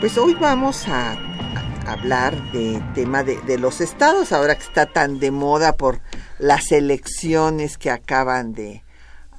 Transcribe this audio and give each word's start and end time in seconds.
Pues 0.00 0.18
hoy 0.18 0.34
vamos 0.34 0.86
a, 0.88 1.18
hablar 1.86 2.52
de 2.52 2.82
tema 2.94 3.22
de, 3.22 3.40
de 3.42 3.58
los 3.58 3.80
estados, 3.80 4.32
ahora 4.32 4.56
que 4.56 4.64
está 4.64 4.86
tan 4.86 5.20
de 5.20 5.30
moda 5.30 5.76
por 5.76 6.00
las 6.38 6.72
elecciones 6.72 7.78
que 7.78 7.90
acaban 7.90 8.52
de 8.52 8.82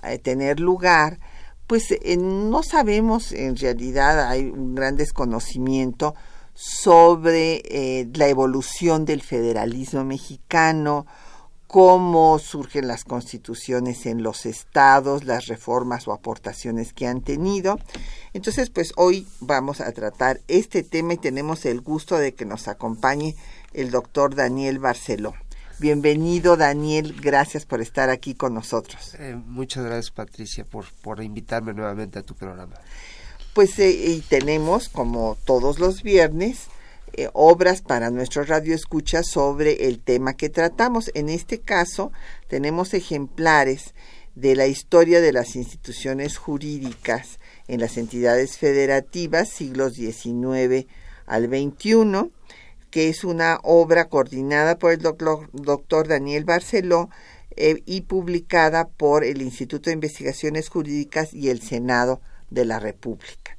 eh, 0.04 0.18
tener 0.18 0.60
lugar, 0.60 1.20
pues 1.68 1.92
eh, 1.92 2.18
no 2.18 2.64
sabemos, 2.64 3.34
en 3.34 3.56
realidad 3.58 4.30
hay 4.30 4.46
un 4.46 4.74
gran 4.74 4.96
desconocimiento 4.96 6.16
sobre 6.54 7.62
eh, 7.66 8.10
la 8.14 8.28
evolución 8.28 9.06
del 9.06 9.22
federalismo 9.22 10.04
mexicano, 10.06 11.06
cómo 11.68 12.40
surgen 12.40 12.88
las 12.88 13.04
constituciones 13.04 14.06
en 14.06 14.24
los 14.24 14.46
estados, 14.46 15.26
las 15.26 15.48
reformas 15.48 16.08
o 16.08 16.14
aportaciones 16.14 16.94
que 16.94 17.08
han 17.08 17.22
tenido. 17.22 17.78
Entonces, 18.34 18.70
pues 18.70 18.94
hoy 18.96 19.28
vamos 19.42 19.82
a 19.82 19.92
tratar 19.92 20.40
este 20.48 20.84
tema 20.84 21.14
y 21.14 21.18
tenemos 21.18 21.66
el 21.66 21.82
gusto 21.82 22.18
de 22.18 22.34
que 22.34 22.46
nos 22.46 22.68
acompañe 22.68 23.36
el 23.74 23.92
doctor 23.92 24.34
Daniel 24.34 24.80
Barceló. 24.80 25.34
Bienvenido 25.80 26.58
Daniel, 26.58 27.16
gracias 27.22 27.66
por 27.66 27.82
estar 27.82 28.10
aquí 28.10 28.34
con 28.34 28.56
nosotros. 28.56 29.14
Eh, 29.20 29.38
muchas 29.46 29.84
gracias 29.86 30.10
Patricia 30.10 30.66
por, 30.66 30.86
por 31.04 31.22
invitarme 31.22 31.74
nuevamente 31.74 32.18
a 32.18 32.24
tu 32.24 32.34
programa. 32.34 32.74
Pues 33.54 33.78
eh, 33.78 33.92
y 33.92 34.22
tenemos, 34.22 34.90
como 34.90 35.38
todos 35.46 35.78
los 35.78 36.02
viernes, 36.02 36.68
eh, 37.14 37.30
obras 37.34 37.82
para 37.82 38.10
nuestro 38.12 38.44
radio 38.44 38.76
escucha 38.76 39.24
sobre 39.24 39.88
el 39.88 40.00
tema 40.00 40.36
que 40.36 40.50
tratamos. 40.50 41.12
En 41.14 41.30
este 41.30 41.60
caso, 41.60 42.12
tenemos 42.48 42.94
ejemplares 42.94 43.94
de 44.36 44.56
la 44.56 44.68
historia 44.68 45.20
de 45.20 45.34
las 45.34 45.56
instituciones 45.56 46.38
jurídicas 46.38 47.40
en 47.68 47.80
las 47.80 47.98
entidades 47.98 48.58
federativas, 48.58 49.50
siglos 49.50 49.96
XIX 49.96 50.86
al 51.26 51.48
XXI, 51.48 52.32
que 52.92 53.10
es 53.10 53.24
una 53.24 53.60
obra 53.64 54.10
coordinada 54.10 54.78
por 54.78 54.92
el 54.92 55.00
doctor, 55.00 55.50
doctor 55.54 56.08
Daniel 56.08 56.46
Barceló 56.46 57.10
eh, 57.56 57.82
y 57.86 58.02
publicada 58.02 58.88
por 58.88 59.24
el 59.24 59.42
Instituto 59.42 59.90
de 59.90 59.96
Investigaciones 59.96 60.70
Jurídicas 60.70 61.34
y 61.34 61.50
el 61.50 61.62
Senado 61.62 62.22
de 62.52 62.66
la 62.66 62.80
República. 62.80 63.57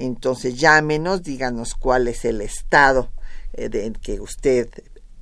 Entonces 0.00 0.58
llámenos, 0.58 1.22
díganos 1.22 1.74
cuál 1.74 2.08
es 2.08 2.24
el 2.24 2.40
estado 2.40 3.10
eh, 3.52 3.68
de 3.68 3.92
que 3.92 4.18
usted 4.18 4.70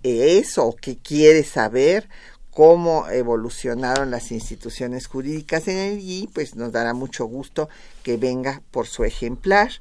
es 0.04 0.56
o 0.56 0.76
que 0.80 0.96
quiere 0.96 1.42
saber, 1.42 2.08
cómo 2.52 3.08
evolucionaron 3.08 4.12
las 4.12 4.30
instituciones 4.30 5.08
jurídicas 5.08 5.66
en 5.66 5.78
el 5.78 6.00
y 6.00 6.28
pues 6.32 6.54
nos 6.54 6.70
dará 6.70 6.94
mucho 6.94 7.24
gusto 7.26 7.68
que 8.04 8.16
venga 8.16 8.62
por 8.70 8.86
su 8.86 9.02
ejemplar. 9.02 9.72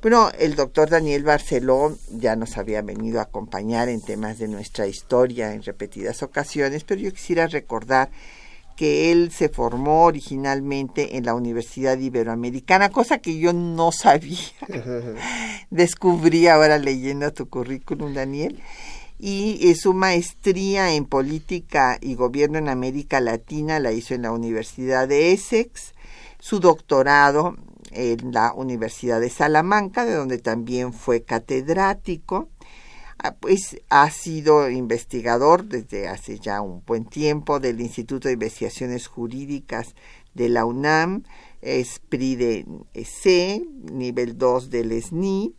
Bueno, 0.00 0.30
el 0.38 0.54
doctor 0.54 0.88
Daniel 0.88 1.24
Barceló 1.24 1.98
ya 2.12 2.36
nos 2.36 2.56
había 2.56 2.80
venido 2.82 3.18
a 3.18 3.24
acompañar 3.24 3.88
en 3.88 4.02
temas 4.02 4.38
de 4.38 4.46
nuestra 4.46 4.86
historia 4.86 5.52
en 5.52 5.64
repetidas 5.64 6.22
ocasiones, 6.22 6.84
pero 6.84 7.00
yo 7.00 7.10
quisiera 7.10 7.48
recordar 7.48 8.08
que 8.76 9.10
él 9.10 9.32
se 9.32 9.48
formó 9.48 10.04
originalmente 10.04 11.16
en 11.16 11.24
la 11.24 11.34
Universidad 11.34 11.98
Iberoamericana, 11.98 12.90
cosa 12.90 13.18
que 13.18 13.36
yo 13.36 13.52
no 13.52 13.90
sabía. 13.90 14.38
Descubrí 15.70 16.46
ahora 16.46 16.78
leyendo 16.78 17.32
tu 17.32 17.48
currículum, 17.48 18.14
Daniel. 18.14 18.62
Y 19.18 19.74
su 19.74 19.94
maestría 19.94 20.94
en 20.94 21.06
política 21.06 21.98
y 22.00 22.14
gobierno 22.14 22.58
en 22.58 22.68
América 22.68 23.20
Latina 23.20 23.80
la 23.80 23.92
hizo 23.92 24.14
en 24.14 24.22
la 24.22 24.32
Universidad 24.32 25.08
de 25.08 25.32
Essex. 25.32 25.94
Su 26.38 26.60
doctorado 26.60 27.56
en 27.92 28.32
la 28.32 28.52
Universidad 28.52 29.20
de 29.20 29.30
Salamanca, 29.30 30.04
de 30.04 30.14
donde 30.14 30.38
también 30.38 30.92
fue 30.92 31.22
catedrático 31.22 32.48
pues 33.40 33.80
ha 33.88 34.10
sido 34.10 34.70
investigador 34.70 35.64
desde 35.64 36.08
hace 36.08 36.38
ya 36.38 36.60
un 36.60 36.82
buen 36.86 37.04
tiempo 37.04 37.60
del 37.60 37.80
Instituto 37.80 38.28
de 38.28 38.34
Investigaciones 38.34 39.06
Jurídicas 39.06 39.94
de 40.34 40.48
la 40.48 40.64
UNAM, 40.64 41.24
es 41.62 42.00
PRI 42.08 42.36
de 42.36 42.66
C, 43.04 43.62
nivel 43.90 44.36
2 44.36 44.70
del 44.70 45.02
SNI, 45.02 45.54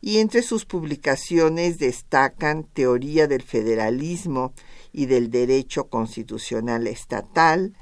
y 0.00 0.18
entre 0.18 0.42
sus 0.42 0.64
publicaciones 0.64 1.78
destacan 1.78 2.64
Teoría 2.64 3.26
del 3.26 3.42
Federalismo 3.42 4.52
y 4.92 5.06
del 5.06 5.30
Derecho 5.30 5.88
Constitucional 5.88 6.86
Estatal, 6.86 7.74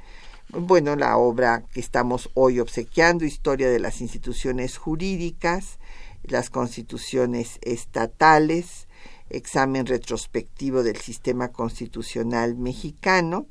bueno, 0.50 0.96
la 0.96 1.16
obra 1.16 1.64
que 1.72 1.80
estamos 1.80 2.30
hoy 2.34 2.60
obsequiando, 2.60 3.24
Historia 3.24 3.68
de 3.68 3.80
las 3.80 4.00
Instituciones 4.00 4.76
Jurídicas, 4.78 5.78
las 6.22 6.50
Constituciones 6.50 7.58
Estatales, 7.62 8.86
examen 9.28 9.86
retrospectivo 9.86 10.82
del 10.82 10.96
sistema 10.96 11.48
constitucional 11.48 12.56
mexicano 12.56 13.46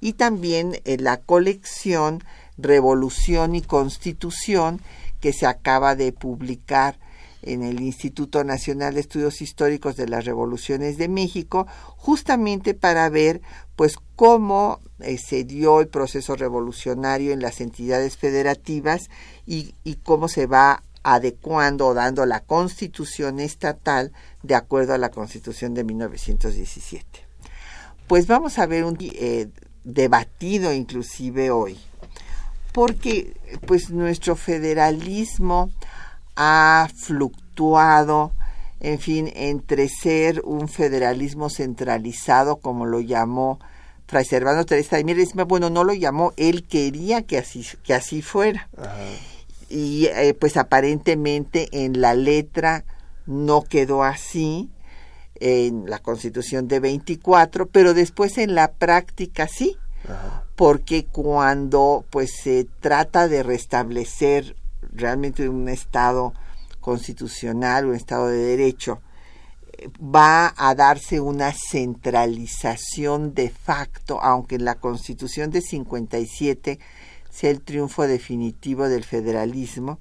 y 0.00 0.14
también 0.14 0.80
eh, 0.84 0.96
la 0.98 1.20
colección 1.20 2.24
Revolución 2.58 3.54
y 3.54 3.62
Constitución 3.62 4.80
que 5.20 5.32
se 5.32 5.46
acaba 5.46 5.94
de 5.94 6.12
publicar 6.12 6.98
en 7.42 7.62
el 7.62 7.80
Instituto 7.80 8.44
Nacional 8.44 8.94
de 8.94 9.00
Estudios 9.00 9.42
Históricos 9.42 9.96
de 9.96 10.08
las 10.08 10.24
Revoluciones 10.24 10.98
de 10.98 11.08
México, 11.08 11.66
justamente 11.96 12.74
para 12.74 13.08
ver 13.08 13.40
pues 13.76 13.96
cómo 14.16 14.80
eh, 15.00 15.18
se 15.18 15.44
dio 15.44 15.80
el 15.80 15.88
proceso 15.88 16.36
revolucionario 16.36 17.32
en 17.32 17.40
las 17.40 17.60
entidades 17.60 18.16
federativas 18.16 19.08
y, 19.46 19.74
y 19.84 19.96
cómo 19.96 20.28
se 20.28 20.46
va 20.46 20.82
adecuando 21.02 21.88
o 21.88 21.94
dando 21.94 22.26
la 22.26 22.40
constitución 22.40 23.40
estatal 23.40 24.12
de 24.42 24.54
acuerdo 24.54 24.94
a 24.94 24.98
la 24.98 25.10
constitución 25.10 25.74
de 25.74 25.84
1917. 25.84 27.06
Pues 28.06 28.26
vamos 28.26 28.58
a 28.58 28.66
ver 28.66 28.84
un 28.84 28.98
eh, 29.00 29.48
debatido 29.84 30.72
inclusive 30.72 31.50
hoy, 31.50 31.78
porque 32.72 33.36
pues 33.66 33.90
nuestro 33.90 34.36
federalismo 34.36 35.70
ha 36.42 36.88
fluctuado, 36.94 38.32
en 38.80 38.98
fin, 38.98 39.30
entre 39.36 39.90
ser 39.90 40.40
un 40.42 40.68
federalismo 40.68 41.50
centralizado, 41.50 42.56
como 42.56 42.86
lo 42.86 43.00
llamó 43.00 43.58
Fray 44.06 44.24
Servando 44.24 44.64
Teresa 44.64 44.96
de 44.96 45.04
Mier, 45.04 45.18
bueno, 45.46 45.68
no 45.68 45.84
lo 45.84 45.92
llamó, 45.92 46.32
él 46.38 46.66
quería 46.66 47.20
que 47.20 47.36
así, 47.36 47.66
que 47.84 47.92
así 47.92 48.22
fuera. 48.22 48.70
Y 49.68 50.06
eh, 50.06 50.32
pues 50.32 50.56
aparentemente 50.56 51.68
en 51.72 52.00
la 52.00 52.14
letra 52.14 52.84
no 53.26 53.62
quedó 53.62 54.02
así 54.02 54.70
en 55.34 55.90
la 55.90 55.98
constitución 55.98 56.68
de 56.68 56.80
24, 56.80 57.66
pero 57.66 57.92
después 57.92 58.38
en 58.38 58.54
la 58.54 58.72
práctica 58.72 59.46
sí, 59.46 59.76
porque 60.56 61.04
cuando 61.04 62.06
pues 62.08 62.30
se 62.42 62.66
trata 62.80 63.28
de 63.28 63.42
restablecer 63.42 64.56
realmente 64.92 65.48
un 65.48 65.68
estado 65.68 66.32
constitucional, 66.80 67.86
un 67.86 67.94
estado 67.94 68.28
de 68.28 68.38
derecho, 68.38 69.00
va 70.02 70.52
a 70.56 70.74
darse 70.74 71.20
una 71.20 71.52
centralización 71.52 73.34
de 73.34 73.50
facto, 73.50 74.20
aunque 74.22 74.56
en 74.56 74.64
la 74.64 74.74
Constitución 74.76 75.50
de 75.50 75.62
57 75.62 76.78
sea 77.30 77.50
el 77.50 77.62
triunfo 77.62 78.06
definitivo 78.06 78.88
del 78.88 79.04
federalismo, 79.04 79.98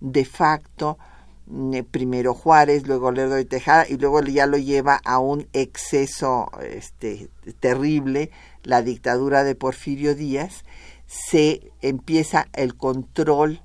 de 0.00 0.24
facto, 0.24 0.98
mm, 1.46 1.78
primero 1.90 2.34
Juárez, 2.34 2.86
luego 2.86 3.10
Lerdo 3.10 3.34
de 3.34 3.44
Tejada, 3.44 3.86
y 3.88 3.96
luego 3.96 4.22
ya 4.22 4.46
lo 4.46 4.58
lleva 4.58 5.00
a 5.04 5.18
un 5.18 5.48
exceso 5.52 6.50
este, 6.62 7.28
terrible, 7.58 8.30
la 8.62 8.82
dictadura 8.82 9.44
de 9.44 9.54
Porfirio 9.54 10.14
Díaz, 10.14 10.64
se 11.06 11.72
empieza 11.80 12.48
el 12.52 12.76
control 12.76 13.62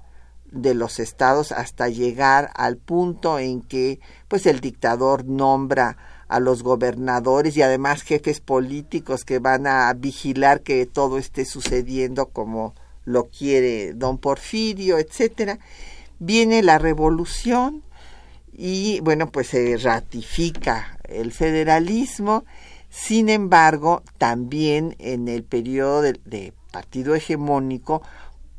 de 0.54 0.74
los 0.76 1.00
estados 1.00 1.52
hasta 1.52 1.90
llegar 1.90 2.52
al 2.56 2.78
punto 2.78 3.40
en 3.40 3.62
que 3.62 4.00
pues 4.28 4.46
el 4.46 4.60
dictador 4.62 5.26
nombra 5.26 5.98
a 6.28 6.40
los 6.40 6.64
gobernadores 6.64 7.58
y 7.58 7.62
además 7.62 8.04
jefes 8.04 8.40
políticos 8.40 9.26
que 9.26 9.40
van 9.40 9.68
a 9.68 9.92
vigilar 9.94 10.62
que 10.62 10.86
todo 10.86 11.18
esté 11.18 11.46
sucediendo 11.46 12.28
como 12.28 12.74
lo 13.06 13.26
quiere 13.26 13.94
don 13.94 14.18
Porfirio, 14.18 14.98
etcétera. 14.98 15.60
Viene 16.20 16.64
la 16.64 16.78
revolución 16.78 17.84
y 18.52 19.00
bueno, 19.02 19.30
pues 19.30 19.48
se 19.48 19.78
ratifica 19.78 20.98
el 21.04 21.32
federalismo. 21.32 22.46
Sin 22.90 23.28
embargo, 23.30 24.04
también 24.20 24.96
en 25.00 25.28
el 25.28 25.44
periodo 25.44 26.02
de 26.04 26.54
partido 26.72 27.16
hegemónico 27.16 28.04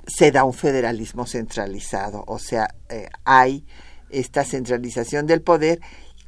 se 0.07 0.31
da 0.31 0.45
un 0.45 0.53
federalismo 0.53 1.27
centralizado, 1.27 2.25
o 2.27 2.39
sea, 2.39 2.75
eh, 2.89 3.09
hay 3.25 3.65
esta 4.11 4.45
centralización 4.45 5.27
del 5.27 5.43
poder 5.43 5.81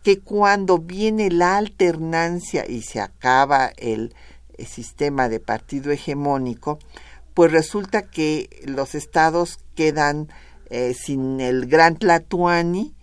que 0.03 0.21
cuando 0.21 0.79
viene 0.79 1.31
la 1.31 1.57
alternancia 1.57 2.65
y 2.69 2.83
se 2.83 3.01
acaba 3.01 3.73
el, 3.77 4.15
sistema 4.67 5.29
de 5.29 5.39
partido 5.39 5.93
hegemónico, 5.93 6.79
pues 7.35 7.53
resulta 7.53 8.03
que 8.03 8.49
los 8.65 8.95
estados 8.95 9.59
quedan 9.75 10.29
eh, 10.71 10.95
sin 10.95 11.41
el 11.41 11.67
gran 11.67 11.97
Tlatuani 11.97 12.95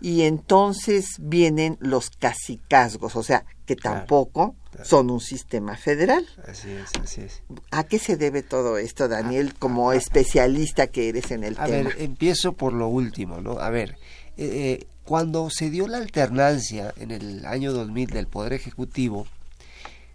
y 0.00 0.22
entonces 0.22 1.16
vienen 1.18 1.78
los 1.80 2.10
cacicazgos, 2.10 3.16
o 3.16 3.24
sea, 3.24 3.44
que 3.66 3.74
tampoco 3.74 4.54
son 4.84 5.10
un 5.10 5.20
sistema 5.20 5.76
federal. 5.76 6.26
Así 6.46 6.70
es, 6.70 6.90
así 7.02 7.22
es. 7.22 7.42
¿A 7.70 7.84
qué 7.84 7.98
se 7.98 8.16
debe 8.16 8.42
todo 8.42 8.78
esto, 8.78 9.08
Daniel, 9.08 9.54
como 9.58 9.92
especialista 9.92 10.86
que 10.86 11.08
eres 11.08 11.30
en 11.30 11.44
el 11.44 11.54
tema? 11.54 11.66
A 11.66 11.68
ver, 11.68 11.96
empiezo 11.98 12.52
por 12.52 12.72
lo 12.72 12.88
último, 12.88 13.40
¿no? 13.40 13.58
A 13.58 13.70
ver, 13.70 13.96
eh, 14.36 14.78
eh, 14.80 14.86
cuando 15.04 15.50
se 15.50 15.70
dio 15.70 15.88
la 15.88 15.98
alternancia 15.98 16.94
en 16.96 17.10
el 17.10 17.44
año 17.44 17.72
2000 17.72 18.10
del 18.10 18.26
Poder 18.26 18.52
Ejecutivo, 18.52 19.26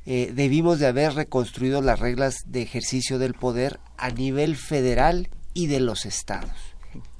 eh, 0.06 0.32
debimos 0.34 0.80
de 0.80 0.88
haber 0.88 1.14
reconstruido 1.14 1.82
las 1.82 2.00
reglas 2.00 2.44
de 2.46 2.62
ejercicio 2.62 3.20
del 3.20 3.34
poder 3.34 3.80
a 3.98 4.10
nivel 4.10 4.56
federal 4.56 5.30
y 5.54 5.68
de 5.68 5.80
los 5.80 6.06
estados. 6.06 6.52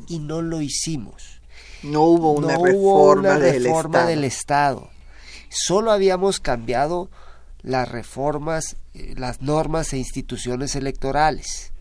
Y 0.08 0.20
no 0.20 0.42
lo 0.42 0.62
hicimos. 0.62 1.42
No 1.84 2.04
hubo 2.04 2.32
una 2.32 2.58
reforma, 2.58 3.38
reforma 3.38 4.06
del 4.06 4.24
Estado. 4.24 4.90
Solo 5.50 5.92
habíamos 5.92 6.40
cambiado 6.40 7.10
las 7.66 7.90
reformas, 7.90 8.78
eh, 8.94 9.16
las 9.18 9.42
normas 9.42 9.92
e 9.92 9.98
instituciones 9.98 10.76
electorales. 10.76 11.74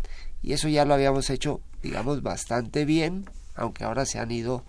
Y 0.42 0.54
eso 0.54 0.69
ya 0.69 0.86
lo 0.86 0.94
habíamos 0.94 1.28
hecho, 1.28 1.60
digamos, 1.82 2.22
bastante 2.22 2.86
bien, 2.86 3.28
aunque 3.54 3.84
ahora 3.84 4.06
se 4.06 4.19
han 4.19 4.31
ido, 4.31 4.64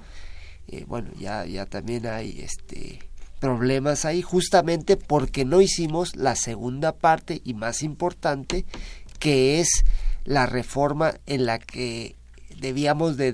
eh, 0.67 0.83
bueno, 0.87 1.09
ya, 1.17 1.45
ya 1.45 1.65
también 1.65 2.05
hay 2.05 2.41
este, 2.41 2.99
problemas 3.39 4.03
ahí, 4.03 4.21
justamente 4.21 4.97
porque 4.97 5.45
no 5.45 5.61
hicimos 5.61 6.17
la 6.17 6.35
segunda 6.35 6.91
parte 6.91 7.41
y 7.45 7.53
más 7.53 7.81
importante, 7.81 8.65
que 9.17 9.61
es 9.61 9.85
la 10.25 10.45
reforma 10.45 11.13
en 11.27 11.45
la 11.45 11.59
que 11.59 12.17
debíamos 12.59 13.15
de 13.15 13.31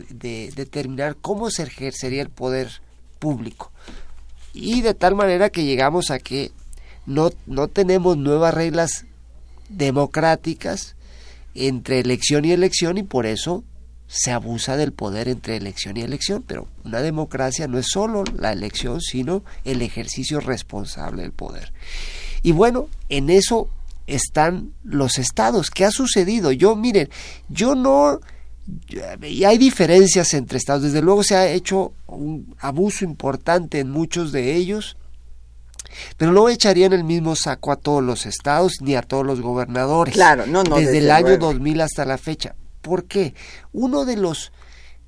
determinar 0.55 1.15
cómo 1.15 1.49
se 1.49 1.63
ejercería 1.63 2.21
el 2.21 2.29
poder 2.29 2.69
público. 3.17 3.71
Y 4.53 4.81
de 4.81 4.93
tal 4.93 5.15
manera 5.15 5.49
que 5.49 5.63
llegamos 5.63 6.11
a 6.11 6.19
que 6.19 6.51
no, 7.05 7.29
no 7.45 7.67
tenemos 7.67 8.17
nuevas 8.17 8.53
reglas 8.53 9.05
democráticas 9.69 10.95
entre 11.55 11.99
elección 11.99 12.45
y 12.45 12.51
elección 12.51 12.97
y 12.97 13.03
por 13.03 13.25
eso 13.25 13.63
se 14.07 14.31
abusa 14.31 14.75
del 14.75 14.91
poder 14.91 15.29
entre 15.29 15.55
elección 15.55 15.95
y 15.95 16.01
elección, 16.01 16.43
pero 16.45 16.67
una 16.83 17.01
democracia 17.01 17.67
no 17.67 17.77
es 17.77 17.87
solo 17.87 18.25
la 18.37 18.51
elección, 18.51 18.99
sino 18.99 19.43
el 19.63 19.81
ejercicio 19.81 20.41
responsable 20.41 21.21
del 21.21 21.31
poder. 21.31 21.71
Y 22.43 22.51
bueno, 22.51 22.89
en 23.07 23.29
eso 23.29 23.69
están 24.07 24.73
los 24.83 25.17
estados. 25.17 25.71
¿Qué 25.71 25.85
ha 25.85 25.91
sucedido? 25.91 26.51
Yo, 26.51 26.75
miren, 26.75 27.09
yo 27.47 27.73
no... 27.75 28.19
Y 29.21 29.45
hay 29.45 29.57
diferencias 29.57 30.33
entre 30.33 30.57
estados. 30.57 30.83
Desde 30.83 31.01
luego 31.01 31.23
se 31.23 31.35
ha 31.35 31.49
hecho 31.49 31.93
un 32.07 32.53
abuso 32.59 33.05
importante 33.05 33.79
en 33.79 33.89
muchos 33.89 34.33
de 34.33 34.55
ellos 34.55 34.97
pero 36.17 36.31
no 36.31 36.49
echarían 36.49 36.93
el 36.93 37.03
mismo 37.03 37.35
saco 37.35 37.71
a 37.71 37.75
todos 37.75 38.03
los 38.03 38.25
estados 38.25 38.81
ni 38.81 38.95
a 38.95 39.01
todos 39.01 39.25
los 39.25 39.41
gobernadores. 39.41 40.13
Claro, 40.13 40.45
no, 40.47 40.63
no. 40.63 40.77
Desde, 40.77 40.99
el 40.99 41.11
año 41.11 41.37
2000 41.37 41.81
hasta 41.81 42.05
la 42.05 42.17
fecha. 42.17 42.55
¿Por 42.81 43.05
qué? 43.05 43.33
Uno 43.71 44.05
de 44.05 44.17
los 44.17 44.51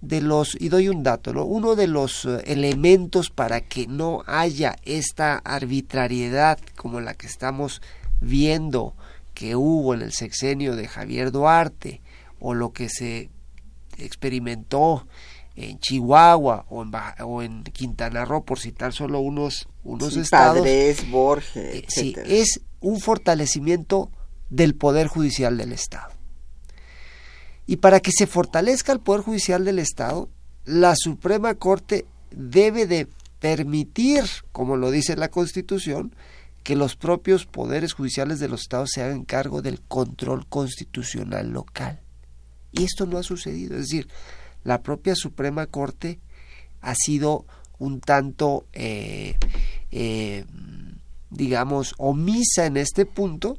de 0.01 0.21
los 0.21 0.57
y 0.59 0.67
doy 0.67 0.89
un 0.89 1.01
dato, 1.01 1.33
¿no? 1.33 1.45
Uno 1.45 1.75
de 1.75 1.87
los 1.87 2.25
eh, 2.25 2.43
elementos 2.45 3.29
para 3.29 3.61
que 3.61 3.87
no 3.87 4.23
haya 4.27 4.75
esta 4.83 5.37
arbitrariedad 5.37 6.59
como 6.75 6.99
la 6.99 7.13
que 7.13 7.25
estamos 7.25 7.81
viendo 8.19 8.95
que 9.33 9.55
hubo 9.55 9.93
en 9.93 10.01
el 10.01 10.11
sexenio 10.11 10.75
de 10.75 10.87
Javier 10.87 11.31
Duarte 11.31 12.01
o 12.39 12.53
lo 12.53 12.73
que 12.73 12.89
se 12.89 13.29
experimentó 13.97 15.07
en 15.55 15.79
Chihuahua 15.79 16.65
o 16.69 16.83
en, 16.83 16.91
o 17.23 17.41
en 17.41 17.63
Quintana 17.63 18.25
Roo, 18.25 18.43
por 18.43 18.59
citar 18.59 18.93
solo 18.93 19.19
unos, 19.19 19.67
unos 19.83 20.15
estados. 20.15 20.59
Padres, 20.59 21.09
Borges, 21.09 21.55
eh, 21.55 21.85
sí, 21.87 22.15
es 22.25 22.61
un 22.79 22.99
fortalecimiento 22.99 24.11
del 24.49 24.75
Poder 24.75 25.07
Judicial 25.07 25.57
del 25.57 25.71
Estado. 25.71 26.11
Y 27.65 27.77
para 27.77 27.99
que 27.99 28.11
se 28.11 28.27
fortalezca 28.27 28.91
el 28.91 28.99
Poder 28.99 29.21
Judicial 29.21 29.63
del 29.63 29.79
Estado, 29.79 30.29
la 30.65 30.95
Suprema 30.95 31.55
Corte 31.55 32.05
debe 32.31 32.87
de 32.87 33.07
permitir, 33.39 34.23
como 34.51 34.75
lo 34.75 34.91
dice 34.91 35.15
la 35.15 35.29
Constitución, 35.29 36.15
que 36.63 36.75
los 36.75 36.95
propios 36.95 37.45
poderes 37.45 37.93
judiciales 37.93 38.39
de 38.39 38.47
los 38.47 38.61
estados 38.61 38.91
se 38.93 39.03
hagan 39.03 39.25
cargo 39.25 39.61
del 39.61 39.81
control 39.81 40.47
constitucional 40.47 41.49
local. 41.49 41.99
Y 42.71 42.85
esto 42.85 43.05
no 43.05 43.17
ha 43.17 43.23
sucedido. 43.23 43.75
Es 43.75 43.89
decir, 43.89 44.07
la 44.63 44.81
propia 44.81 45.15
Suprema 45.15 45.67
Corte 45.67 46.19
ha 46.81 46.95
sido 46.95 47.45
un 47.79 47.99
tanto, 47.99 48.65
eh, 48.73 49.35
eh, 49.91 50.45
digamos, 51.29 51.93
omisa 51.97 52.65
en 52.65 52.77
este 52.77 53.05
punto, 53.05 53.57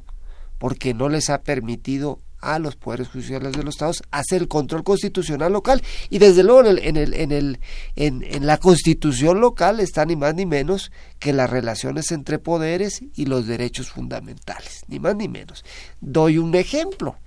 porque 0.57 0.93
no 0.93 1.09
les 1.09 1.29
ha 1.29 1.41
permitido 1.41 2.19
a 2.39 2.59
los 2.59 2.75
poderes 2.75 3.07
judiciales 3.07 3.53
de 3.53 3.63
los 3.63 3.75
estados 3.75 4.03
hacer 4.11 4.43
el 4.43 4.47
control 4.47 4.83
constitucional 4.83 5.51
local. 5.51 5.81
Y 6.09 6.19
desde 6.19 6.43
luego 6.43 6.61
en, 6.61 6.67
el, 6.67 6.79
en, 6.79 6.97
el, 6.97 7.13
en, 7.15 7.31
el, 7.31 7.59
en, 7.95 8.45
la 8.45 8.57
constitución 8.57 9.41
local 9.41 9.79
está 9.79 10.05
ni 10.05 10.15
más 10.15 10.35
ni 10.35 10.45
menos 10.45 10.91
que 11.19 11.33
las 11.33 11.49
relaciones 11.49 12.11
entre 12.11 12.39
poderes 12.39 13.01
y 13.15 13.25
los 13.25 13.47
derechos 13.47 13.89
fundamentales, 13.89 14.83
ni 14.87 14.99
más 14.99 15.15
ni 15.15 15.27
menos. 15.27 15.65
Doy 16.01 16.37
un 16.37 16.55
ejemplo 16.55 17.17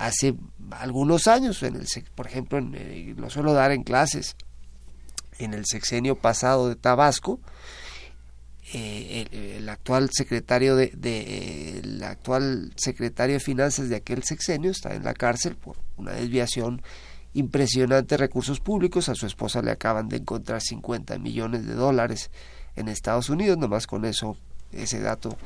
hace 0.00 0.34
algunos 0.70 1.26
años, 1.26 1.62
en 1.62 1.76
el, 1.76 1.86
por 2.14 2.26
ejemplo, 2.26 2.58
en, 2.58 2.74
eh, 2.74 3.14
lo 3.16 3.28
suelo 3.28 3.52
dar 3.52 3.70
en 3.70 3.82
clases, 3.82 4.34
en 5.38 5.52
el 5.52 5.66
sexenio 5.66 6.16
pasado 6.16 6.68
de 6.68 6.76
Tabasco, 6.76 7.38
eh, 8.72 9.56
el, 9.58 9.68
actual 9.68 10.10
secretario 10.12 10.76
de, 10.76 11.80
el 11.82 12.02
actual 12.02 12.72
secretario 12.76 13.34
de 13.34 13.40
finanzas 13.40 13.88
de 13.88 13.96
aquel 13.96 14.22
sexenio 14.22 14.70
está 14.70 14.94
en 14.94 15.04
la 15.04 15.12
cárcel 15.12 15.56
por 15.56 15.76
una 15.96 16.12
desviación 16.12 16.80
impresionante 17.34 18.14
de 18.14 18.18
recursos 18.18 18.60
públicos. 18.60 19.08
A 19.08 19.14
su 19.14 19.26
esposa 19.26 19.60
le 19.60 19.72
acaban 19.72 20.08
de 20.08 20.18
encontrar 20.18 20.62
50 20.62 21.18
millones 21.18 21.66
de 21.66 21.74
dólares 21.74 22.30
en 22.76 22.88
Estados 22.88 23.28
Unidos. 23.28 23.58
Nomás 23.58 23.86
con 23.86 24.04
eso 24.04 24.36
ese 24.72 25.00
dato 25.00 25.36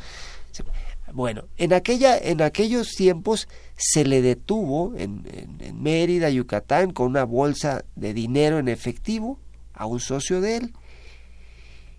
bueno, 1.15 1.45
en, 1.57 1.73
aquella, 1.73 2.19
en 2.19 2.43
aquellos 2.43 2.91
tiempos 2.91 3.49
se 3.77 4.05
le 4.05 4.21
detuvo 4.21 4.93
en, 4.97 5.27
en, 5.61 5.83
Mérida, 5.83 6.29
Yucatán, 6.29 6.93
con 6.93 7.07
una 7.07 7.25
bolsa 7.25 7.85
de 7.97 8.13
dinero 8.13 8.59
en 8.59 8.69
efectivo 8.69 9.39
a 9.73 9.87
un 9.87 10.01
socio 10.01 10.43
de 10.43 10.57
él. 10.57 10.73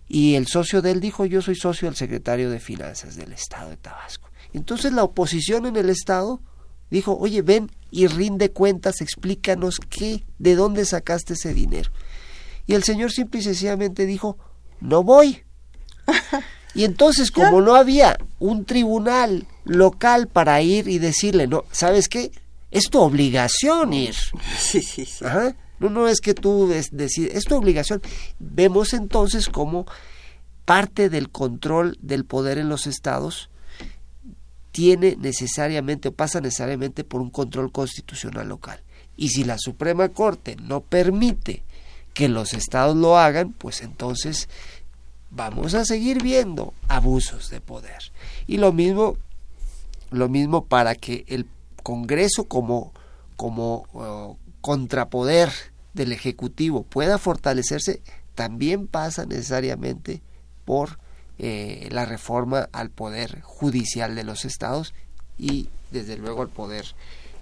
Y 0.07 0.35
el 0.35 0.45
socio 0.45 0.83
de 0.83 0.91
él 0.91 0.99
dijo, 0.99 1.25
yo 1.25 1.41
soy 1.41 1.55
socio 1.55 1.87
del 1.87 1.95
secretario 1.95 2.51
de 2.51 2.59
Finanzas 2.59 3.15
del 3.15 3.33
Estado 3.33 3.71
de 3.71 3.77
Tabasco. 3.77 4.29
Entonces 4.53 4.93
la 4.93 5.03
oposición 5.03 5.65
en 5.65 5.75
el 5.75 5.89
Estado 5.89 6.39
Dijo, 6.89 7.17
oye, 7.17 7.41
ven 7.41 7.71
y 7.91 8.07
rinde 8.07 8.51
cuentas, 8.51 9.01
explícanos 9.01 9.79
qué, 9.89 10.23
de 10.37 10.55
dónde 10.55 10.85
sacaste 10.85 11.33
ese 11.33 11.53
dinero. 11.53 11.91
Y 12.67 12.73
el 12.73 12.83
señor 12.83 13.11
simple 13.11 13.39
y 13.39 13.43
sencillamente 13.43 14.05
dijo, 14.05 14.37
no 14.79 15.03
voy. 15.03 15.43
Y 16.75 16.83
entonces, 16.83 17.31
como 17.31 17.61
no 17.61 17.75
había 17.75 18.17
un 18.37 18.65
tribunal 18.65 19.47
local 19.63 20.27
para 20.27 20.61
ir 20.61 20.87
y 20.89 20.99
decirle, 20.99 21.47
no, 21.47 21.63
¿sabes 21.71 22.09
qué? 22.09 22.31
Es 22.69 22.89
tu 22.89 22.99
obligación 22.99 23.93
ir. 23.93 24.15
Sí, 24.59 24.81
sí, 24.81 25.05
sí. 25.05 25.23
Ajá. 25.23 25.55
No, 25.79 25.89
no 25.89 26.07
es 26.07 26.21
que 26.21 26.33
tú 26.33 26.67
decides, 26.91 27.35
es 27.35 27.45
tu 27.45 27.55
obligación. 27.55 28.01
Vemos 28.39 28.93
entonces 28.93 29.47
cómo 29.47 29.85
parte 30.65 31.09
del 31.09 31.29
control 31.29 31.97
del 32.01 32.25
poder 32.25 32.57
en 32.57 32.69
los 32.69 32.87
estados 32.87 33.49
tiene 34.71 35.15
necesariamente 35.17 36.09
o 36.09 36.11
pasa 36.11 36.41
necesariamente 36.41 37.05
por 37.05 37.21
un 37.21 37.29
control 37.29 37.71
constitucional 37.71 38.49
local. 38.49 38.81
Y 39.15 39.29
si 39.29 39.45
la 39.45 39.57
Suprema 39.57 40.09
Corte 40.09 40.57
no 40.57 40.81
permite 40.81 41.63
que 42.13 42.27
los 42.27 42.53
estados 42.53 42.95
lo 42.95 43.17
hagan, 43.17 43.53
pues 43.53 43.81
entonces 43.81 44.49
vamos 45.35 45.73
a 45.73 45.85
seguir 45.85 46.23
viendo 46.23 46.73
abusos 46.87 47.49
de 47.49 47.59
poder. 47.59 48.11
Y 48.47 48.57
lo 48.57 48.71
mismo, 48.71 49.17
lo 50.09 50.29
mismo 50.29 50.65
para 50.65 50.95
que 50.95 51.25
el 51.27 51.45
Congreso 51.83 52.45
como, 52.45 52.93
como 53.35 53.85
uh, 53.93 54.35
contrapoder 54.61 55.51
del 55.93 56.13
Ejecutivo 56.13 56.83
pueda 56.83 57.17
fortalecerse, 57.17 58.01
también 58.33 58.87
pasa 58.87 59.25
necesariamente 59.25 60.21
por 60.63 60.99
eh, 61.37 61.89
la 61.91 62.05
reforma 62.05 62.69
al 62.71 62.89
poder 62.89 63.41
judicial 63.41 64.15
de 64.15 64.23
los 64.23 64.45
estados 64.45 64.93
y 65.37 65.69
desde 65.91 66.17
luego 66.17 66.41
al 66.41 66.49
poder 66.49 66.85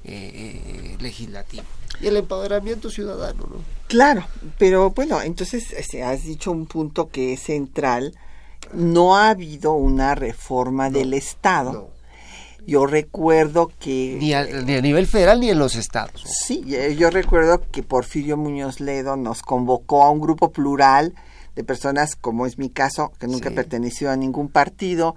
eh, 0.06 0.96
eh, 0.96 0.98
legislativo 1.00 1.64
y 2.02 2.08
el 2.08 2.18
empoderamiento 2.18 2.90
ciudadano, 2.90 3.48
¿no? 3.50 3.58
Claro, 3.88 4.26
pero 4.58 4.92
bueno, 4.92 5.22
entonces 5.22 5.72
este, 5.72 6.04
has 6.04 6.24
dicho 6.24 6.52
un 6.52 6.66
punto 6.66 7.10
que 7.10 7.34
es 7.34 7.42
central. 7.42 8.14
No 8.74 9.16
ha 9.16 9.30
habido 9.30 9.74
una 9.74 10.16
reforma 10.16 10.90
del 10.90 11.14
Estado. 11.14 11.92
Yo 12.66 12.86
recuerdo 12.86 13.72
que... 13.80 14.18
Ni 14.20 14.34
a, 14.34 14.46
ni 14.46 14.76
a, 14.76 14.82
nivel 14.82 15.06
federal 15.06 15.42
ni 15.42 15.50
en 15.50 15.60
los 15.60 15.76
estados. 15.76 16.24
Sí, 16.24 16.64
yo 16.98 17.10
recuerdo 17.10 17.62
que 17.72 17.84
Porfirio 17.84 18.38
Muñoz 18.38 18.80
Ledo 18.80 19.18
nos 19.18 19.42
convocó 19.42 20.04
a 20.04 20.10
un 20.10 20.22
grupo 20.22 20.52
plural 20.52 21.14
de 21.56 21.64
personas, 21.64 22.16
como 22.16 22.46
es 22.46 22.58
mi 22.58 22.70
caso, 22.70 23.12
que 23.20 23.28
nunca 23.28 23.50
sí. 23.50 23.56
perteneció 23.56 24.10
a 24.10 24.16
ningún 24.16 24.48
partido, 24.48 25.14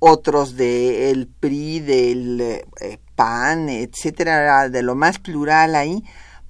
otros 0.00 0.56
del 0.56 1.28
PRI, 1.28 1.80
del 1.80 2.40
eh, 2.40 2.98
PAN, 3.14 3.68
etcétera, 3.68 4.68
de 4.68 4.82
lo 4.82 4.96
más 4.96 5.18
plural 5.18 5.76
ahí, 5.76 6.02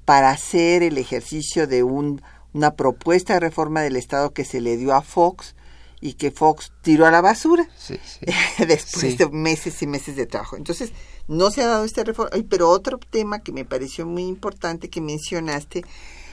para 0.07 0.31
hacer 0.31 0.83
el 0.83 0.97
ejercicio 0.97 1.67
de 1.67 1.83
un, 1.83 2.23
una 2.55 2.75
propuesta 2.75 3.35
de 3.35 3.41
reforma 3.41 3.83
del 3.83 3.97
Estado 3.97 4.33
que 4.33 4.45
se 4.45 4.61
le 4.61 4.77
dio 4.77 4.95
a 4.95 5.03
Fox 5.03 5.55
y 6.01 6.15
que 6.15 6.31
Fox 6.31 6.73
tiró 6.81 7.07
a 7.07 7.11
la 7.11 7.21
basura 7.21 7.69
sí, 7.77 7.99
sí. 8.05 8.25
después 8.67 9.19
de 9.19 9.29
meses 9.29 9.83
y 9.83 9.87
meses 9.87 10.17
de 10.17 10.27
trabajo. 10.27 10.57
Entonces, 10.57 10.93
no 11.29 11.51
se 11.51 11.63
ha 11.63 11.67
dado 11.67 11.85
esta 11.85 12.05
reforma. 12.05 12.31
Pero 12.49 12.71
otro 12.71 12.99
tema 12.99 13.41
que 13.41 13.53
me 13.53 13.65
pareció 13.65 14.07
muy 14.07 14.23
importante 14.23 14.89
que 14.89 15.01
mencionaste 15.01 15.85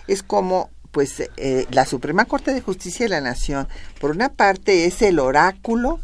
es 0.08 0.24
como 0.24 0.70
pues 0.92 1.22
eh, 1.38 1.68
la 1.70 1.86
Suprema 1.86 2.26
Corte 2.26 2.54
de 2.54 2.62
Justicia 2.62 3.06
de 3.06 3.10
la 3.10 3.22
Nación, 3.22 3.68
por 4.00 4.12
una 4.12 4.30
parte, 4.30 4.86
es 4.86 5.02
el 5.02 5.20
oráculo 5.20 6.00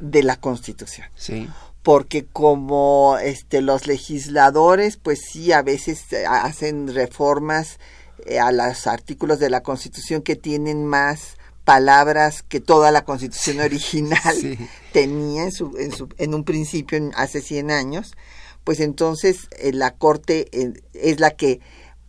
de 0.00 0.22
la 0.22 0.36
Constitución. 0.36 1.06
Sí. 1.14 1.48
Porque 1.82 2.26
como 2.26 3.16
este 3.22 3.62
los 3.62 3.86
legisladores, 3.86 4.96
pues 4.96 5.20
sí, 5.30 5.52
a 5.52 5.62
veces 5.62 6.02
hacen 6.28 6.92
reformas 6.94 7.78
eh, 8.26 8.38
a 8.38 8.52
los 8.52 8.86
artículos 8.86 9.38
de 9.38 9.48
la 9.50 9.62
Constitución 9.62 10.20
que 10.22 10.36
tienen 10.36 10.84
más 10.86 11.36
palabras 11.64 12.42
que 12.42 12.60
toda 12.60 12.90
la 12.90 13.04
Constitución 13.04 13.60
original 13.60 14.34
Sí. 14.38 14.58
tenía 14.92 15.44
en, 15.44 15.52
su, 15.52 15.76
en, 15.78 15.92
su, 15.92 16.08
en 16.18 16.34
un 16.34 16.44
principio, 16.44 16.98
en- 16.98 17.12
hace 17.14 17.40
100 17.40 17.70
años, 17.70 18.12
pues 18.64 18.80
entonces 18.80 19.48
eh, 19.58 19.72
la 19.72 19.92
Corte 19.92 20.48
eh, 20.52 20.72
es 20.94 21.18
la 21.20 21.30
que 21.30 21.60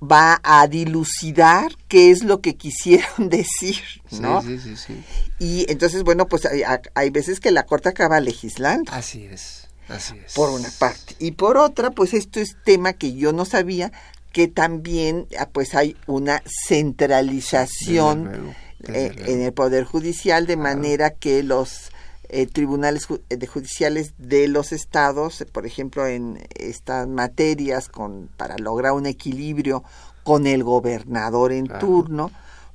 va 0.03 0.39
a 0.43 0.67
dilucidar 0.67 1.71
qué 1.87 2.09
es 2.11 2.23
lo 2.23 2.41
que 2.41 2.55
quisieron 2.55 3.29
decir, 3.29 3.77
¿no? 4.19 4.41
Sí, 4.41 4.57
sí, 4.59 4.75
sí, 4.75 4.83
sí. 4.87 5.03
Y 5.39 5.71
entonces, 5.71 6.03
bueno, 6.03 6.27
pues 6.27 6.45
hay, 6.45 6.63
hay 6.95 7.09
veces 7.11 7.39
que 7.39 7.51
la 7.51 7.63
Corte 7.65 7.89
acaba 7.89 8.19
legislando, 8.19 8.91
Así 8.91 9.25
es, 9.25 9.67
así 9.87 10.15
es. 10.25 10.33
por 10.33 10.49
una 10.49 10.69
parte. 10.79 11.15
Y 11.19 11.31
por 11.33 11.57
otra, 11.57 11.91
pues 11.91 12.13
esto 12.13 12.39
es 12.39 12.55
tema 12.63 12.93
que 12.93 13.13
yo 13.13 13.31
no 13.31 13.45
sabía, 13.45 13.91
que 14.31 14.47
también 14.47 15.27
ah, 15.39 15.49
pues 15.51 15.75
hay 15.75 15.95
una 16.07 16.41
centralización 16.67 18.23
luego, 18.25 18.55
eh, 18.87 19.13
en 19.27 19.41
el 19.41 19.53
Poder 19.53 19.83
Judicial, 19.83 20.47
de 20.47 20.55
Claro. 20.55 20.75
manera 20.77 21.11
que 21.11 21.43
los 21.43 21.90
eh, 22.33 22.47
tribunales 22.47 23.07
ju- 23.09 23.21
de 23.27 23.45
judiciales 23.45 24.13
de 24.17 24.47
los 24.47 24.71
estados, 24.71 25.41
eh, 25.41 25.45
por 25.45 25.65
ejemplo, 25.65 26.07
en 26.07 26.39
estas 26.55 27.07
materias 27.07 27.89
con 27.89 28.29
para 28.37 28.57
lograr 28.57 28.93
un 28.93 29.05
equilibrio 29.05 29.83
con 30.23 30.47
el 30.47 30.63
gobernador 30.63 31.51
en 31.51 31.65
Claro. 31.65 31.85
turno, 31.85 32.31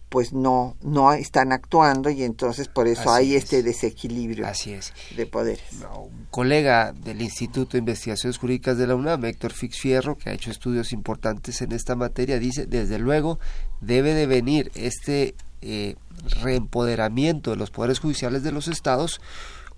pues 0.09 0.33
no 0.33 0.77
no 0.83 1.13
están 1.15 1.53
actuando 1.53 2.11
y 2.11 2.23
entonces 2.23 2.69
por 2.69 2.87
eso 2.87 3.11
Así 3.11 3.31
hay 3.31 3.35
es. 3.37 3.45
este 3.45 3.63
desequilibrio 3.63 4.47
Así 4.47 4.73
es. 4.73 4.93
de 5.17 5.27
poderes. 5.27 5.63
un 5.73 6.27
colega 6.31 6.93
del 6.93 7.23
Instituto 7.23 7.73
de 7.73 7.79
Investigaciones 7.79 8.39
Jurídicas 8.39 8.77
de 8.79 8.87
la 8.87 8.95
UNAM, 8.95 9.25
Héctor 9.25 9.53
Fix 9.53 9.79
Fierro, 9.81 10.17
que 10.19 10.31
ha 10.31 10.33
hecho 10.35 10.51
estudios 10.51 10.93
importantes 10.93 11.61
en 11.63 11.73
esta 11.73 11.97
materia, 11.97 12.39
dice, 12.39 12.67
desde 12.67 12.99
luego, 12.99 13.39
debe 13.81 14.13
de 14.15 14.27
venir 14.27 14.71
este 14.75 15.35
eh, 15.69 15.97
reempoderamiento 16.43 17.51
de 17.51 17.57
los 17.57 17.73
poderes 17.73 17.99
judiciales 17.99 18.45
de 18.45 18.53
los 18.53 18.69
estados 18.69 19.21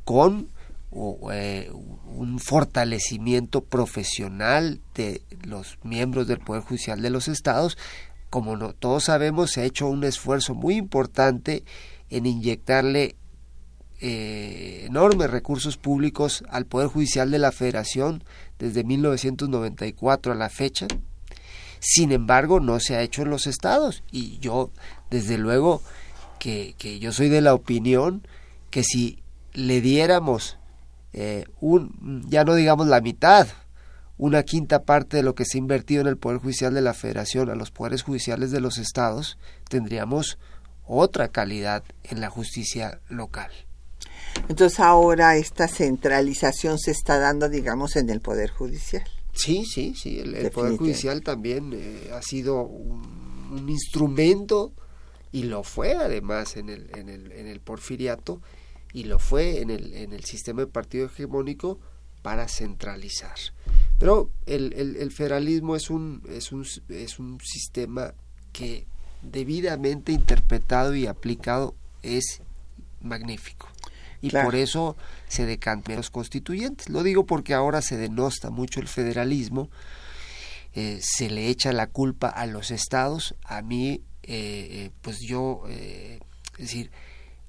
con 0.04 0.48
eh, 1.32 1.70
un 2.06 2.38
fortalecimiento 2.38 3.62
profesional 3.62 4.80
de 4.94 5.22
los 5.46 5.78
miembros 5.82 6.26
del 6.26 6.40
Poder 6.40 6.62
Judicial 6.62 7.00
de 7.00 7.08
los 7.08 7.28
estados. 7.28 7.78
Como 8.28 8.56
no, 8.58 8.74
todos 8.74 9.04
sabemos, 9.04 9.52
se 9.52 9.62
ha 9.62 9.64
hecho 9.64 9.86
un 9.86 10.04
esfuerzo 10.04 10.54
muy 10.54 10.76
importante 10.76 11.64
en 12.10 12.26
inyectarle 12.26 13.16
eh, 14.00 14.84
enormes 14.86 15.30
recursos 15.30 15.78
públicos 15.78 16.44
al 16.50 16.66
Poder 16.66 16.88
Judicial 16.88 17.30
de 17.30 17.38
la 17.38 17.50
Federación 17.50 18.22
desde 18.58 18.84
1994 18.84 20.32
a 20.32 20.34
la 20.34 20.50
fecha. 20.50 20.86
Sin 21.80 22.12
embargo, 22.12 22.60
no 22.60 22.80
se 22.80 22.96
ha 22.96 23.02
hecho 23.02 23.22
en 23.22 23.30
los 23.30 23.46
estados. 23.46 24.02
Y 24.10 24.38
yo, 24.38 24.70
desde 25.10 25.38
luego, 25.38 25.82
que, 26.38 26.74
que 26.78 26.98
yo 26.98 27.12
soy 27.12 27.28
de 27.28 27.40
la 27.40 27.54
opinión 27.54 28.26
que 28.70 28.82
si 28.84 29.22
le 29.54 29.80
diéramos 29.80 30.58
eh, 31.12 31.46
un, 31.60 32.24
ya 32.28 32.44
no 32.44 32.54
digamos 32.54 32.86
la 32.86 33.00
mitad, 33.00 33.48
una 34.18 34.42
quinta 34.42 34.82
parte 34.82 35.16
de 35.16 35.22
lo 35.22 35.34
que 35.34 35.44
se 35.44 35.56
ha 35.56 35.60
invertido 35.60 36.00
en 36.00 36.06
el 36.06 36.18
Poder 36.18 36.38
Judicial 36.38 36.74
de 36.74 36.82
la 36.82 36.94
Federación 36.94 37.50
a 37.50 37.54
los 37.54 37.70
poderes 37.70 38.02
judiciales 38.02 38.50
de 38.50 38.60
los 38.60 38.78
estados, 38.78 39.38
tendríamos 39.68 40.38
otra 40.86 41.28
calidad 41.28 41.84
en 42.04 42.20
la 42.20 42.30
justicia 42.30 43.00
local. 43.08 43.50
Entonces 44.48 44.80
ahora 44.80 45.36
esta 45.36 45.68
centralización 45.68 46.78
se 46.78 46.90
está 46.90 47.18
dando, 47.18 47.48
digamos, 47.48 47.96
en 47.96 48.10
el 48.10 48.20
Poder 48.20 48.50
Judicial. 48.50 49.08
Sí, 49.38 49.64
sí, 49.64 49.94
sí. 49.94 50.18
El, 50.18 50.34
el 50.34 50.50
Poder. 50.50 50.76
Judicial 50.76 51.22
también 51.22 51.72
eh, 51.72 52.10
ha 52.12 52.22
sido 52.22 52.62
un, 52.62 53.02
un 53.52 53.68
instrumento 53.68 54.72
y 55.30 55.44
lo 55.44 55.62
fue 55.62 55.94
además 55.94 56.56
en 56.56 56.68
el, 56.68 56.90
en 56.96 57.08
el, 57.08 57.32
en 57.32 57.46
el 57.46 57.60
porfiriato 57.60 58.42
y 58.92 59.04
lo 59.04 59.18
fue 59.18 59.60
en 59.60 59.70
el, 59.70 59.94
en 59.94 60.12
el 60.12 60.24
sistema 60.24 60.62
de 60.62 60.66
partido 60.66 61.06
hegemónico 61.06 61.78
para 62.22 62.48
centralizar. 62.48 63.36
Pero 63.98 64.30
el, 64.46 64.72
el, 64.74 64.96
el 64.96 65.12
federalismo 65.12 65.76
es 65.76 65.88
un, 65.90 66.22
es, 66.28 66.52
un, 66.52 66.66
es 66.88 67.18
un 67.18 67.38
sistema 67.40 68.14
que 68.52 68.86
debidamente 69.22 70.12
interpretado 70.12 70.94
y 70.94 71.06
aplicado 71.06 71.74
es 72.02 72.42
magnífico. 73.00 73.68
Y 74.20 74.30
Claro. 74.30 74.46
por 74.46 74.56
eso 74.56 74.96
se 75.28 75.46
decantan 75.46 75.96
los 75.96 76.10
constituyentes. 76.10 76.88
Lo 76.88 77.02
digo 77.02 77.24
porque 77.26 77.54
ahora 77.54 77.82
se 77.82 77.96
denosta 77.96 78.50
mucho 78.50 78.80
el 78.80 78.88
federalismo, 78.88 79.70
eh, 80.74 80.98
se 81.02 81.30
le 81.30 81.48
echa 81.48 81.72
la 81.72 81.86
culpa 81.86 82.28
a 82.28 82.46
los 82.46 82.70
estados. 82.70 83.34
A 83.44 83.62
mí, 83.62 84.02
eh, 84.22 84.68
eh, 84.70 84.90
pues 85.02 85.18
yo, 85.20 85.62
eh, 85.68 86.20
es 86.54 86.58
decir, 86.58 86.90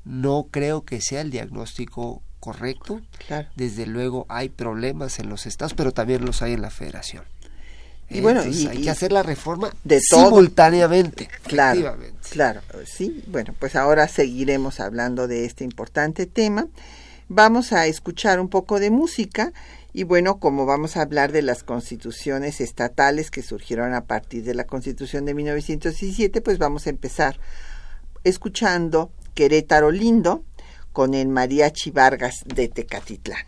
no 0.05 0.47
creo 0.51 0.85
que 0.85 1.01
sea 1.01 1.21
el 1.21 1.31
diagnóstico 1.31 2.23
correcto. 2.39 3.01
Claro. 3.27 3.49
Desde 3.55 3.85
luego 3.85 4.25
hay 4.29 4.49
problemas 4.49 5.19
en 5.19 5.29
los 5.29 5.45
estados, 5.45 5.73
pero 5.73 5.91
también 5.91 6.23
los 6.25 6.41
hay 6.41 6.53
en 6.53 6.61
la 6.61 6.69
federación. 6.69 7.25
Y 8.09 8.21
bueno, 8.21 8.39
Entonces, 8.41 8.63
y- 8.63 8.67
hay 8.67 8.81
que 8.81 8.89
hacer 8.89 9.11
la 9.11 9.23
reforma 9.23 9.71
de 9.83 10.01
todo. 10.09 10.25
simultáneamente. 10.25 11.29
Claro, 11.43 11.79
efectivamente. 11.79 12.29
claro, 12.31 12.61
sí. 12.85 13.23
Bueno, 13.27 13.53
pues 13.59 13.75
ahora 13.75 14.07
seguiremos 14.07 14.79
hablando 14.79 15.27
de 15.27 15.45
este 15.45 15.63
importante 15.63 16.25
tema. 16.25 16.67
Vamos 17.27 17.71
a 17.73 17.85
escuchar 17.85 18.39
un 18.39 18.49
poco 18.49 18.79
de 18.79 18.89
música 18.89 19.53
Y 19.91 20.03
bueno, 20.03 20.39
como 20.39 20.67
vamos 20.67 20.97
a 20.97 21.01
hablar 21.01 21.31
de 21.31 21.41
las 21.41 21.63
constituciones 21.63 22.61
estatales 22.61 23.31
que 23.31 23.41
surgieron 23.41 23.95
a 23.95 24.05
partir 24.05 24.43
de 24.43 24.53
la 24.53 24.65
constitución 24.65 25.25
de 25.25 25.33
1917, 25.33 26.41
pues 26.41 26.59
vamos 26.59 26.85
a 26.85 26.91
empezar 26.91 27.39
escuchando 28.23 29.11
Querétaro 29.33 29.89
Lindo 29.89 30.43
con 30.93 31.15
el 31.15 31.27
Mariachi 31.27 31.89
Vargas 31.89 32.35
de 32.45 32.67
Tecatitlán. 32.67 33.45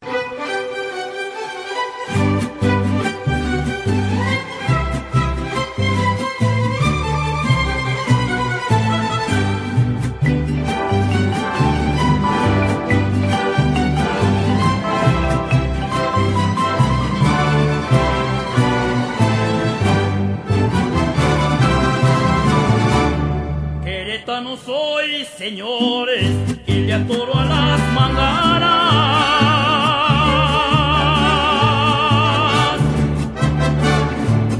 Señores, 25.38 26.30
y 26.66 26.74
le 26.74 26.94
atoro 26.94 27.36
a 27.36 27.46
las 27.46 27.80
manganas. 27.94 28.72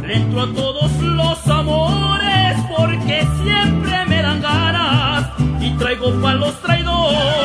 Le 0.06 0.16
entro 0.16 0.42
a 0.42 0.54
todos 0.54 0.92
los 1.02 1.48
amores 1.48 2.58
porque 2.76 3.28
siempre 3.44 4.06
me 4.08 4.22
dan 4.22 4.42
ganas 4.42 5.28
y 5.60 5.72
traigo 5.78 6.12
pa' 6.22 6.34
los 6.34 6.60
traidores 6.62 7.41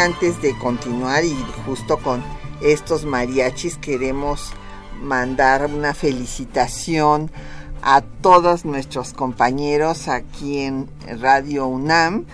antes 0.00 0.40
de 0.40 0.56
continuar 0.56 1.24
y 1.24 1.36
justo 1.66 1.98
con 1.98 2.24
estos 2.62 3.04
mariachis 3.04 3.76
queremos 3.76 4.50
mandar 5.02 5.66
una 5.66 5.92
felicitación 5.92 7.30
a 7.82 8.00
todos 8.00 8.64
nuestros 8.64 9.12
compañeros 9.12 10.08
aquí 10.08 10.60
en 10.60 10.88
Radio 11.20 11.66
UNAM 11.66 12.24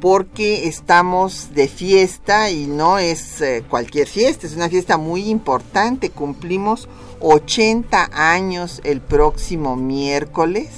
porque 0.00 0.68
estamos 0.68 1.54
de 1.54 1.66
fiesta 1.66 2.50
y 2.50 2.66
no 2.66 2.98
es 2.98 3.40
eh, 3.40 3.64
cualquier 3.68 4.06
fiesta, 4.06 4.46
es 4.46 4.54
una 4.54 4.68
fiesta 4.68 4.96
muy 4.96 5.28
importante. 5.28 6.10
Cumplimos 6.10 6.88
80 7.18 8.10
años 8.12 8.80
el 8.84 9.00
próximo 9.00 9.74
miércoles. 9.74 10.68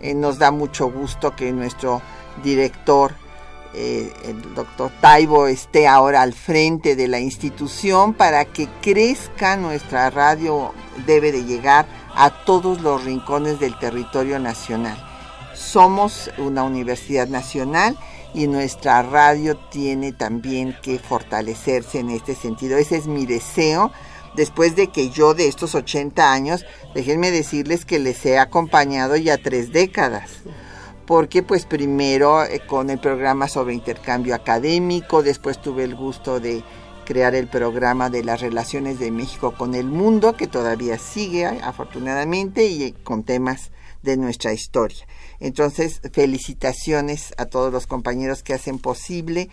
Eh, 0.00 0.12
nos 0.12 0.38
da 0.38 0.50
mucho 0.50 0.90
gusto 0.90 1.34
que 1.34 1.50
nuestro 1.50 2.02
director 2.44 3.21
eh, 3.74 4.12
el 4.24 4.54
doctor 4.54 4.90
Taibo 5.00 5.46
esté 5.46 5.88
ahora 5.88 6.20
al 6.22 6.34
frente 6.34 6.94
de 6.94 7.08
la 7.08 7.20
institución 7.20 8.12
para 8.12 8.44
que 8.44 8.68
crezca 8.82 9.56
nuestra 9.56 10.10
radio 10.10 10.74
debe 11.06 11.32
de 11.32 11.44
llegar 11.44 11.86
a 12.14 12.44
todos 12.44 12.82
los 12.82 13.02
rincones 13.04 13.60
del 13.60 13.78
territorio 13.78 14.38
nacional. 14.38 14.98
Somos 15.54 16.30
una 16.36 16.64
universidad 16.64 17.28
nacional 17.28 17.96
y 18.34 18.46
nuestra 18.46 19.02
radio 19.02 19.56
tiene 19.56 20.12
también 20.12 20.76
que 20.82 20.98
fortalecerse 20.98 22.00
en 22.00 22.10
este 22.10 22.34
sentido. 22.34 22.76
Ese 22.76 22.96
es 22.96 23.06
mi 23.06 23.24
deseo. 23.24 23.90
Después 24.36 24.76
de 24.76 24.88
que 24.88 25.10
yo 25.10 25.34
de 25.34 25.48
estos 25.48 25.74
80 25.74 26.32
años, 26.32 26.64
déjenme 26.94 27.30
decirles 27.30 27.84
que 27.84 27.98
les 27.98 28.24
he 28.26 28.38
acompañado 28.38 29.16
ya 29.16 29.38
tres 29.38 29.72
décadas 29.72 30.30
porque 31.06 31.42
pues 31.42 31.66
primero 31.66 32.44
eh, 32.44 32.60
con 32.66 32.90
el 32.90 32.98
programa 32.98 33.48
sobre 33.48 33.74
intercambio 33.74 34.34
académico, 34.34 35.22
después 35.22 35.60
tuve 35.60 35.84
el 35.84 35.94
gusto 35.94 36.40
de 36.40 36.62
crear 37.04 37.34
el 37.34 37.48
programa 37.48 38.10
de 38.10 38.24
las 38.24 38.40
relaciones 38.40 38.98
de 38.98 39.10
México 39.10 39.54
con 39.56 39.74
el 39.74 39.86
mundo, 39.86 40.36
que 40.36 40.46
todavía 40.46 40.98
sigue 40.98 41.46
afortunadamente 41.46 42.66
y 42.66 42.82
eh, 42.84 42.94
con 43.02 43.24
temas 43.24 43.70
de 44.02 44.16
nuestra 44.16 44.52
historia. 44.52 45.06
Entonces, 45.40 46.00
felicitaciones 46.12 47.34
a 47.36 47.46
todos 47.46 47.72
los 47.72 47.86
compañeros 47.86 48.42
que 48.42 48.54
hacen 48.54 48.78
posible 48.78 49.48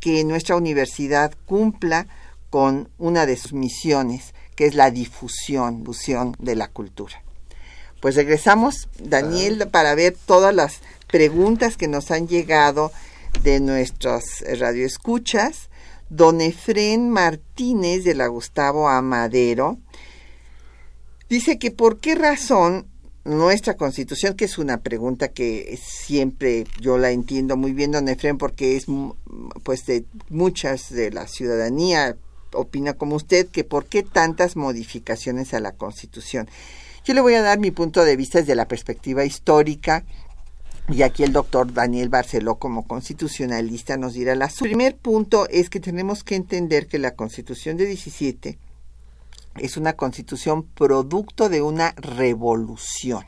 que 0.00 0.24
nuestra 0.24 0.56
universidad 0.56 1.32
cumpla 1.46 2.06
con 2.50 2.90
una 2.98 3.26
de 3.26 3.36
sus 3.36 3.52
misiones, 3.52 4.34
que 4.54 4.66
es 4.66 4.74
la 4.74 4.90
difusión, 4.90 5.78
difusión 5.78 6.36
de 6.38 6.54
la 6.54 6.68
cultura. 6.68 7.22
pues 8.00 8.16
regresamos, 8.16 8.88
Daniel, 8.98 9.66
para 9.70 9.94
ver 9.94 10.14
todas 10.26 10.54
las 10.54 10.80
preguntas 11.14 11.76
que 11.76 11.86
nos 11.86 12.10
han 12.10 12.26
llegado 12.26 12.90
de 13.44 13.60
nuestras 13.60 14.44
radioescuchas. 14.58 15.70
Don 16.10 16.40
Efren 16.40 17.08
Martínez 17.08 18.02
de 18.02 18.16
la 18.16 18.26
Gustavo 18.26 18.88
Amadero 18.88 19.78
dice 21.28 21.56
que 21.60 21.70
por 21.70 22.00
qué 22.00 22.16
razón 22.16 22.88
nuestra 23.24 23.76
constitución, 23.76 24.34
que 24.34 24.46
es 24.46 24.58
una 24.58 24.78
pregunta 24.78 25.28
que 25.28 25.78
siempre 25.80 26.64
yo 26.80 26.98
la 26.98 27.12
entiendo 27.12 27.56
muy 27.56 27.72
bien, 27.72 27.92
don 27.92 28.08
Efren, 28.08 28.36
porque 28.36 28.74
es 28.74 28.86
pues 29.62 29.86
de 29.86 30.06
muchas 30.30 30.90
de 30.90 31.12
la 31.12 31.28
ciudadanía 31.28 32.16
opina 32.54 32.94
como 32.94 33.14
usted, 33.14 33.46
que 33.46 33.62
por 33.62 33.86
qué 33.86 34.02
tantas 34.02 34.56
modificaciones 34.56 35.54
a 35.54 35.60
la 35.60 35.70
constitución. 35.70 36.48
Yo 37.04 37.14
le 37.14 37.20
voy 37.20 37.34
a 37.34 37.42
dar 37.42 37.60
mi 37.60 37.70
punto 37.70 38.02
de 38.02 38.16
vista 38.16 38.40
desde 38.40 38.56
la 38.56 38.66
perspectiva 38.66 39.24
histórica 39.24 40.04
y 40.88 41.02
aquí 41.02 41.22
el 41.22 41.32
doctor 41.32 41.72
Daniel 41.72 42.10
Barceló 42.10 42.56
como 42.56 42.86
constitucionalista 42.86 43.96
nos 43.96 44.14
dirá 44.14 44.34
la 44.34 44.50
su 44.50 44.64
primer 44.64 44.96
punto 44.96 45.48
es 45.48 45.70
que 45.70 45.80
tenemos 45.80 46.24
que 46.24 46.36
entender 46.36 46.86
que 46.86 46.98
la 46.98 47.14
constitución 47.14 47.76
de 47.76 47.86
17 47.86 48.58
es 49.56 49.76
una 49.76 49.94
constitución 49.94 50.64
producto 50.64 51.48
de 51.48 51.62
una 51.62 51.94
revolución 51.96 53.24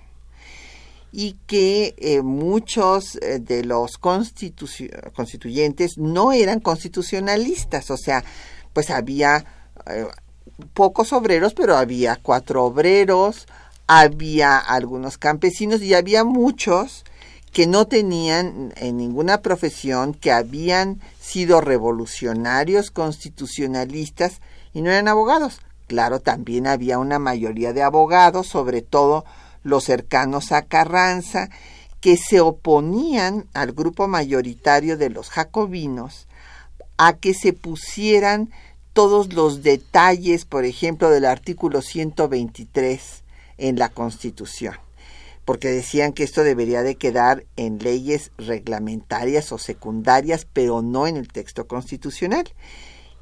y 1.12 1.36
que 1.46 1.94
eh, 1.96 2.20
muchos 2.20 3.16
eh, 3.22 3.38
de 3.38 3.64
los 3.64 3.96
constituyentes 3.96 5.96
no 5.96 6.32
eran 6.32 6.60
constitucionalistas, 6.60 7.90
o 7.90 7.96
sea, 7.96 8.22
pues 8.74 8.90
había 8.90 9.46
eh, 9.86 10.06
pocos 10.74 11.14
obreros, 11.14 11.54
pero 11.54 11.76
había 11.76 12.18
cuatro 12.20 12.64
obreros, 12.64 13.46
había 13.86 14.58
algunos 14.58 15.16
campesinos 15.16 15.80
y 15.80 15.94
había 15.94 16.24
muchos 16.24 17.04
que 17.56 17.66
no 17.66 17.86
tenían 17.86 18.74
en 18.76 18.98
ninguna 18.98 19.40
profesión, 19.40 20.12
que 20.12 20.30
habían 20.30 21.00
sido 21.18 21.62
revolucionarios, 21.62 22.90
constitucionalistas 22.90 24.42
y 24.74 24.82
no 24.82 24.90
eran 24.90 25.08
abogados. 25.08 25.62
Claro, 25.86 26.20
también 26.20 26.66
había 26.66 26.98
una 26.98 27.18
mayoría 27.18 27.72
de 27.72 27.82
abogados, 27.82 28.46
sobre 28.46 28.82
todo 28.82 29.24
los 29.62 29.84
cercanos 29.84 30.52
a 30.52 30.66
Carranza, 30.66 31.48
que 32.02 32.18
se 32.18 32.42
oponían 32.42 33.46
al 33.54 33.72
grupo 33.72 34.06
mayoritario 34.06 34.98
de 34.98 35.08
los 35.08 35.30
jacobinos 35.30 36.28
a 36.98 37.14
que 37.14 37.32
se 37.32 37.54
pusieran 37.54 38.50
todos 38.92 39.32
los 39.32 39.62
detalles, 39.62 40.44
por 40.44 40.66
ejemplo, 40.66 41.08
del 41.08 41.24
artículo 41.24 41.80
123 41.80 43.24
en 43.56 43.78
la 43.78 43.88
Constitución, 43.88 44.74
porque 45.46 45.70
decían 45.70 46.12
que 46.12 46.24
esto 46.24 46.42
debería 46.42 46.82
de 46.82 46.96
quedar 46.96 47.44
en 47.56 47.78
leyes 47.78 48.32
reglamentarias 48.36 49.52
o 49.52 49.58
secundarias, 49.58 50.46
pero 50.52 50.82
no 50.82 51.06
en 51.06 51.16
el 51.16 51.28
texto 51.28 51.68
constitucional. 51.68 52.52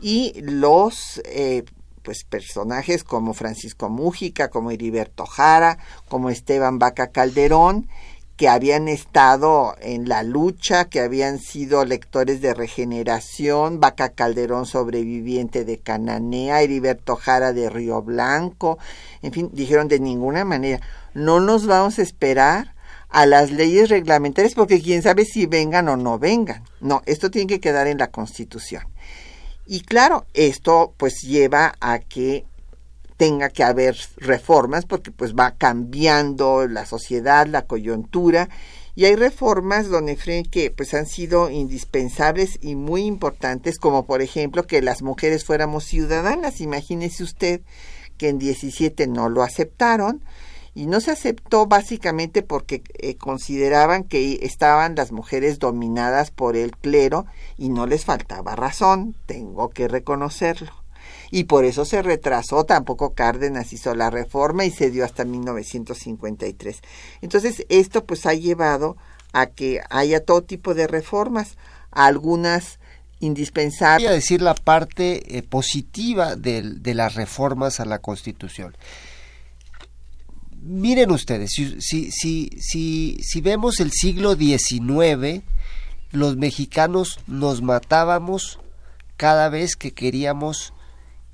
Y 0.01 0.33
los 0.41 1.21
eh, 1.27 1.65
pues 2.03 2.25
personajes 2.25 3.05
como 3.05 3.35
Francisco 3.35 3.91
Mújica, 3.91 4.49
como 4.49 4.71
Heriberto 4.71 5.27
Jara, 5.27 5.77
como 6.09 6.31
Esteban 6.31 6.79
Vaca 6.79 7.09
Calderón, 7.09 7.89
que 8.39 8.49
habían 8.49 8.89
estado 8.89 9.77
en 9.81 10.09
la 10.09 10.23
lucha, 10.23 10.87
que 10.87 11.01
habían 11.01 11.39
sido 11.39 11.85
lectores 11.85 12.41
de 12.41 12.55
regeneración, 12.55 13.81
Vaca 13.81 14.09
Calderón 14.09 14.65
sobreviviente 14.65 15.65
de 15.65 15.79
Cananea, 15.79 16.63
Heriberto 16.63 17.17
Jara 17.17 17.53
de 17.53 17.69
Río 17.69 18.01
Blanco, 18.03 18.79
en 19.23 19.33
fin, 19.33 19.51
dijeron 19.53 19.89
de 19.89 20.01
ninguna 20.01 20.45
manera, 20.45 20.81
no 21.15 21.41
nos 21.41 21.67
vamos 21.67 21.99
a 21.99 22.03
esperar 22.03 22.75
a 23.09 23.27
las 23.27 23.51
leyes 23.51 23.89
reglamentarias 23.89 24.55
porque 24.55 24.83
quién 24.83 25.03
sabe 25.03 25.25
si 25.25 25.47
vengan 25.47 25.89
o 25.89 25.97
no 25.97 26.19
vengan. 26.19 26.65
No, 26.81 27.03
esto 27.07 27.31
tiene 27.31 27.47
que 27.47 27.61
quedar 27.61 27.87
en 27.87 27.99
la 27.99 28.11
Constitución. 28.11 28.83
Y 29.67 29.81
claro, 29.81 30.27
esto 30.35 30.95
pues 30.97 31.23
lleva 31.23 31.75
a 31.81 32.01
que 32.01 32.45
tenga 33.17 33.49
que 33.49 33.63
haber 33.63 33.97
reformas 34.17 34.85
porque 34.85 35.13
pues 35.13 35.35
va 35.35 35.53
cambiando 35.53 36.67
la 36.67 36.85
sociedad, 36.85 37.47
la 37.47 37.63
coyuntura 37.63 38.49
y 38.97 39.07
hay 39.07 39.17
reformas, 39.17 39.89
don 39.89 40.09
Efren, 40.09 40.45
que 40.45 40.71
pues 40.71 40.95
han 40.95 41.07
sido 41.07 41.51
indispensables 41.51 42.59
y 42.61 42.77
muy 42.77 43.03
importantes, 43.03 43.79
como 43.79 44.07
por 44.07 44.23
ejemplo 44.23 44.67
que 44.67 44.83
las 44.83 45.03
mujeres 45.03 45.45
fuéramos 45.45 45.85
ciudadanas. 45.85 46.61
Imagínese 46.61 47.25
usted 47.25 47.61
que 48.19 48.29
en 48.29 48.39
17 48.39 49.09
no 49.09 49.29
lo 49.29 49.43
aceptaron, 49.43 50.23
y 50.75 50.87
no 50.87 51.01
se 51.01 51.13
aceptó 51.13 51.67
básicamente 51.67 52.43
porque 52.43 52.83
eh, 52.95 53.17
consideraban 53.17 54.05
que 54.05 54.41
estaban 54.43 54.97
las 54.97 55.13
mujeres 55.13 55.61
dominadas 55.61 56.33
por 56.33 56.57
el 56.57 56.77
clero 56.77 57.27
y 57.57 57.69
no 57.69 57.87
les 57.87 58.05
faltaba 58.05 58.57
razón, 58.57 59.15
tengo 59.27 59.71
que 59.71 59.87
reconocerlo. 59.87 60.73
Y 61.31 61.45
por 61.45 61.65
eso 61.65 61.85
se 61.85 62.03
retrasó, 62.03 62.65
tampoco 62.65 63.15
Cárdenas 63.15 63.73
hizo 63.73 63.95
la 63.95 64.11
reforma 64.11 64.65
y 64.65 64.71
se 64.71 64.91
dio 64.91 65.05
hasta 65.05 65.25
1953. 65.25 66.81
Entonces, 67.23 67.65
esto 67.69 68.05
pues 68.05 68.27
ha 68.27 68.35
llevado 68.35 68.97
a 69.33 69.47
que 69.47 69.81
haya 69.91 70.25
todo 70.25 70.43
tipo 70.43 70.75
de 70.75 70.87
reformas, 70.87 71.57
algunas 71.91 72.79
indispensables. 73.21 74.09
Voy 74.09 74.13
a 74.13 74.17
decir 74.17 74.43
la 74.43 74.55
parte 74.55 75.39
eh, 75.39 75.43
positiva 75.43 76.37
de 76.37 76.95
las 76.95 77.15
reformas 77.15 77.81
a 77.81 77.85
la 77.85 77.99
Constitución 78.01 78.77
miren 80.65 81.11
ustedes, 81.11 81.51
si, 81.53 81.81
si, 81.81 82.11
si, 82.11 83.19
si, 83.21 83.41
vemos 83.41 83.81
el 83.81 83.93
siglo 83.93 84.35
XIX, 84.35 85.43
los 86.11 86.37
mexicanos 86.37 87.21
nos 87.27 87.63
matábamos 87.63 88.59
cada 89.17 89.49
vez 89.49 89.77
que 89.77 89.93
queríamos 89.93 90.73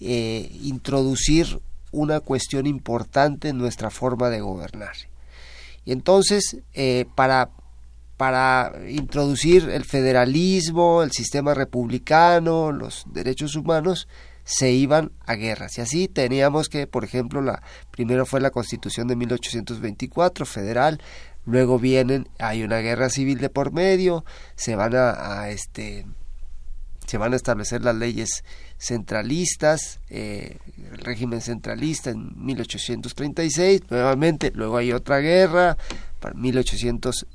eh, 0.01 0.51
introducir 0.63 1.61
una 1.93 2.21
cuestión 2.21 2.67
importante 2.67 3.49
en 3.49 3.59
nuestra 3.59 3.91
forma 3.91 4.31
de 4.31 4.41
gobernar. 4.41 4.95
Y 5.85 5.93
entonces, 5.93 6.59
eh, 6.75 7.07
para, 7.15 7.51
para 8.17 8.73
introducir 8.89 9.69
el 9.71 9.85
federalismo, 9.85 11.03
el 11.03 11.13
sistema 11.13 11.55
republicano, 11.55 12.73
los 12.73 13.05
derechos 13.07 13.57
humanos, 13.57 14.09
se 14.45 14.71
iban 14.73 15.13
a 15.27 15.35
guerras. 15.35 15.79
Y 15.79 15.81
así 15.81 16.09
teníamos 16.09 16.69
que, 16.69 16.87
por 16.87 17.05
ejemplo, 17.05 17.41
la 17.41 17.63
primero 17.91 18.27
fue 18.27 18.41
la 18.41 18.51
Constitución 18.51 19.09
de 19.09 19.17
1824 19.17 20.47
federal, 20.47 21.01
luego 21.45 21.79
vienen, 21.79 22.29
hay 22.39 22.63
una 22.63 22.79
guerra 22.79 23.11
civil 23.11 23.39
de 23.39 23.51
por 23.51 23.73
medio, 23.73 24.25
se 24.57 24.77
van 24.77 24.95
a, 24.95 25.49
este 25.49 26.07
se 27.07 27.19
van 27.19 27.33
a 27.33 27.37
establecer 27.37 27.83
las 27.83 27.97
leyes 27.97 28.45
centralistas, 28.79 29.99
eh, 30.11 30.59
el 30.77 30.99
régimen 30.99 31.41
centralista 31.41 32.11
en 32.11 32.33
1836, 32.37 33.83
nuevamente, 33.91 34.53
luego 34.55 34.77
hay 34.77 34.93
otra 34.93 35.19
guerra, 35.19 35.77
para 36.21 36.35
1800 36.35 37.27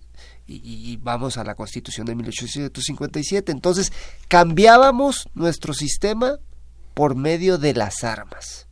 y, 0.48 0.62
y, 0.64 0.98
vamos 0.98 1.38
a 1.38 1.44
la 1.44 1.56
constitución 1.56 2.06
de 2.06 2.16
1857. 2.16 3.52
Entonces, 3.52 3.92
cambiábamos 4.28 5.28
nuestro 5.34 5.74
sistema 5.74 6.38
por 6.96 7.16
medio 7.16 7.60
de 7.60 7.76
las 7.76 8.04
armas. 8.04 8.66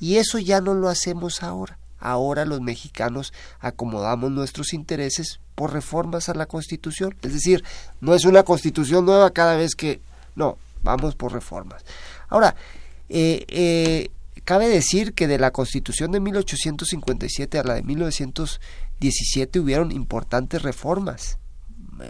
Y 0.00 0.16
eso 0.16 0.38
ya 0.38 0.60
no 0.60 0.74
lo 0.74 0.88
hacemos 0.88 1.44
ahora. 1.44 1.78
Ahora 2.00 2.44
los 2.44 2.60
mexicanos 2.60 3.32
acomodamos 3.60 4.32
nuestros 4.32 4.72
intereses 4.72 5.40
por 5.54 5.72
reformas 5.72 6.28
a 6.28 6.34
la 6.34 6.46
Constitución. 6.46 7.14
Es 7.22 7.32
decir, 7.32 7.62
no 8.00 8.14
es 8.14 8.24
una 8.24 8.42
Constitución 8.42 9.04
nueva 9.04 9.30
cada 9.30 9.56
vez 9.56 9.74
que... 9.76 10.00
No, 10.34 10.58
vamos 10.82 11.14
por 11.14 11.32
reformas. 11.32 11.84
Ahora, 12.28 12.54
eh, 13.08 13.44
eh, 13.48 14.10
cabe 14.44 14.68
decir 14.68 15.14
que 15.14 15.26
de 15.26 15.38
la 15.38 15.50
Constitución 15.50 16.12
de 16.12 16.20
1857 16.20 17.58
a 17.58 17.64
la 17.64 17.74
de 17.74 17.82
1917 17.82 19.60
hubieron 19.60 19.92
importantes 19.92 20.62
reformas, 20.62 21.38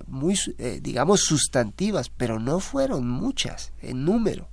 muy, 0.06 0.38
eh, 0.58 0.80
digamos, 0.82 1.20
sustantivas, 1.22 2.10
pero 2.10 2.38
no 2.38 2.60
fueron 2.60 3.08
muchas 3.08 3.72
en 3.80 4.04
número. 4.04 4.48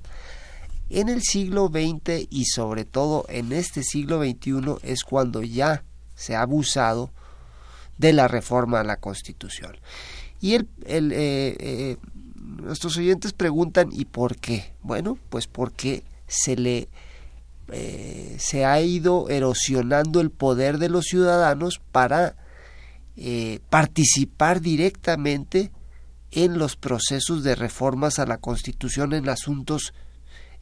En 0.90 1.10
el 1.10 1.24
siglo 1.24 1.68
XX 1.68 2.28
y 2.30 2.46
sobre 2.46 2.86
todo 2.86 3.26
en 3.30 3.52
este 3.52 3.84
siglo 3.84 4.24
XXI 4.24 4.78
es 4.84 5.04
cuando 5.04 5.42
ya 5.42 5.84
se 6.14 6.36
ha 6.36 6.42
abusado 6.42 7.12
de 7.98 8.14
la 8.14 8.28
reforma 8.28 8.82
a 8.82 8.84
la 8.84 8.98
Constitución. 8.98 9.78
Y 10.42 10.56
eh, 10.56 10.66
eh, 10.86 11.98
nuestros 12.36 12.98
oyentes 12.98 13.34
preguntan 13.34 13.90
¿y 13.92 14.06
por 14.06 14.38
qué? 14.38 14.74
Bueno, 14.84 15.18
pues 15.30 15.48
porque 15.48 16.04
se 16.28 16.56
le 16.56 16.88
eh, 17.72 18.36
se 18.38 18.64
ha 18.64 18.80
ido 18.80 19.28
erosionando 19.30 20.22
el 20.22 20.30
poder 20.30 20.78
de 20.78 20.90
los 20.90 21.06
ciudadanos 21.06 21.82
para 21.92 22.36
participar 23.70 24.60
directamente 24.60 25.72
en 26.32 26.58
los 26.58 26.76
procesos 26.76 27.44
de 27.44 27.56
reformas 27.56 28.20
a 28.20 28.26
la 28.26 28.40
Constitución 28.40 29.14
en 29.14 29.30
asuntos 29.30 29.94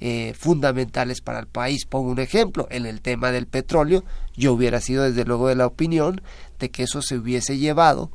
eh, 0.05 0.33
fundamentales 0.37 1.21
para 1.21 1.39
el 1.39 1.47
país. 1.47 1.85
Pongo 1.85 2.11
un 2.11 2.19
ejemplo, 2.19 2.67
en 2.69 2.85
el 2.85 2.99
tema 2.99 3.31
del 3.31 3.47
petróleo, 3.47 4.03
yo 4.35 4.51
hubiera 4.51 4.81
sido 4.81 5.03
desde 5.03 5.23
luego 5.23 5.47
de 5.47 5.55
la 5.55 5.65
opinión 5.65 6.21
de 6.59 6.71
que 6.71 6.83
eso 6.83 7.01
se 7.01 7.17
hubiese 7.17 7.57
llevado, 7.57 8.11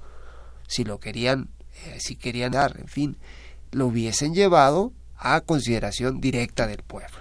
si 0.67 0.85
lo 0.85 1.01
querían, 1.01 1.49
eh, 1.87 1.97
si 1.99 2.15
querían 2.17 2.53
dar, 2.53 2.79
en 2.79 2.89
fin, 2.89 3.17
lo 3.73 3.87
hubiesen 3.87 4.35
llevado 4.35 4.93
a 5.17 5.41
consideración 5.41 6.21
directa 6.21 6.67
del 6.67 6.83
pueblo. 6.83 7.17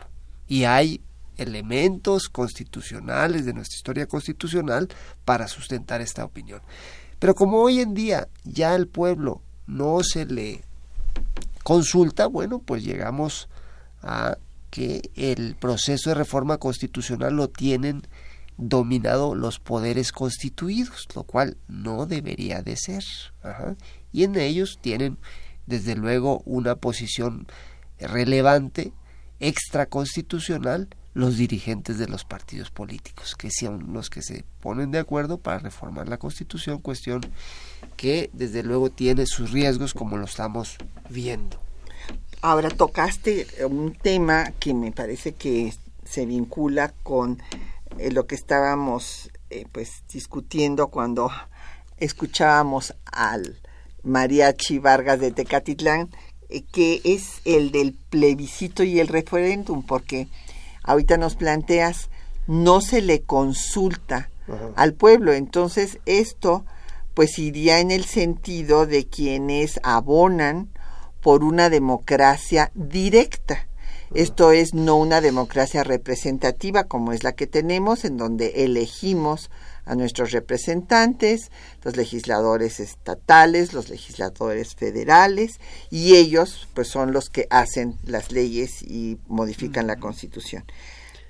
Y 0.50 0.66
hay 0.66 1.00
elementos 1.38 2.28
constitucionales 2.28 3.46
de 3.46 3.54
nuestra 3.54 3.78
historia 3.78 4.06
constitucional 4.06 4.90
para 5.24 5.48
sustentar 5.48 6.02
esta 6.02 6.26
opinión. 6.26 6.62
Pero 7.20 7.36
como 7.36 7.62
hoy 7.62 7.80
en 7.80 7.94
día 7.94 8.28
ya 8.44 8.76
el 8.76 8.90
pueblo 8.90 9.42
no 9.66 10.04
se 10.04 10.26
le 10.26 10.62
consulta, 11.64 12.28
bueno, 12.28 12.60
pues 12.60 12.84
llegamos 12.84 13.48
a 14.02 14.38
que 14.70 15.10
el 15.16 15.56
proceso 15.56 16.10
de 16.10 16.16
reforma 16.16 16.58
constitucional 16.58 17.36
lo 17.36 17.50
tienen 17.50 18.04
dominado 18.58 19.36
los 19.36 19.60
poderes 19.60 20.12
constituidos, 20.12 21.08
lo 21.16 21.24
cual 21.24 21.58
no 21.68 22.06
debería 22.06 22.62
de 22.62 22.76
ser. 22.76 23.04
Y 24.12 24.24
en 24.24 24.36
ellos 24.36 24.80
tienen, 24.82 25.18
desde 25.66 25.96
luego, 25.96 26.42
una 26.46 26.76
posición 26.76 27.48
relevante, 28.00 28.94
extraconstitucional, 29.40 30.90
los 31.14 31.38
dirigentes 31.38 31.98
de 31.98 32.08
los 32.08 32.26
partidos 32.26 32.70
políticos, 32.70 33.36
que 33.36 33.50
son 33.50 33.92
los 33.92 34.12
que 34.12 34.22
se 34.22 34.46
ponen 34.60 34.92
de 34.92 35.00
acuerdo 35.00 35.40
para 35.40 35.58
reformar 35.58 36.08
la 36.08 36.18
Constitución, 36.18 36.78
cuestión 36.78 37.22
que 37.96 38.30
desde 38.34 38.62
luego 38.62 38.92
tiene 38.92 39.26
sus 39.26 39.52
riesgos 39.52 39.96
como 39.96 40.18
lo 40.18 40.26
estamos 40.26 40.78
viendo. 41.10 41.60
Ahora 42.42 42.70
tocaste 42.70 43.48
un 43.66 43.94
tema 43.96 44.52
que 44.60 44.74
me 44.74 44.92
parece 44.92 45.34
que 45.34 45.74
se 46.06 46.26
vincula 46.26 46.94
con 47.04 47.42
eh, 47.98 48.12
lo 48.12 48.28
que 48.28 48.36
estábamos 48.36 49.32
eh, 49.50 49.66
pues 49.72 50.04
discutiendo 50.12 50.90
cuando 50.90 51.32
escuchábamos 51.98 52.94
al 53.06 53.60
mariachi 54.04 54.78
Vargas 54.78 55.20
de 55.20 55.32
Tecatitlán, 55.32 56.10
eh, 56.50 56.62
que 56.62 57.02
es 57.04 57.42
el 57.44 57.72
del 57.72 57.94
plebiscito 57.94 58.84
y 58.84 59.00
el 59.00 59.08
referéndum, 59.08 59.84
porque 59.84 60.28
ahorita 60.84 61.18
nos 61.18 61.36
planteas, 61.36 62.10
no 62.46 62.82
se 62.82 63.02
le 63.02 63.24
consulta 63.24 64.30
al 64.76 64.94
pueblo. 64.94 65.34
Entonces, 65.34 66.00
esto 66.06 66.66
pues 67.16 67.40
iría 67.40 67.80
en 67.80 67.90
el 67.90 68.06
sentido 68.06 68.86
de 68.86 69.08
quienes 69.08 69.80
abonan 69.82 70.70
por 71.22 71.44
una 71.44 71.70
democracia 71.70 72.72
directa. 72.76 73.68
Esto 74.14 74.52
es 74.52 74.74
no 74.74 74.96
una 74.96 75.20
democracia 75.20 75.84
representativa 75.84 76.86
como 76.86 77.12
es 77.12 77.24
la 77.24 77.34
que 77.34 77.46
tenemos, 77.46 78.06
en 78.06 78.16
donde 78.16 78.64
elegimos 78.64 79.50
a 79.86 79.96
nuestros 79.96 80.32
representantes, 80.32 81.52
los 81.84 81.98
legisladores 81.98 82.80
estatales, 82.80 83.74
los 83.74 83.90
legisladores 83.90 84.76
federales, 84.76 85.60
y 85.90 86.16
ellos 86.16 86.68
pues 86.74 86.88
son 86.88 87.12
los 87.12 87.30
que 87.30 87.48
hacen 87.50 87.98
las 88.04 88.32
leyes 88.32 88.82
y 88.82 89.18
modifican 89.28 89.88
la 89.88 89.98
constitución. 89.98 90.64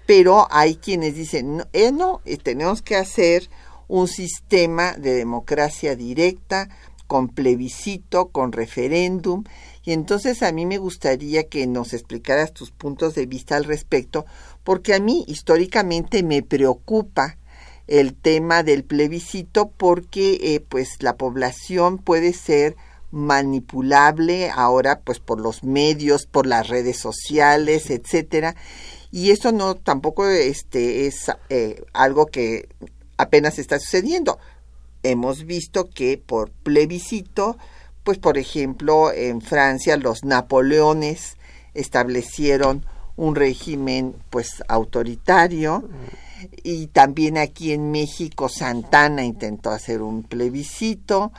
Pero 0.05 0.47
hay 0.51 0.75
quienes 0.75 1.15
dicen, 1.15 1.57
no, 1.57 1.67
eh, 1.73 1.91
no 1.91 2.21
eh, 2.25 2.37
tenemos 2.37 2.81
que 2.81 2.95
hacer 2.95 3.49
un 3.87 4.07
sistema 4.07 4.93
de 4.93 5.13
democracia 5.13 5.95
directa, 5.95 6.69
con 7.07 7.29
plebiscito, 7.29 8.29
con 8.29 8.51
referéndum, 8.51 9.43
y 9.83 9.93
entonces 9.93 10.43
a 10.43 10.51
mí 10.51 10.65
me 10.65 10.77
gustaría 10.77 11.47
que 11.47 11.65
nos 11.65 11.93
explicaras 11.93 12.53
tus 12.53 12.71
puntos 12.71 13.15
de 13.15 13.25
vista 13.25 13.55
al 13.55 13.63
respecto, 13.63 14.25
porque 14.63 14.93
a 14.93 14.99
mí 14.99 15.23
históricamente 15.27 16.23
me 16.23 16.43
preocupa 16.43 17.37
el 17.87 18.13
tema 18.13 18.63
del 18.63 18.83
plebiscito 18.83 19.71
porque 19.77 20.37
eh, 20.41 20.59
pues 20.59 21.01
la 21.01 21.15
población 21.15 21.97
puede 21.97 22.33
ser 22.33 22.75
manipulable 23.11 24.49
ahora 24.49 24.99
pues 24.99 25.19
por 25.19 25.39
los 25.39 25.63
medios, 25.63 26.25
por 26.25 26.45
las 26.45 26.67
redes 26.67 26.97
sociales, 26.97 27.89
etcétera, 27.89 28.55
y 29.09 29.31
eso 29.31 29.53
no 29.53 29.75
tampoco 29.75 30.27
este 30.27 31.07
es 31.07 31.31
eh, 31.49 31.81
algo 31.93 32.25
que 32.25 32.67
apenas 33.17 33.57
está 33.57 33.79
sucediendo. 33.79 34.37
Hemos 35.09 35.45
visto 35.45 35.89
que 35.89 36.17
por 36.17 36.51
plebiscito 36.51 37.57
pues 38.03 38.19
por 38.19 38.37
ejemplo 38.37 39.11
en 39.11 39.41
Francia 39.41 39.97
los 39.97 40.23
Napoleones 40.23 41.37
establecieron 41.73 42.85
un 43.15 43.35
régimen 43.35 44.15
pues 44.29 44.63
autoritario 44.67 45.89
y 46.63 46.87
también 46.87 47.37
aquí 47.37 47.73
en 47.73 47.91
México 47.91 48.47
Santana 48.49 49.23
intentó 49.23 49.71
hacer 49.71 50.01
un 50.01 50.23
plebiscito 50.23 51.31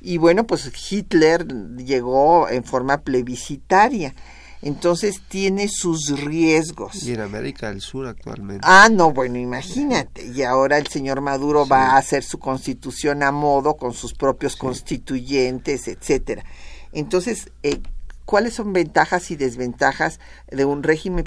y 0.00 0.18
bueno 0.18 0.44
pues 0.44 0.70
Hitler 0.90 1.46
llegó 1.76 2.48
en 2.48 2.64
forma 2.64 2.98
plebiscitaria 2.98 4.14
entonces 4.60 5.22
tiene 5.28 5.68
sus 5.68 6.20
riesgos. 6.20 7.02
Y 7.04 7.12
en 7.12 7.20
América 7.20 7.68
del 7.68 7.80
Sur 7.80 8.06
actualmente. 8.06 8.66
Ah, 8.66 8.88
no, 8.90 9.12
bueno, 9.12 9.38
imagínate. 9.38 10.26
Y 10.26 10.42
ahora 10.42 10.78
el 10.78 10.88
señor 10.88 11.20
Maduro 11.20 11.66
va 11.66 11.90
a 11.90 11.96
hacer 11.96 12.24
su 12.24 12.38
constitución 12.38 13.22
a 13.22 13.30
modo 13.30 13.76
con 13.76 13.92
sus 13.92 14.14
propios 14.14 14.56
constituyentes, 14.56 15.86
etcétera. 15.86 16.44
Entonces, 16.92 17.52
eh, 17.62 17.80
¿cuáles 18.24 18.54
son 18.54 18.72
ventajas 18.72 19.30
y 19.30 19.36
desventajas 19.36 20.18
de 20.50 20.64
un 20.64 20.82
régimen 20.82 21.24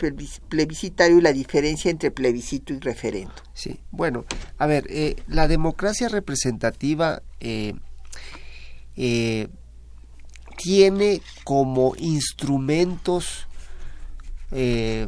plebiscitario 0.49 1.17
y 1.17 1.21
la 1.21 1.31
diferencia 1.31 1.89
entre 1.89 2.11
plebiscito 2.11 2.73
y 2.73 2.79
referendo? 2.79 3.33
Sí, 3.53 3.79
bueno, 3.91 4.25
a 4.57 4.65
ver, 4.65 4.85
eh, 4.89 5.15
la 5.27 5.47
democracia 5.47 6.09
representativa 6.09 7.21
eh, 7.39 7.75
eh 8.97 9.47
tiene 10.61 11.21
como 11.43 11.93
instrumentos 11.97 13.47
eh, 14.51 15.07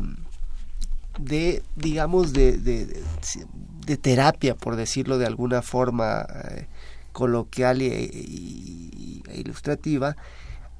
de, 1.20 1.64
digamos, 1.76 2.34
de, 2.34 2.58
de, 2.58 3.98
terapia, 3.98 4.56
por 4.56 4.76
decirlo 4.76 5.18
de 5.18 5.28
alguna 5.28 5.62
forma 5.62 6.26
eh, 6.50 6.68
coloquial 7.12 7.82
e, 7.82 8.10
ilustrativa, 9.36 10.16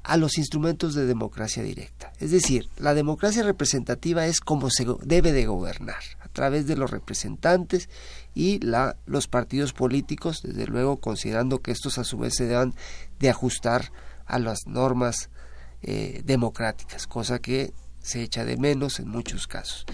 a 0.02 0.16
los 0.16 0.36
instrumentos 0.38 0.94
de 0.94 1.06
democracia 1.06 1.62
directa. 1.62 2.12
Es 2.18 2.30
decir, 2.30 2.68
la 2.76 2.94
democracia 2.94 3.42
representativa 3.42 4.26
es 4.26 4.40
como 4.40 4.70
se 4.70 4.86
debe 5.02 5.32
de 5.32 5.46
gobernar, 5.46 6.02
a 6.20 6.28
través 6.28 6.66
de 6.66 6.76
los 6.76 6.90
representantes 6.90 7.88
y 8.34 8.58
la, 8.58 8.96
los 9.06 9.28
partidos 9.28 9.72
políticos, 9.72 10.42
desde 10.42 10.66
luego 10.66 10.96
considerando 10.96 11.62
que 11.62 11.70
estos 11.70 11.98
a 11.98 12.04
su 12.04 12.18
vez 12.18 12.34
se 12.34 12.46
deban 12.46 12.74
de 13.20 13.30
ajustar 13.30 13.92
a 14.26 14.38
las 14.38 14.66
normas 14.66 15.30
eh, 15.82 16.22
democráticas, 16.24 17.06
cosa 17.06 17.38
que 17.38 17.72
se 18.00 18.22
echa 18.22 18.44
de 18.44 18.56
menos 18.56 19.00
en 19.00 19.08
muchos 19.08 19.46
casos. 19.46 19.86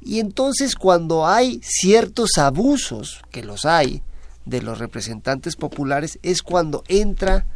Y 0.00 0.20
entonces 0.20 0.74
cuando 0.74 1.26
hay 1.26 1.60
ciertos 1.62 2.38
abusos, 2.38 3.20
que 3.30 3.42
los 3.42 3.64
hay, 3.64 4.02
de 4.44 4.62
los 4.62 4.78
representantes 4.78 5.56
populares, 5.56 6.18
es 6.22 6.42
cuando 6.42 6.82
entra, 6.88 7.46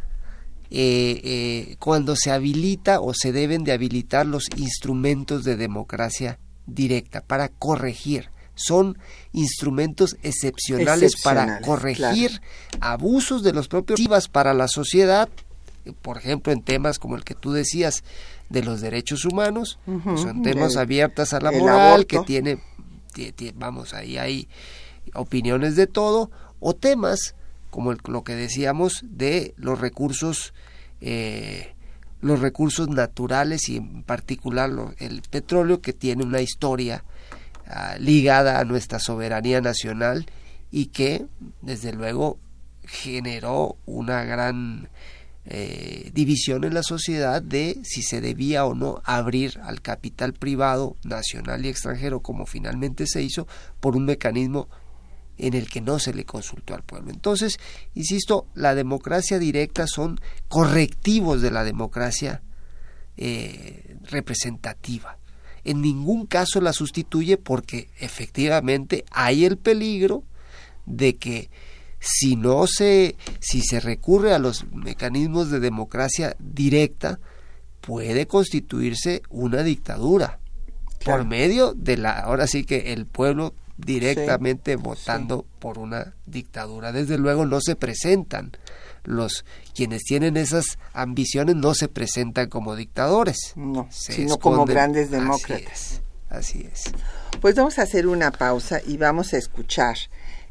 eh, 0.69 1.21
eh, 1.23 1.75
cuando 1.79 2.15
se 2.15 2.31
habilita 2.31 2.99
o 2.99 3.13
se 3.13 3.31
deben 3.31 3.63
de 3.63 3.71
habilitar 3.71 4.25
los 4.25 4.49
instrumentos 4.57 5.43
de 5.43 5.55
democracia 5.55 6.39
directa 6.65 7.21
para 7.21 7.49
corregir. 7.49 8.29
Son 8.55 8.97
instrumentos 9.31 10.17
excepcionales, 10.23 11.21
para 11.23 11.59
corregir 11.61 12.41
abusos 12.79 13.43
de 13.43 13.53
los 13.53 13.67
propios 13.67 13.99
para 14.31 14.53
la 14.53 14.67
sociedad, 14.67 15.29
por 16.01 16.17
ejemplo, 16.17 16.53
en 16.53 16.61
temas 16.61 16.99
como 16.99 17.15
el 17.15 17.23
que 17.23 17.35
tú 17.35 17.51
decías 17.51 18.03
de 18.49 18.63
los 18.63 18.81
derechos 18.81 19.25
humanos, 19.25 19.79
son 20.15 20.43
temas 20.43 20.77
abiertos 20.77 21.33
a 21.33 21.39
la 21.39 21.51
moral, 21.51 22.05
que 22.05 22.19
tiene, 22.19 22.59
vamos, 23.55 23.93
ahí 23.93 24.17
hay 24.17 24.47
opiniones 25.13 25.75
de 25.75 25.87
todo, 25.87 26.29
o 26.59 26.73
temas 26.73 27.35
como 27.69 27.93
lo 27.93 28.23
que 28.23 28.35
decíamos 28.35 29.03
de 29.03 29.55
los 29.57 29.81
recursos 29.81 30.53
eh, 31.01 31.73
los 32.21 32.39
recursos 32.39 32.87
naturales 32.87 33.67
y 33.67 33.77
en 33.77 34.03
particular 34.03 34.71
el 34.99 35.21
petróleo 35.23 35.81
que 35.81 35.91
tiene 35.91 36.23
una 36.23 36.39
historia 36.39 37.03
Ah, 37.75 37.97
ligada 37.97 38.59
a 38.59 38.65
nuestra 38.65 38.99
soberanía 38.99 39.59
nacional 39.59 40.27
y 40.69 40.87
que 40.87 41.25
desde 41.63 41.91
luego 41.91 42.37
generó 42.83 43.77
una 43.87 44.23
gran 44.25 44.89
eh, 45.45 46.11
división 46.13 46.65
en 46.65 46.75
la 46.75 46.83
sociedad 46.83 47.41
de 47.41 47.79
si 47.83 48.03
se 48.03 48.21
debía 48.21 48.65
o 48.65 48.75
no 48.75 49.01
abrir 49.05 49.59
al 49.63 49.81
capital 49.81 50.33
privado 50.33 50.97
nacional 51.03 51.65
y 51.65 51.69
extranjero 51.69 52.19
como 52.19 52.45
finalmente 52.45 53.07
se 53.07 53.23
hizo 53.23 53.47
por 53.79 53.95
un 53.95 54.05
mecanismo 54.05 54.69
en 55.39 55.55
el 55.55 55.67
que 55.67 55.81
no 55.81 55.97
se 55.97 56.13
le 56.13 56.25
consultó 56.25 56.75
al 56.75 56.83
pueblo. 56.83 57.09
Entonces, 57.09 57.57
insisto, 57.95 58.45
la 58.53 58.75
democracia 58.75 59.39
directa 59.39 59.87
son 59.87 60.21
correctivos 60.47 61.41
de 61.41 61.49
la 61.49 61.63
democracia 61.63 62.43
eh, 63.17 63.97
representativa. 64.03 65.17
En 65.63 65.81
ningún 65.81 66.25
caso 66.25 66.61
la 66.61 66.73
sustituye 66.73 67.37
porque 67.37 67.89
efectivamente 67.99 69.05
hay 69.11 69.45
el 69.45 69.57
peligro 69.57 70.23
de 70.85 71.15
que 71.15 71.49
si 71.99 72.35
no 72.35 72.67
se 72.67 73.15
si 73.39 73.61
se 73.61 73.79
recurre 73.79 74.33
a 74.33 74.39
los 74.39 74.65
mecanismos 74.73 75.49
de 75.49 75.59
democracia 75.59 76.35
directa 76.39 77.19
puede 77.79 78.27
constituirse 78.27 79.23
una 79.29 79.63
dictadura 79.63 80.39
por 81.05 81.25
medio 81.25 81.73
de 81.73 81.97
la 81.97 82.19
ahora 82.19 82.47
sí 82.47 82.65
que 82.65 82.93
el 82.93 83.05
pueblo 83.05 83.53
directamente 83.77 84.75
votando 84.75 85.45
por 85.59 85.79
una 85.79 86.13
dictadura. 86.25 86.91
Desde 86.91 87.17
luego 87.17 87.45
no 87.45 87.59
se 87.61 87.75
presentan 87.75 88.51
los 89.03 89.45
quienes 89.75 90.03
tienen 90.03 90.37
esas 90.37 90.77
ambiciones 90.93 91.55
no 91.55 91.73
se 91.73 91.87
presentan 91.87 92.49
como 92.49 92.75
dictadores 92.75 93.53
no 93.55 93.87
sino 93.91 94.37
como 94.37 94.65
grandes 94.65 95.11
demócratas. 95.11 96.01
así 96.29 96.67
es, 96.71 96.91
pues 97.41 97.55
vamos 97.55 97.79
a 97.79 97.83
hacer 97.83 98.07
una 98.07 98.31
pausa 98.31 98.81
y 98.85 98.97
vamos 98.97 99.33
a 99.33 99.37
escuchar 99.37 99.97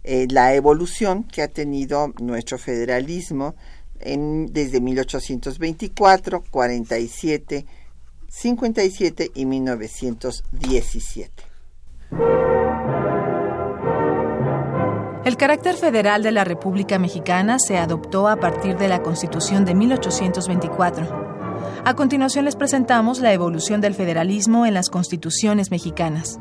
eh, 0.05 0.27
la 0.31 0.55
evolución 0.55 1.23
que 1.25 1.43
ha 1.43 1.49
tenido 1.49 2.13
nuestro 2.21 2.59
federalismo 2.59 3.55
en, 4.01 4.53
desde 4.53 4.81
1824, 4.81 6.43
47, 6.51 7.67
57 8.29 9.31
y 9.35 9.47
1917. 9.47 11.45
El 15.25 15.37
carácter 15.37 15.77
federal 15.77 16.25
de 16.25 16.33
la 16.33 16.43
República 16.43 16.99
Mexicana 16.99 17.61
se 17.61 17.79
adoptó 17.79 18.27
a 18.27 18.41
partir 18.41 18.77
de 18.77 18.89
la 18.89 19.03
Constitución 19.03 19.65
de 19.65 19.73
1824. 19.77 21.53
A 21.85 21.95
continuación 21.95 22.45
les 22.45 22.57
presentamos 22.57 23.21
la 23.21 23.33
evolución 23.33 23.81
del 23.81 23.95
federalismo 23.95 24.67
en 24.67 24.75
las 24.75 24.91
constituciones 24.91 25.71
mexicanas. 25.71 26.41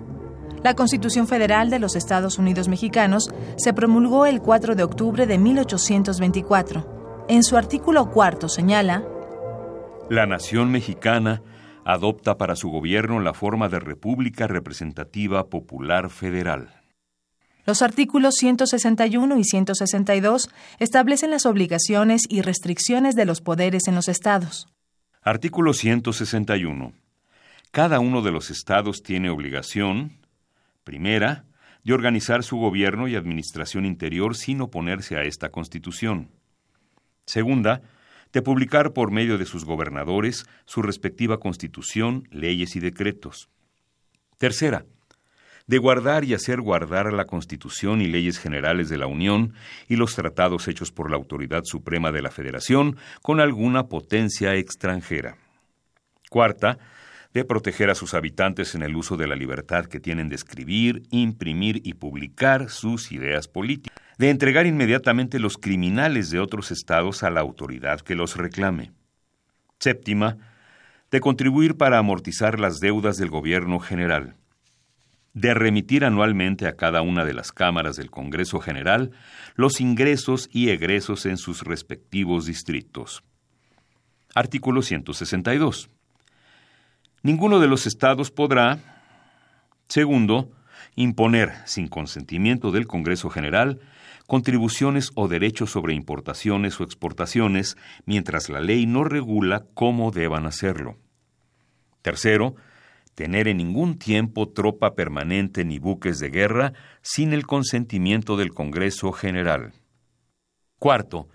La 0.63 0.73
Constitución 0.73 1.27
Federal 1.27 1.69
de 1.69 1.77
los 1.77 1.95
Estados 1.95 2.39
Unidos 2.39 2.69
Mexicanos 2.69 3.31
se 3.55 3.71
promulgó 3.71 4.25
el 4.25 4.41
4 4.41 4.73
de 4.73 4.81
octubre 4.81 5.27
de 5.27 5.37
1824. 5.37 7.25
En 7.27 7.43
su 7.43 7.57
artículo 7.57 8.09
cuarto 8.09 8.49
señala, 8.49 9.03
La 10.09 10.25
nación 10.25 10.71
mexicana 10.71 11.43
adopta 11.85 12.39
para 12.39 12.55
su 12.55 12.69
gobierno 12.69 13.19
la 13.19 13.35
forma 13.35 13.69
de 13.69 13.79
República 13.79 14.47
Representativa 14.47 15.49
Popular 15.49 16.09
Federal. 16.09 16.80
Los 17.65 17.81
artículos 17.81 18.35
161 18.35 19.37
y 19.37 19.43
162 19.43 20.49
establecen 20.79 21.31
las 21.31 21.45
obligaciones 21.45 22.23
y 22.27 22.41
restricciones 22.41 23.15
de 23.15 23.25
los 23.25 23.41
poderes 23.41 23.87
en 23.87 23.95
los 23.95 24.07
estados. 24.07 24.67
Artículo 25.21 25.73
161. 25.73 26.93
Cada 27.71 27.99
uno 27.99 28.21
de 28.21 28.31
los 28.31 28.49
estados 28.49 29.03
tiene 29.03 29.29
obligación, 29.29 30.17
Primera, 30.83 31.45
de 31.83 31.93
organizar 31.93 32.43
su 32.43 32.57
gobierno 32.57 33.07
y 33.07 33.15
administración 33.15 33.85
interior 33.85 34.35
sin 34.35 34.61
oponerse 34.61 35.15
a 35.15 35.23
esta 35.23 35.49
Constitución. 35.49 36.29
Segunda, 37.25 37.81
de 38.33 38.41
publicar 38.41 38.93
por 38.93 39.11
medio 39.11 39.37
de 39.37 39.45
sus 39.45 39.65
gobernadores 39.65 40.45
su 40.65 40.81
respectiva 40.81 41.39
Constitución, 41.39 42.27
leyes 42.31 42.75
y 42.75 42.79
decretos. 42.79 43.49
Tercera, 44.37 44.85
de 45.71 45.77
guardar 45.77 46.25
y 46.25 46.33
hacer 46.33 46.59
guardar 46.59 47.13
la 47.13 47.23
Constitución 47.23 48.01
y 48.01 48.07
leyes 48.07 48.39
generales 48.39 48.89
de 48.89 48.97
la 48.97 49.07
Unión 49.07 49.53
y 49.87 49.95
los 49.95 50.15
tratados 50.15 50.67
hechos 50.67 50.91
por 50.91 51.09
la 51.09 51.15
Autoridad 51.15 51.63
Suprema 51.63 52.11
de 52.11 52.21
la 52.21 52.29
Federación 52.29 52.97
con 53.21 53.39
alguna 53.39 53.87
potencia 53.87 54.53
extranjera. 54.55 55.37
Cuarta, 56.29 56.77
de 57.33 57.45
proteger 57.45 57.89
a 57.89 57.95
sus 57.95 58.13
habitantes 58.13 58.75
en 58.75 58.83
el 58.83 58.97
uso 58.97 59.15
de 59.15 59.27
la 59.27 59.37
libertad 59.37 59.85
que 59.85 60.01
tienen 60.01 60.27
de 60.27 60.35
escribir, 60.35 61.03
imprimir 61.09 61.79
y 61.85 61.93
publicar 61.93 62.69
sus 62.69 63.13
ideas 63.13 63.47
políticas, 63.47 63.97
de 64.17 64.29
entregar 64.29 64.65
inmediatamente 64.65 65.39
los 65.39 65.57
criminales 65.57 66.31
de 66.31 66.41
otros 66.41 66.71
estados 66.71 67.23
a 67.23 67.29
la 67.29 67.39
autoridad 67.39 68.01
que 68.01 68.15
los 68.15 68.35
reclame. 68.35 68.91
Séptima, 69.79 70.35
de 71.11 71.21
contribuir 71.21 71.77
para 71.77 71.97
amortizar 71.97 72.59
las 72.59 72.81
deudas 72.81 73.15
del 73.15 73.29
gobierno 73.29 73.79
general, 73.79 74.35
de 75.33 75.53
remitir 75.53 76.03
anualmente 76.03 76.67
a 76.67 76.75
cada 76.75 77.01
una 77.01 77.23
de 77.25 77.33
las 77.33 77.51
cámaras 77.51 77.95
del 77.95 78.11
Congreso 78.11 78.59
General 78.59 79.11
los 79.55 79.79
ingresos 79.79 80.49
y 80.51 80.69
egresos 80.69 81.25
en 81.25 81.37
sus 81.37 81.63
respectivos 81.63 82.45
distritos. 82.45 83.23
Artículo 84.35 84.81
162 84.81 85.89
Ninguno 87.23 87.59
de 87.59 87.67
los 87.67 87.85
estados 87.85 88.31
podrá, 88.31 88.79
segundo, 89.87 90.51
imponer, 90.95 91.53
sin 91.65 91.87
consentimiento 91.87 92.71
del 92.71 92.87
Congreso 92.87 93.29
General, 93.29 93.79
contribuciones 94.25 95.11
o 95.15 95.27
derechos 95.27 95.71
sobre 95.71 95.93
importaciones 95.93 96.79
o 96.79 96.83
exportaciones, 96.83 97.77
mientras 98.05 98.49
la 98.49 98.59
ley 98.59 98.85
no 98.85 99.03
regula 99.03 99.65
cómo 99.73 100.11
deban 100.11 100.45
hacerlo. 100.45 100.97
Tercero, 102.01 102.55
tener 103.15 103.47
en 103.47 103.57
ningún 103.57 103.97
tiempo 103.97 104.49
tropa 104.49 104.95
permanente 104.95 105.65
ni 105.65 105.79
buques 105.79 106.19
de 106.19 106.29
guerra 106.29 106.73
sin 107.01 107.33
el 107.33 107.45
consentimiento 107.45 108.37
del 108.37 108.53
Congreso 108.53 109.11
General. 109.11 109.73
Cuarto, 110.79 111.27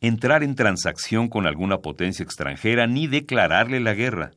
entrar 0.00 0.42
en 0.42 0.54
transacción 0.54 1.28
con 1.28 1.46
alguna 1.46 1.78
potencia 1.78 2.22
extranjera 2.22 2.86
ni 2.86 3.06
declararle 3.06 3.80
la 3.80 3.94
guerra. 3.94 4.30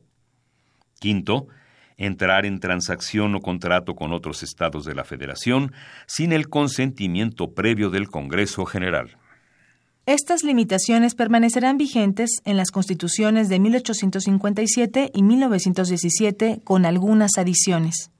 Quinto, 1.00 1.48
entrar 1.96 2.44
en 2.44 2.60
transacción 2.60 3.34
o 3.34 3.40
contrato 3.40 3.94
con 3.94 4.12
otros 4.12 4.42
estados 4.42 4.84
de 4.84 4.94
la 4.94 5.04
Federación 5.04 5.72
sin 6.06 6.32
el 6.32 6.48
consentimiento 6.48 7.54
previo 7.54 7.90
del 7.90 8.08
Congreso 8.08 8.64
General. 8.66 9.16
Estas 10.06 10.44
limitaciones 10.44 11.14
permanecerán 11.14 11.78
vigentes 11.78 12.42
en 12.44 12.58
las 12.58 12.70
constituciones 12.70 13.48
de 13.48 13.58
1857 13.58 15.10
y 15.14 15.22
1917 15.22 16.60
con 16.62 16.84
algunas 16.84 17.38
adiciones. 17.38 18.10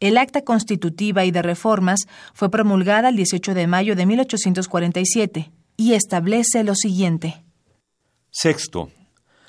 El 0.00 0.16
acta 0.16 0.42
constitutiva 0.42 1.26
y 1.26 1.32
de 1.32 1.42
reformas 1.42 2.06
fue 2.32 2.50
promulgada 2.50 3.10
el 3.10 3.16
18 3.16 3.52
de 3.52 3.66
mayo 3.66 3.94
de 3.96 4.06
1847 4.06 5.50
y 5.76 5.92
establece 5.92 6.64
lo 6.64 6.74
siguiente. 6.74 7.44
Sexto, 8.30 8.90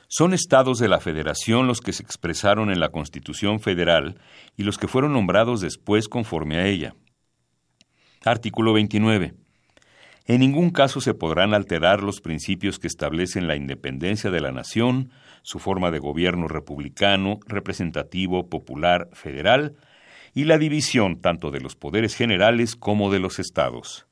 son 0.09 0.33
estados 0.33 0.79
de 0.79 0.89
la 0.89 0.99
Federación 0.99 1.67
los 1.67 1.79
que 1.79 1.93
se 1.93 2.03
expresaron 2.03 2.69
en 2.69 2.81
la 2.81 2.89
Constitución 2.89 3.61
Federal 3.61 4.19
y 4.57 4.63
los 4.63 4.77
que 4.77 4.89
fueron 4.89 5.13
nombrados 5.13 5.61
después 5.61 6.09
conforme 6.09 6.57
a 6.57 6.67
ella. 6.67 6.95
Artículo 8.25 8.73
29. 8.73 9.46
En 10.27 10.41
ningún 10.41 10.71
caso 10.71 10.99
se 10.99 11.13
podrán 11.13 11.53
alterar 11.53 12.03
los 12.03 12.19
principios 12.19 12.79
que 12.79 12.87
establecen 12.87 13.47
la 13.47 13.55
independencia 13.55 14.29
de 14.29 14.41
la 14.41 14.51
nación, 14.51 15.09
su 15.41 15.57
forma 15.57 15.89
de 15.89 15.99
gobierno 15.99 16.49
republicano, 16.49 17.39
representativo, 17.47 18.49
popular, 18.49 19.07
federal, 19.13 19.77
y 20.33 20.43
la 20.43 20.57
división 20.57 21.21
tanto 21.21 21.49
de 21.49 21.61
los 21.61 21.77
poderes 21.77 22.13
generales 22.13 22.75
como 22.75 23.09
de 23.09 23.19
los 23.19 23.39
estados. 23.39 24.05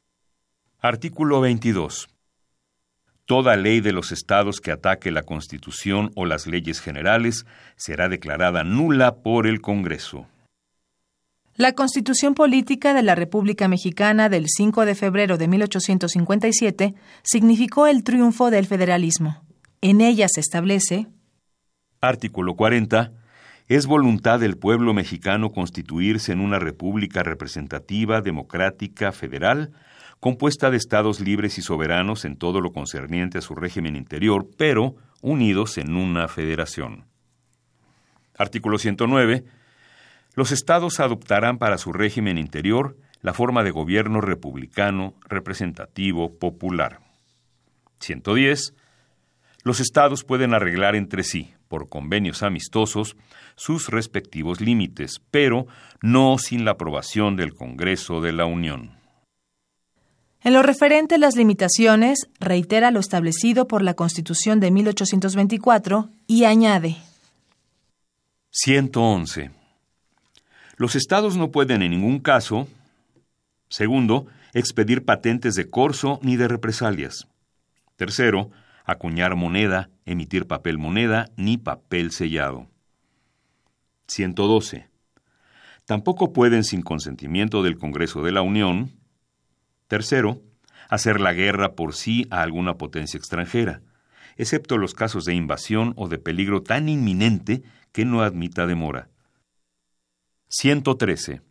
Artículo 0.80 1.42
22. 1.42 2.08
Toda 3.26 3.58
ley 3.58 3.82
de 3.82 3.92
los 3.92 4.14
estados 4.14 4.62
que 4.62 4.72
ataque 4.72 5.12
la 5.12 5.24
Constitución 5.24 6.12
o 6.16 6.26
las 6.26 6.48
leyes 6.48 6.80
generales 6.80 7.46
será 7.76 8.08
declarada 8.08 8.64
nula 8.64 9.16
por 9.16 9.48
el 9.48 9.60
Congreso. 9.60 10.28
La 11.58 11.72
Constitución 11.72 12.34
Política 12.34 12.94
de 12.94 13.02
la 13.02 13.16
República 13.16 13.70
Mexicana 13.70 14.28
del 14.28 14.48
5 14.50 14.86
de 14.86 14.94
febrero 14.94 15.38
de 15.38 15.48
1857 15.48 16.96
significó 17.24 17.88
el 17.88 18.04
triunfo 18.04 18.52
del 18.52 18.66
federalismo. 18.66 19.42
En 19.80 20.02
ella 20.02 20.28
se 20.28 20.42
establece 20.42 21.08
Artículo 22.02 22.56
40. 22.58 23.14
Es 23.70 23.88
voluntad 23.88 24.42
del 24.42 24.58
pueblo 24.58 24.94
mexicano 24.94 25.54
constituirse 25.54 26.34
en 26.34 26.42
una 26.42 26.60
república 26.60 27.24
representativa, 27.24 28.20
democrática, 28.20 29.14
federal, 29.14 29.72
compuesta 30.20 30.70
de 30.72 30.76
estados 30.76 31.22
libres 31.22 31.58
y 31.58 31.62
soberanos 31.62 32.26
en 32.26 32.36
todo 32.36 32.60
lo 32.60 32.74
concerniente 32.74 33.38
a 33.38 33.42
su 33.42 33.56
régimen 33.56 33.96
interior, 33.96 34.46
pero 34.58 34.96
unidos 35.22 35.78
en 35.78 35.96
una 35.96 36.28
federación. 36.28 37.06
Artículo 38.38 38.78
109. 38.78 39.46
Los 40.36 40.52
estados 40.52 41.00
adoptarán 41.00 41.58
para 41.58 41.78
su 41.78 41.94
régimen 41.94 42.38
interior 42.38 42.98
la 43.22 43.34
forma 43.34 43.64
de 43.64 43.72
gobierno 43.72 44.22
republicano, 44.22 45.16
representativo, 45.28 46.38
popular. 46.38 47.00
110. 48.02 48.74
Los 49.64 49.80
estados 49.80 50.24
pueden 50.24 50.54
arreglar 50.54 50.96
entre 50.96 51.24
sí, 51.24 51.54
por 51.68 51.90
convenios 51.90 52.44
amistosos, 52.44 53.16
sus 53.56 53.88
respectivos 53.90 54.62
límites, 54.62 55.22
pero 55.32 55.66
no 56.02 56.38
sin 56.38 56.66
la 56.66 56.72
aprobación 56.72 57.36
del 57.36 57.56
Congreso 57.56 58.22
de 58.22 58.34
la 58.34 58.46
Unión. 58.46 58.92
En 60.44 60.54
lo 60.54 60.62
referente 60.62 61.16
a 61.16 61.18
las 61.18 61.36
limitaciones, 61.36 62.28
reitera 62.40 62.92
lo 62.92 63.00
establecido 63.00 63.68
por 63.68 63.82
la 63.82 63.96
Constitución 63.96 64.60
de 64.60 64.70
1824 64.70 66.10
y 66.28 66.44
añade. 66.44 66.98
111. 68.52 69.65
Los 70.78 70.96
estados 70.96 71.38
no 71.38 71.52
pueden 71.52 71.82
en 71.82 71.92
ningún 71.92 72.20
caso, 72.20 72.68
segundo, 73.70 74.28
expedir 74.54 75.06
patentes 75.06 75.56
de 75.56 75.70
corso 75.70 76.20
ni 76.22 76.36
de 76.36 76.48
represalias. 76.48 77.28
Tercero, 77.96 78.52
acuñar 78.84 79.36
moneda, 79.36 79.90
emitir 80.06 80.48
papel 80.48 80.78
moneda 80.78 81.30
ni 81.38 81.58
papel 81.58 82.12
sellado. 82.12 82.68
112. 84.08 84.88
Tampoco 85.86 86.34
pueden, 86.34 86.64
sin 86.64 86.82
consentimiento 86.82 87.64
del 87.64 87.78
Congreso 87.78 88.22
de 88.22 88.32
la 88.32 88.42
Unión, 88.42 88.92
tercero, 89.88 90.42
hacer 90.90 91.20
la 91.22 91.34
guerra 91.34 91.74
por 91.74 91.94
sí 91.94 92.28
a 92.32 92.42
alguna 92.42 92.78
potencia 92.78 93.18
extranjera, 93.18 93.82
excepto 94.36 94.78
los 94.78 94.94
casos 94.94 95.26
de 95.26 95.36
invasión 95.36 95.94
o 95.96 96.08
de 96.08 96.18
peligro 96.18 96.62
tan 96.62 96.90
inminente 96.90 97.64
que 97.92 98.04
no 98.04 98.22
admita 98.22 98.68
demora. 98.68 99.10
113. 100.58 101.42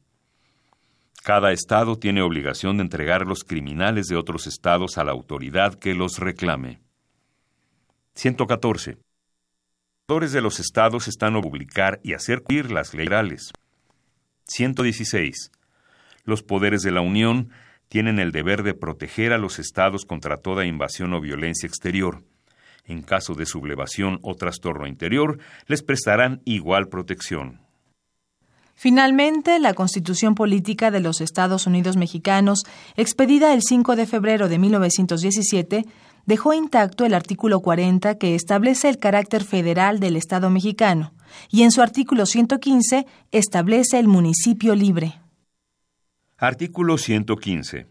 Cada 1.22 1.52
Estado 1.52 1.98
tiene 1.98 2.22
obligación 2.22 2.78
de 2.78 2.84
entregar 2.84 3.26
los 3.26 3.44
criminales 3.44 4.06
de 4.06 4.16
otros 4.16 4.46
Estados 4.46 4.96
a 4.96 5.04
la 5.04 5.12
autoridad 5.12 5.74
que 5.74 5.92
los 5.92 6.20
reclame. 6.20 6.80
114. 8.14 8.96
Los 10.08 10.32
de 10.32 10.40
los 10.40 10.58
Estados 10.58 11.06
están 11.06 11.36
a 11.36 11.42
publicar 11.42 12.00
y 12.02 12.14
hacer 12.14 12.38
cumplir 12.38 12.70
las 12.70 12.94
leyes 12.94 13.52
116. 14.46 15.50
Los 16.24 16.42
poderes 16.42 16.80
de 16.80 16.90
la 16.90 17.02
Unión 17.02 17.50
tienen 17.90 18.18
el 18.18 18.32
deber 18.32 18.62
de 18.62 18.72
proteger 18.72 19.34
a 19.34 19.38
los 19.38 19.58
Estados 19.58 20.06
contra 20.06 20.38
toda 20.38 20.64
invasión 20.64 21.12
o 21.12 21.20
violencia 21.20 21.66
exterior. 21.66 22.24
En 22.86 23.02
caso 23.02 23.34
de 23.34 23.44
sublevación 23.44 24.18
o 24.22 24.34
trastorno 24.34 24.86
interior, 24.86 25.40
les 25.66 25.82
prestarán 25.82 26.40
igual 26.46 26.88
protección. 26.88 27.63
Finalmente, 28.74 29.58
la 29.58 29.74
Constitución 29.74 30.34
Política 30.34 30.90
de 30.90 31.00
los 31.00 31.20
Estados 31.20 31.66
Unidos 31.66 31.96
Mexicanos, 31.96 32.64
expedida 32.96 33.54
el 33.54 33.62
5 33.62 33.96
de 33.96 34.06
febrero 34.06 34.48
de 34.48 34.58
1917, 34.58 35.84
dejó 36.26 36.54
intacto 36.54 37.04
el 37.04 37.14
artículo 37.14 37.60
40 37.60 38.18
que 38.18 38.34
establece 38.34 38.88
el 38.88 38.98
carácter 38.98 39.44
federal 39.44 40.00
del 40.00 40.16
Estado 40.16 40.50
mexicano 40.50 41.12
y 41.50 41.62
en 41.62 41.70
su 41.70 41.82
artículo 41.82 42.26
115 42.26 43.06
establece 43.32 43.98
el 43.98 44.08
municipio 44.08 44.74
libre. 44.74 45.20
Artículo 46.36 46.98
115. 46.98 47.86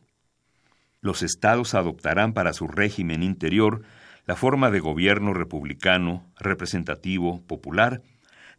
Los 1.02 1.22
estados 1.22 1.74
adoptarán 1.74 2.34
para 2.34 2.54
su 2.54 2.68
régimen 2.68 3.24
interior 3.24 3.84
la 4.26 4.36
forma 4.36 4.72
de 4.72 4.80
gobierno 4.80 5.34
republicano, 5.34 6.26
representativo, 6.38 7.42
popular, 7.46 8.02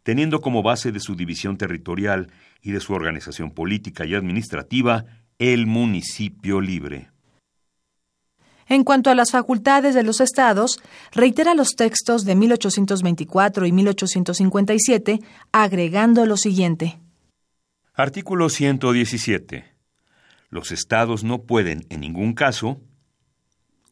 teniendo 0.05 0.39
como 0.39 0.61
base 0.61 0.91
de 0.91 0.99
su 0.99 1.15
división 1.15 1.57
territorial 1.57 2.31
y 2.61 2.71
de 2.71 2.79
su 2.79 2.93
organización 2.93 3.49
política 3.49 4.05
y 4.05 4.13
administrativa 4.13 5.05
el 5.39 5.65
municipio 5.65 6.61
libre. 6.61 7.09
En 8.67 8.83
cuanto 8.83 9.09
a 9.09 9.15
las 9.15 9.31
facultades 9.31 9.95
de 9.95 10.03
los 10.03 10.21
estados, 10.21 10.79
reitera 11.11 11.55
los 11.55 11.71
textos 11.71 12.23
de 12.23 12.35
1824 12.35 13.65
y 13.65 13.71
1857, 13.71 15.21
agregando 15.51 16.27
lo 16.27 16.37
siguiente. 16.37 16.99
Artículo 17.95 18.49
117. 18.49 19.65
Los 20.51 20.71
estados 20.71 21.23
no 21.23 21.41
pueden, 21.45 21.83
en 21.89 22.01
ningún 22.01 22.33
caso, 22.33 22.79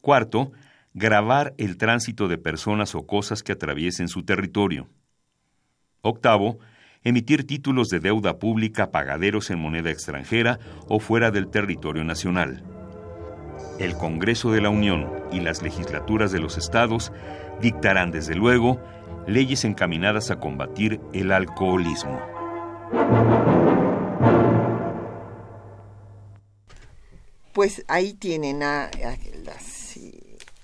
cuarto, 0.00 0.52
grabar 0.92 1.54
el 1.58 1.76
tránsito 1.76 2.28
de 2.28 2.38
personas 2.38 2.94
o 2.94 3.04
cosas 3.04 3.42
que 3.42 3.50
atraviesen 3.50 4.06
su 4.06 4.22
territorio. 4.22 4.88
Octavo, 6.04 6.60
emitir 7.02 7.44
títulos 7.44 7.88
de 7.88 7.98
deuda 7.98 8.38
pública 8.38 8.92
pagaderos 8.92 9.50
en 9.50 9.58
moneda 9.58 9.90
extranjera 9.90 10.60
o 10.88 11.00
fuera 11.00 11.32
del 11.32 11.48
territorio 11.48 12.04
nacional 12.04 12.62
el 13.78 13.96
Congreso 13.96 14.52
de 14.52 14.60
la 14.60 14.70
Unión 14.70 15.10
y 15.32 15.40
las 15.40 15.62
legislaturas 15.62 16.32
de 16.32 16.40
los 16.40 16.56
estados 16.56 17.12
dictarán, 17.60 18.10
desde 18.10 18.34
luego, 18.34 18.80
leyes 19.26 19.64
encaminadas 19.64 20.30
a 20.30 20.38
combatir 20.38 21.00
el 21.12 21.32
alcoholismo. 21.32 22.20
Pues 27.52 27.84
ahí 27.88 28.14
tienen 28.14 28.60
los 28.60 29.98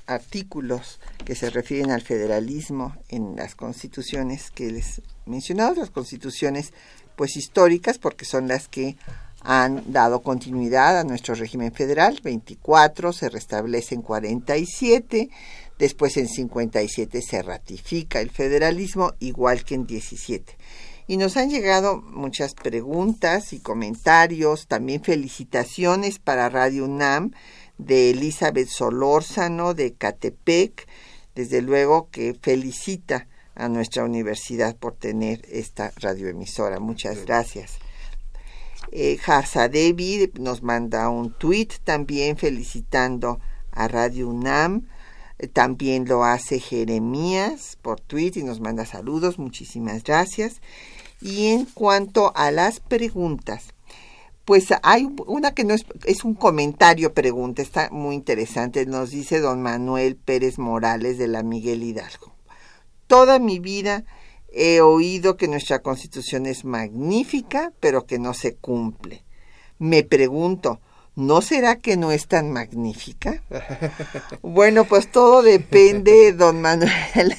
artículos 0.07 1.01
que 1.25 1.37
se 1.37 1.51
refieren 1.51 1.93
al 1.93 2.03
federalismo 2.03 2.97
en 3.09 3.37
las 3.37 3.55
constituciones 3.55 4.51
que 4.51 4.73
les 4.73 5.03
mencionado, 5.31 5.77
las 5.77 5.91
constituciones 5.91 6.73
pues 7.17 7.37
históricas, 7.37 7.99
porque 7.99 8.25
son 8.25 8.49
las 8.49 8.69
que 8.69 8.97
han 9.43 9.93
dado 9.93 10.23
continuidad 10.23 10.99
a 10.99 11.05
nuestro 11.05 11.35
régimen 11.35 11.73
federal, 11.73 12.21
24, 12.23 13.13
se 13.13 13.29
restablece 13.29 13.95
en 13.95 14.03
47, 14.03 15.31
después 15.79 16.17
en 16.17 16.29
57 16.29 17.23
se 17.23 17.43
ratifica 17.43 18.21
el 18.21 18.31
federalismo, 18.31 19.15
igual 19.19 19.65
que 19.65 19.75
en 19.75 19.87
17. 19.87 20.57
Y 21.07 21.17
nos 21.17 21.37
han 21.37 21.51
llegado 21.51 22.01
muchas 22.01 22.55
preguntas 22.55 23.53
y 23.53 23.61
comentarios, 23.61 24.67
también 24.67 25.03
felicitaciones 25.03 26.19
para 26.19 26.49
Radio 26.49 26.85
UNAM 26.85 27.33
de 27.79 28.11
Elizabeth 28.11 28.69
Solórzano 28.69 29.75
de 29.75 29.95
Catepec, 29.95 30.87
desde 31.35 31.63
luego 31.63 32.09
que 32.11 32.37
felicita 32.41 33.27
a 33.61 33.69
nuestra 33.69 34.05
universidad 34.05 34.77
por 34.77 34.95
tener 34.95 35.43
esta 35.51 35.93
radioemisora. 35.97 36.81
Muchas 36.81 37.25
gracias. 37.25 37.79
Eh, 38.93 39.19
David 39.55 40.31
nos 40.39 40.63
manda 40.63 41.09
un 41.09 41.33
tweet 41.33 41.69
también 41.85 42.37
felicitando 42.37 43.39
a 43.71 43.87
Radio 43.87 44.29
UNAM. 44.29 44.89
Eh, 45.39 45.47
también 45.47 46.07
lo 46.09 46.25
hace 46.25 46.59
Jeremías 46.59 47.79
por 47.81 48.01
tweet 48.01 48.33
y 48.37 48.43
nos 48.43 48.61
manda 48.61 48.85
saludos. 48.87 49.39
Muchísimas 49.39 50.03
gracias. 50.03 50.61
Y 51.21 51.49
en 51.49 51.67
cuanto 51.67 52.33
a 52.35 52.51
las 52.51 52.81
preguntas, 52.81 53.75
pues 54.45 54.69
hay 54.83 55.09
una 55.27 55.53
que 55.53 55.65
no 55.65 55.75
es, 55.75 55.85
es 56.05 56.25
un 56.25 56.35
comentario 56.35 57.15
pregunta, 57.15 57.63
está 57.63 57.91
muy 57.93 58.17
interesante. 58.17 58.87
Nos 58.87 59.11
dice 59.11 59.39
don 59.39 59.63
Manuel 59.63 60.17
Pérez 60.17 60.59
Morales 60.59 61.19
de 61.19 61.29
la 61.29 61.43
Miguel 61.43 61.85
Hidalgo. 61.85 62.30
Toda 63.11 63.39
mi 63.39 63.59
vida 63.59 64.05
He 64.53 64.81
oído 64.81 65.37
que 65.37 65.49
nuestra 65.49 65.81
constitución 65.81 66.47
es 66.47 66.65
magnífica, 66.65 67.73
pero 67.79 68.05
que 68.05 68.19
no 68.19 68.35
se 68.35 68.57
cumple. 68.57 69.23
Me 69.79 70.03
pregunto, 70.03 70.81
¿no 71.15 71.41
será 71.41 71.77
que 71.77 71.97
no 71.97 72.11
es 72.11 72.27
tan 72.27 72.51
magnífica? 72.51 73.43
Bueno, 74.43 74.85
pues 74.85 75.11
todo 75.11 75.43
depende, 75.43 76.33
don 76.33 76.61
Manuel, 76.61 77.35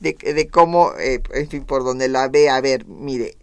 de, 0.00 0.48
cómo, 0.50 0.92
eh, 0.98 1.22
en 1.34 1.48
fin, 1.48 1.64
por 1.64 1.84
donde 1.84 2.08
la 2.08 2.28
ve. 2.28 2.48
A 2.48 2.60
ver, 2.60 2.86
mire, 2.86 3.36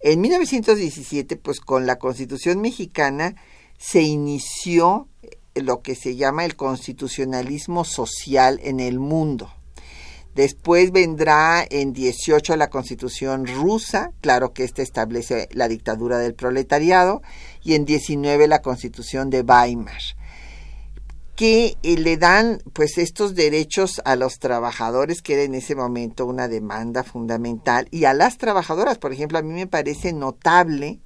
en 0.00 0.20
1917, 0.20 1.36
pues 1.36 1.60
con 1.60 1.86
la 1.86 1.98
constitución 1.98 2.60
mexicana 2.60 3.34
se 3.78 4.02
inició 4.02 5.08
lo 5.54 5.82
que 5.82 5.94
se 5.96 6.16
llama 6.16 6.44
el 6.44 6.54
constitucionalismo 6.54 7.84
social 7.84 8.60
en 8.62 8.78
el 8.78 9.00
mundo. 9.00 9.50
Después 10.34 10.92
vendrá 10.92 11.64
en 11.68 11.92
18 11.92 12.56
la 12.56 12.70
constitución 12.70 13.46
rusa, 13.46 14.12
claro 14.22 14.54
que 14.54 14.64
esta 14.64 14.80
establece 14.80 15.48
la 15.52 15.68
dictadura 15.68 16.18
del 16.18 16.34
proletariado, 16.34 17.20
y 17.62 17.74
en 17.74 17.84
19 17.84 18.48
la 18.48 18.62
constitución 18.62 19.28
de 19.28 19.42
Weimar, 19.42 20.00
que 21.36 21.76
eh, 21.82 21.96
le 21.98 22.16
dan 22.16 22.62
pues 22.72 22.96
estos 22.96 23.34
derechos 23.34 24.00
a 24.06 24.16
los 24.16 24.38
trabajadores, 24.38 25.20
que 25.20 25.34
era 25.34 25.42
en 25.42 25.54
ese 25.54 25.74
momento 25.74 26.24
una 26.24 26.48
demanda 26.48 27.04
fundamental, 27.04 27.86
y 27.90 28.06
a 28.06 28.14
las 28.14 28.38
trabajadoras, 28.38 28.96
por 28.96 29.12
ejemplo, 29.12 29.38
a 29.38 29.42
mí 29.42 29.52
me 29.52 29.66
parece 29.66 30.14
notable 30.14 31.00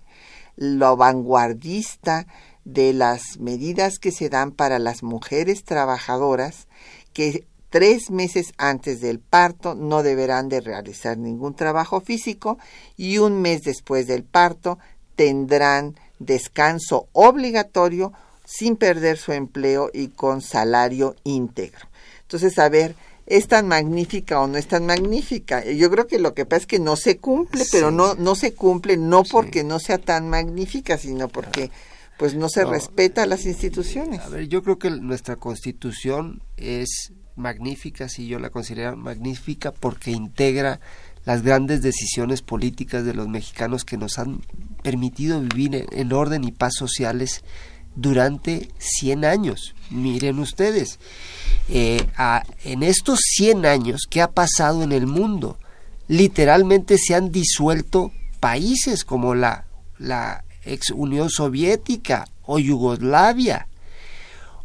lo 0.54 0.96
vanguardista 0.96 2.28
de 2.64 2.92
las 2.92 3.38
medidas 3.38 3.98
que 3.98 4.12
se 4.12 4.28
dan 4.28 4.52
para 4.52 4.78
las 4.78 5.02
mujeres 5.02 5.64
trabajadoras 5.64 6.66
que 7.12 7.46
tres 7.70 8.10
meses 8.10 8.52
antes 8.58 9.00
del 9.00 9.18
parto 9.18 9.74
no 9.74 10.02
deberán 10.02 10.48
de 10.48 10.60
realizar 10.60 11.18
ningún 11.18 11.54
trabajo 11.54 12.00
físico 12.00 12.58
y 12.96 13.18
un 13.18 13.40
mes 13.40 13.62
después 13.62 14.06
del 14.06 14.24
parto 14.24 14.78
tendrán 15.14 15.96
descanso 16.18 17.08
obligatorio 17.12 18.12
sin 18.44 18.76
perder 18.76 19.18
su 19.18 19.32
empleo 19.32 19.90
y 19.92 20.08
con 20.08 20.40
salario 20.40 21.16
íntegro. 21.24 21.88
Entonces, 22.22 22.58
a 22.58 22.68
ver, 22.68 22.94
¿es 23.26 23.48
tan 23.48 23.66
magnífica 23.66 24.40
o 24.40 24.46
no 24.46 24.56
es 24.56 24.68
tan 24.68 24.86
magnífica? 24.86 25.64
Yo 25.64 25.90
creo 25.90 26.06
que 26.06 26.18
lo 26.18 26.32
que 26.32 26.46
pasa 26.46 26.60
es 26.62 26.66
que 26.66 26.78
no 26.78 26.96
se 26.96 27.18
cumple, 27.18 27.64
pero 27.72 27.90
no, 27.90 28.14
no 28.14 28.34
se 28.36 28.54
cumple 28.54 28.96
no 28.96 29.24
porque 29.24 29.64
no 29.64 29.80
sea 29.80 29.98
tan 29.98 30.28
magnífica, 30.28 30.96
sino 30.96 31.28
porque 31.28 31.70
pues 32.18 32.34
no 32.34 32.48
se 32.48 32.64
respeta 32.64 33.26
las 33.26 33.44
instituciones. 33.44 34.20
A 34.20 34.28
ver, 34.28 34.48
yo 34.48 34.62
creo 34.62 34.78
que 34.78 34.90
nuestra 34.90 35.36
constitución 35.36 36.40
es 36.56 37.12
magnífica, 37.37 38.09
sí 38.09 38.26
yo 38.26 38.39
la 38.39 38.51
considero 38.51 38.97
magnífica 38.97 39.72
porque 39.72 40.11
integra 40.11 40.80
las 41.24 41.43
grandes 41.43 41.82
decisiones 41.82 42.43
políticas 42.43 43.05
de 43.05 43.14
los 43.14 43.28
mexicanos 43.28 43.84
que 43.84 43.97
nos 43.97 44.18
han 44.18 44.41
permitido 44.82 45.41
vivir 45.41 45.87
en 45.91 46.12
orden 46.12 46.45
y 46.45 46.53
paz 46.53 46.74
sociales 46.74 47.43
durante 47.97 48.68
100 48.78 49.24
años. 49.24 49.74
Miren 49.91 50.39
ustedes, 50.39 50.99
eh, 51.68 52.07
en 52.64 52.82
estos 52.82 53.18
100 53.20 53.66
años, 53.66 54.03
¿qué 54.09 54.22
ha 54.22 54.30
pasado 54.30 54.82
en 54.82 54.93
el 54.93 55.07
mundo? 55.07 55.59
Literalmente 56.07 56.97
se 56.99 57.14
han 57.14 57.32
disuelto 57.32 58.12
países 58.39 59.05
como 59.05 59.34
la, 59.34 59.66
la 59.99 60.45
ex 60.64 60.91
Unión 60.91 61.30
Soviética 61.30 62.28
o 62.45 62.61
Yugoslavia, 62.61 63.66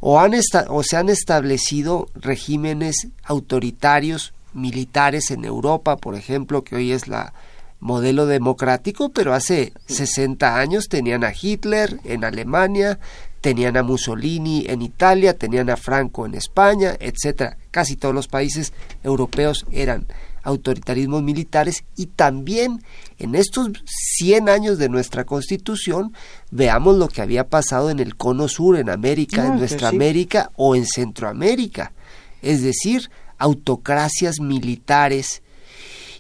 o, 0.01 0.19
han 0.19 0.33
o 0.67 0.83
se 0.83 0.97
han 0.97 1.07
establecido 1.09 2.07
regímenes 2.15 3.07
autoritarios 3.23 4.33
militares 4.53 5.31
en 5.31 5.45
Europa, 5.45 5.95
por 5.95 6.15
ejemplo, 6.15 6.63
que 6.63 6.75
hoy 6.75 6.91
es 6.91 7.07
la 7.07 7.33
modelo 7.79 8.25
democrático, 8.25 9.09
pero 9.09 9.33
hace 9.33 9.73
60 9.87 10.57
años 10.57 10.87
tenían 10.87 11.23
a 11.23 11.33
Hitler 11.39 11.99
en 12.03 12.23
Alemania, 12.23 12.99
tenían 13.41 13.77
a 13.77 13.83
Mussolini 13.83 14.65
en 14.67 14.81
Italia, 14.81 15.37
tenían 15.37 15.69
a 15.69 15.77
Franco 15.77 16.25
en 16.25 16.35
España, 16.35 16.95
etcétera. 16.99 17.57
Casi 17.71 17.95
todos 17.95 18.13
los 18.13 18.27
países 18.27 18.73
europeos 19.03 19.65
eran 19.71 20.05
autoritarismos 20.43 21.23
militares 21.23 21.83
y 21.95 22.07
también 22.07 22.83
en 23.17 23.35
estos 23.35 23.69
100 24.17 24.49
años 24.49 24.77
de 24.77 24.89
nuestra 24.89 25.25
constitución 25.25 26.13
veamos 26.49 26.97
lo 26.97 27.07
que 27.07 27.21
había 27.21 27.47
pasado 27.47 27.89
en 27.89 27.99
el 27.99 28.15
cono 28.15 28.47
sur, 28.47 28.77
en 28.77 28.89
América, 28.89 29.47
en 29.47 29.57
nuestra 29.57 29.89
América 29.89 30.51
o 30.55 30.75
en 30.75 30.85
Centroamérica. 30.85 31.93
Es 32.41 32.61
decir, 32.63 33.09
autocracias 33.37 34.39
militares. 34.39 35.41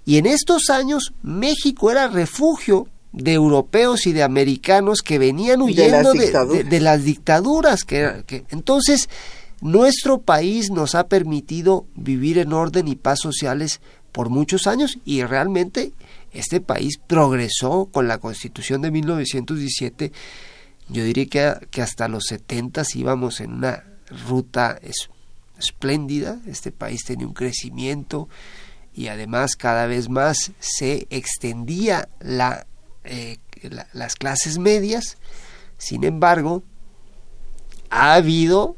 Y 0.05 0.17
en 0.17 0.25
estos 0.25 0.69
años 0.69 1.13
México 1.21 1.91
era 1.91 2.07
refugio 2.07 2.87
de 3.11 3.33
europeos 3.33 4.07
y 4.07 4.13
de 4.13 4.23
americanos 4.23 5.01
que 5.01 5.19
venían 5.19 5.61
huyendo 5.61 6.13
de 6.13 6.79
las 6.79 7.03
dictaduras. 7.03 7.83
que, 7.83 8.23
que, 8.25 8.45
entonces, 8.49 9.09
nuestro 9.61 10.21
país 10.21 10.71
nos 10.71 10.95
ha 10.95 11.07
permitido 11.07 11.85
vivir 11.95 12.39
en 12.39 12.53
orden 12.53 12.87
y 12.87 12.95
paz 12.95 13.19
sociales 13.19 13.81
por 14.11 14.29
muchos 14.29 14.67
años 14.67 14.97
y 15.05 15.23
realmente 15.23 15.93
este 16.33 16.61
país 16.61 16.97
progresó 16.97 17.89
con 17.91 18.07
la 18.07 18.17
constitución 18.17 18.81
de 18.81 18.91
1917. 18.91 20.11
Yo 20.89 21.03
diría 21.03 21.25
que, 21.69 21.81
hasta 21.81 22.07
los 22.07 22.25
70 22.25 22.83
íbamos 22.95 23.39
en 23.41 23.53
una 23.53 23.83
ruta 24.27 24.79
espléndida, 25.57 26.39
este 26.47 26.71
país 26.71 27.03
tenía 27.05 27.27
un 27.27 27.33
crecimiento 27.33 28.27
y 28.93 29.07
además 29.07 29.55
cada 29.55 29.85
vez 29.85 30.09
más 30.09 30.51
se 30.59 31.07
extendía 31.09 32.09
la, 32.19 32.65
eh, 33.03 33.37
las 33.93 34.15
clases 34.15 34.57
medias, 34.57 35.17
sin 35.77 36.03
embargo, 36.03 36.63
ha 37.89 38.13
habido 38.13 38.75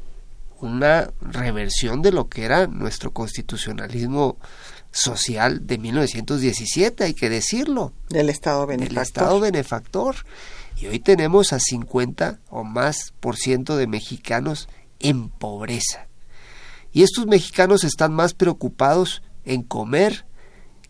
una 0.60 1.10
reversión 1.20 2.00
de 2.02 2.12
lo 2.12 2.28
que 2.28 2.44
era 2.44 2.66
nuestro 2.66 3.12
constitucionalismo 3.12 4.38
social 4.94 5.66
de 5.66 5.76
1917, 5.76 7.04
hay 7.04 7.14
que 7.14 7.28
decirlo. 7.28 7.92
Del 8.08 8.30
Estado 8.30 8.66
benefactor. 8.66 8.94
Del 8.94 9.02
Estado 9.02 9.40
benefactor. 9.40 10.16
Y 10.80 10.86
hoy 10.86 11.00
tenemos 11.00 11.52
a 11.52 11.58
50 11.58 12.40
o 12.48 12.64
más 12.64 13.12
por 13.20 13.36
ciento 13.36 13.76
de 13.76 13.86
mexicanos 13.86 14.68
en 15.00 15.28
pobreza. 15.28 16.06
Y 16.92 17.02
estos 17.02 17.26
mexicanos 17.26 17.84
están 17.84 18.12
más 18.12 18.34
preocupados 18.34 19.22
en 19.44 19.62
comer 19.62 20.26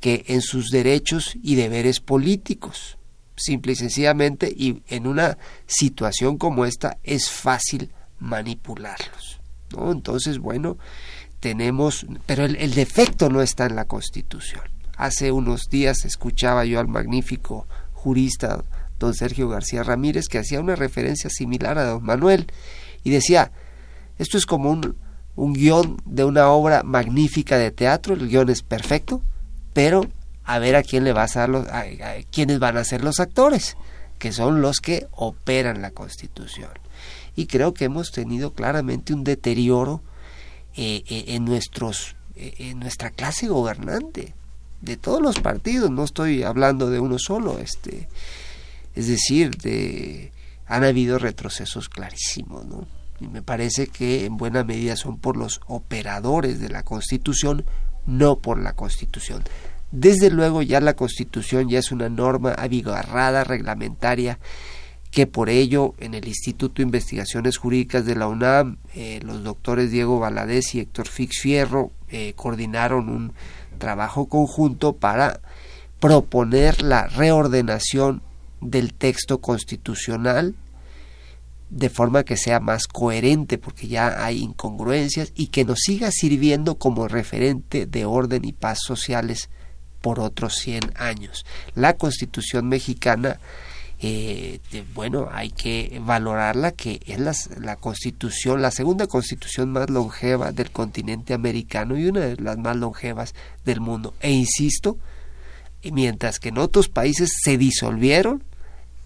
que 0.00 0.24
en 0.28 0.42
sus 0.42 0.68
derechos 0.68 1.34
y 1.42 1.55
deberes 1.55 2.00
políticos. 2.00 2.98
Simple 3.36 3.72
y 3.72 3.76
sencillamente, 3.76 4.52
y 4.55 4.82
en 4.88 5.07
una 5.07 5.38
situación 5.66 6.36
como 6.36 6.66
esta 6.66 6.98
es 7.02 7.30
fácil 7.30 7.90
manipularlos. 8.18 9.40
¿no? 9.74 9.90
Entonces, 9.90 10.38
bueno, 10.38 10.78
tenemos, 11.45 12.07
pero 12.24 12.47
el, 12.47 12.72
defecto 12.72 13.28
no 13.28 13.42
está 13.42 13.66
en 13.66 13.76
la 13.76 13.84
Constitución. 13.84 14.62
Hace 14.97 15.30
unos 15.30 15.68
días 15.68 16.07
escuchaba 16.07 16.64
yo 16.64 16.80
al 16.80 16.88
magnífico 16.88 17.68
jurista 17.92 18.64
don 18.99 19.12
Sergio 19.12 19.51
García 19.51 19.82
Ramírez 19.82 20.28
que 20.28 20.38
hacía 20.38 20.59
una 20.59 20.74
referencia 20.74 21.28
similar 21.28 21.76
a 21.76 21.84
don 21.84 22.03
Manuel 22.03 22.47
y 23.03 23.11
decía, 23.11 23.53
esto 24.18 24.38
es 24.38 24.47
como 24.47 24.70
un, 24.70 24.97
un 25.36 25.53
guion 25.53 25.99
de 26.07 26.24
una 26.24 26.49
obra 26.49 26.82
magnífica 26.82 27.59
de 27.59 27.70
teatro, 27.70 28.14
el 28.14 28.26
guion 28.26 28.49
es 28.49 28.62
perfecto, 28.62 29.20
pero 29.74 30.07
a 30.45 30.59
ver 30.59 30.76
a 30.76 30.82
quién 30.82 31.05
le 31.05 31.12
va 31.12 31.20
a, 31.20 31.24
hacer 31.24 31.51
los, 31.51 31.68
a, 31.68 31.84
quiénes 32.30 32.59
van 32.59 32.78
a 32.78 32.84
ser 32.84 33.05
los 33.05 33.20
actores, 33.20 33.76
que 34.18 34.32
son 34.32 34.62
los 34.62 34.78
que 34.78 35.09
operan 35.11 35.82
la 35.82 35.90
Constitución. 35.90 36.70
Y 37.36 37.49
creo 37.49 37.74
que 37.74 37.84
hemos 37.84 38.12
tenido 38.12 38.55
claramente 38.55 39.12
un 39.12 39.24
deterioro 39.24 40.01
eh, 40.76 41.04
eh, 41.08 41.24
en 41.28 41.44
nuestros 41.44 42.16
eh, 42.36 42.54
en 42.58 42.80
nuestra 42.80 43.10
clase 43.10 43.46
gobernante 43.46 44.34
de 44.80 44.96
todos 44.96 45.22
los 45.22 45.38
partidos. 45.38 45.90
No 45.90 46.04
estoy 46.04 46.42
hablando 46.42 46.90
de 46.90 46.98
uno 46.98 47.18
solo, 47.18 47.58
este, 47.58 48.08
es 48.94 49.06
decir, 49.06 49.56
de 49.58 50.32
han 50.66 50.82
habido 50.82 51.18
retrocesos 51.18 51.88
clarísimos, 51.88 52.64
¿no? 52.66 52.86
Y 53.20 53.28
me 53.28 53.42
parece 53.42 53.86
que 53.86 54.24
en 54.24 54.36
buena 54.36 54.64
medida 54.64 54.96
son 54.96 55.18
por 55.18 55.36
los 55.36 55.60
operadores 55.66 56.58
de 56.58 56.68
la 56.70 56.82
Constitución, 56.82 57.64
no 58.06 58.40
por 58.40 58.58
la 58.58 58.72
Constitución. 58.72 59.44
Desde 59.92 60.30
luego 60.30 60.62
ya 60.62 60.80
la 60.80 60.96
Constitución 60.96 61.68
ya 61.68 61.78
es 61.78 61.92
una 61.92 62.08
norma 62.08 62.52
abigarrada, 62.52 63.44
reglamentaria, 63.44 64.40
que 65.14 65.28
por 65.28 65.48
ello 65.48 65.94
en 65.98 66.14
el 66.14 66.26
Instituto 66.26 66.74
de 66.78 66.82
Investigaciones 66.82 67.56
Jurídicas 67.56 68.04
de 68.04 68.16
la 68.16 68.26
UNAM 68.26 68.78
eh, 68.96 69.20
los 69.22 69.44
doctores 69.44 69.92
Diego 69.92 70.18
Valadez 70.18 70.74
y 70.74 70.80
Héctor 70.80 71.06
Fix 71.06 71.40
Fierro 71.40 71.92
eh, 72.08 72.32
coordinaron 72.34 73.08
un 73.08 73.32
trabajo 73.78 74.26
conjunto 74.26 74.94
para 74.94 75.38
proponer 76.00 76.82
la 76.82 77.06
reordenación 77.06 78.22
del 78.60 78.92
texto 78.92 79.40
constitucional 79.40 80.56
de 81.70 81.90
forma 81.90 82.24
que 82.24 82.36
sea 82.36 82.58
más 82.58 82.88
coherente, 82.88 83.56
porque 83.56 83.86
ya 83.86 84.24
hay 84.24 84.42
incongruencias 84.42 85.32
y 85.36 85.46
que 85.46 85.64
nos 85.64 85.78
siga 85.78 86.10
sirviendo 86.10 86.74
como 86.74 87.06
referente 87.06 87.86
de 87.86 88.04
orden 88.04 88.44
y 88.44 88.52
paz 88.52 88.80
sociales 88.84 89.48
por 90.00 90.18
otros 90.18 90.56
100 90.56 90.92
años. 90.96 91.46
La 91.76 91.92
Constitución 91.92 92.68
mexicana, 92.68 93.38
eh, 94.07 94.84
bueno, 94.94 95.28
hay 95.32 95.50
que 95.50 96.00
valorarla, 96.05 96.72
que 96.72 97.00
es 97.07 97.18
la, 97.18 97.34
la 97.61 97.76
Constitución, 97.76 98.62
la 98.62 98.70
segunda 98.70 99.07
Constitución 99.07 99.70
más 99.70 99.90
longeva 99.90 100.52
del 100.52 100.70
continente 100.70 101.34
americano 101.34 101.96
y 101.96 102.07
una 102.07 102.20
de 102.20 102.36
las 102.36 102.59
más 102.59 102.76
longevas 102.76 103.34
del 103.64 103.80
mundo. 103.80 104.14
E 104.20 104.30
insisto, 104.32 104.98
mientras 105.82 106.40
que 106.40 106.48
en 106.48 106.59
otros 106.59 106.88
países 106.88 107.30
se 107.42 107.59
disolvieron 107.59 108.42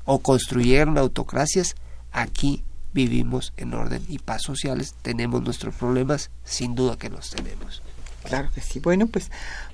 o 0.04 0.20
construyeron 0.20 0.96
autocracias, 0.96 1.74
Aquí 2.12 2.64
vivimos 2.92 3.52
en 3.56 3.74
orden 3.74 4.04
y 4.08 4.18
paz 4.18 4.42
sociales, 4.42 4.94
tenemos 5.02 5.42
nuestros 5.42 5.74
problemas, 5.74 6.30
sin 6.44 6.74
duda 6.74 6.96
que 6.96 7.10
los 7.10 7.30
tenemos. 7.30 7.82
Claro 8.24 8.50
que 8.52 8.60
sí. 8.60 8.80
Bueno, 8.80 9.06
pues 9.06 9.30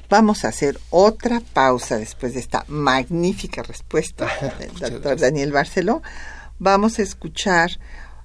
vamos 0.09 0.45
a 0.45 0.49
hacer 0.49 0.79
otra 0.91 1.41
pausa 1.41 1.99
después 1.99 2.35
de 2.35 2.41
esta 2.41 2.65
magnífica 2.69 3.63
respuesta 3.63 4.29
del 4.59 4.93
doctor 4.93 5.19
Daniel 5.19 5.53
Barceló. 5.53 6.03
Vamos 6.59 6.99
a 6.99 7.03
escuchar 7.03 7.71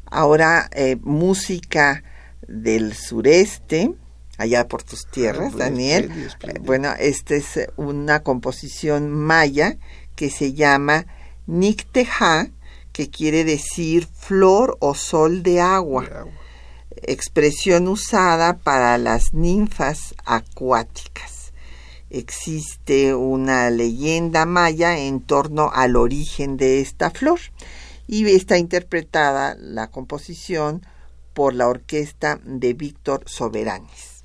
ahora 0.06 0.70
eh, 0.74 0.98
música 1.02 2.04
del 2.48 2.94
sureste, 2.94 3.94
allá 4.38 4.68
por 4.68 4.84
tus 4.84 5.06
tierras, 5.08 5.54
ah, 5.56 5.58
Daniel. 5.58 6.12
Eh, 6.44 6.60
bueno, 6.62 6.94
esta 7.00 7.36
es 7.36 7.60
una 7.76 8.24
composición 8.24 9.10
maya 9.10 9.78
que 10.16 10.30
se 10.30 10.54
llama 10.54 11.06
Nicteja 11.48 12.50
que 12.92 13.10
quiere 13.10 13.46
decir 13.46 14.08
flor 14.14 14.78
o 14.82 14.94
sol 14.94 15.42
de 15.42 15.62
agua, 15.62 16.28
expresión 17.02 17.88
usada 17.88 18.58
para 18.58 18.98
las 18.98 19.34
ninfas 19.34 20.16
acuáticas. 20.26 21.39
Existe 22.10 23.14
una 23.14 23.70
leyenda 23.70 24.46
maya 24.46 24.98
en 24.98 25.22
torno 25.22 25.72
al 25.74 25.96
origen 25.96 26.58
de 26.58 26.82
esta 26.82 27.12
flor 27.12 27.40
y 28.08 28.28
está 28.32 28.58
interpretada 28.58 29.56
la 29.60 29.92
composición 29.92 30.82
por 31.34 31.54
la 31.54 31.68
orquesta 31.68 32.40
de 32.44 32.74
Víctor 32.74 33.24
Soberanes. 33.28 34.19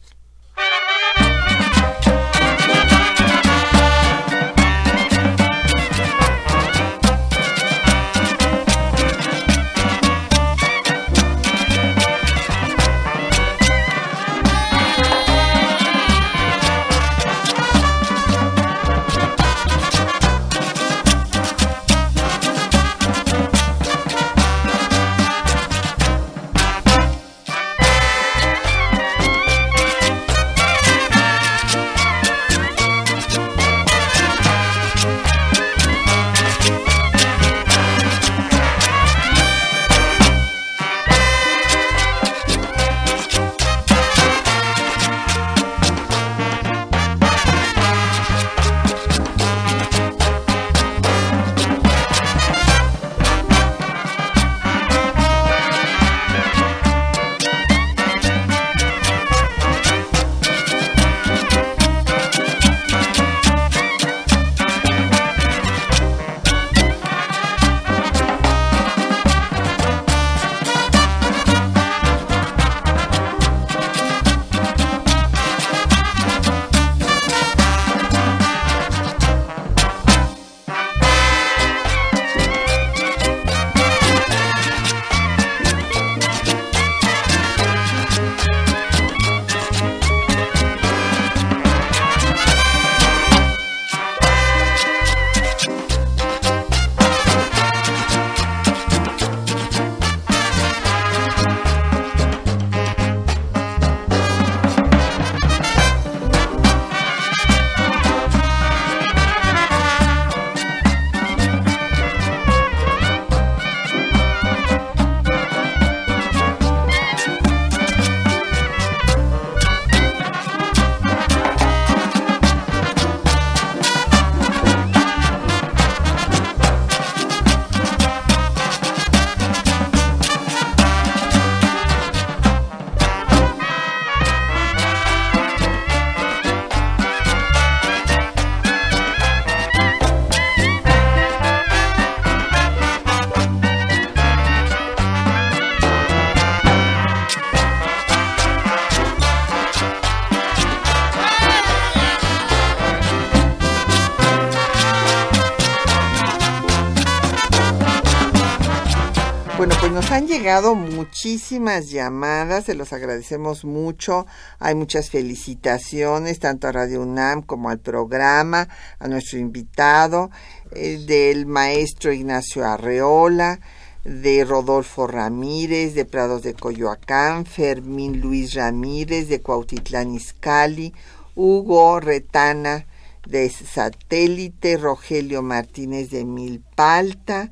Bueno, 159.65 159.81
pues 159.81 159.93
nos 159.93 160.11
han 160.11 160.27
llegado 160.27 160.75
muchísimas 160.75 161.89
llamadas, 161.89 162.67
se 162.67 162.75
los 162.75 162.93
agradecemos 162.93 163.65
mucho. 163.65 164.27
Hay 164.59 164.75
muchas 164.75 165.09
felicitaciones, 165.09 166.39
tanto 166.39 166.69
a 166.69 166.73
Radio 166.73 167.01
UNAM 167.01 167.41
como 167.41 167.71
al 167.71 167.79
programa, 167.79 168.69
a 168.99 169.09
nuestro 169.09 169.39
invitado, 169.39 170.31
eh, 170.73 171.03
del 171.07 171.47
maestro 171.47 172.13
Ignacio 172.13 172.63
Arreola, 172.67 173.59
de 174.05 174.45
Rodolfo 174.45 175.07
Ramírez, 175.07 175.95
de 175.95 176.05
Prados 176.05 176.43
de 176.43 176.53
Coyoacán, 176.53 177.47
Fermín 177.47 178.21
Luis 178.21 178.53
Ramírez, 178.53 179.29
de 179.29 179.41
Cuautitlán 179.41 180.13
Izcalli, 180.13 180.93
Hugo 181.35 182.01
Retana, 182.01 182.85
de 183.27 183.49
Satélite, 183.49 184.77
Rogelio 184.77 185.41
Martínez 185.41 186.11
de 186.11 186.27
Milpalta, 186.27 187.51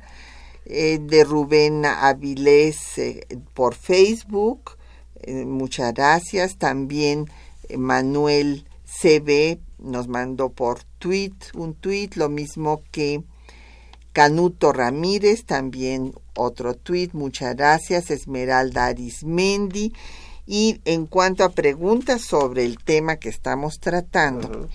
eh, 0.65 0.99
de 1.01 1.23
Rubén 1.23 1.85
Avilés 1.85 2.97
eh, 2.97 3.25
por 3.53 3.75
Facebook. 3.75 4.77
Eh, 5.21 5.45
muchas 5.45 5.93
gracias. 5.93 6.57
También 6.57 7.29
Manuel 7.77 8.65
CB 8.85 9.59
nos 9.79 10.07
mandó 10.07 10.49
por 10.49 10.83
tweet, 10.99 11.33
un 11.53 11.73
tweet, 11.73 12.11
lo 12.15 12.29
mismo 12.29 12.81
que 12.91 13.23
Canuto 14.13 14.71
Ramírez, 14.71 15.43
también 15.45 16.13
otro 16.35 16.75
tweet, 16.75 17.09
muchas 17.13 17.55
gracias. 17.55 18.11
Esmeralda 18.11 18.85
Arismendi. 18.85 19.93
Y 20.45 20.81
en 20.85 21.07
cuanto 21.07 21.43
a 21.43 21.49
preguntas 21.49 22.21
sobre 22.21 22.65
el 22.65 22.77
tema 22.77 23.15
que 23.15 23.29
estamos 23.29 23.79
tratando, 23.79 24.67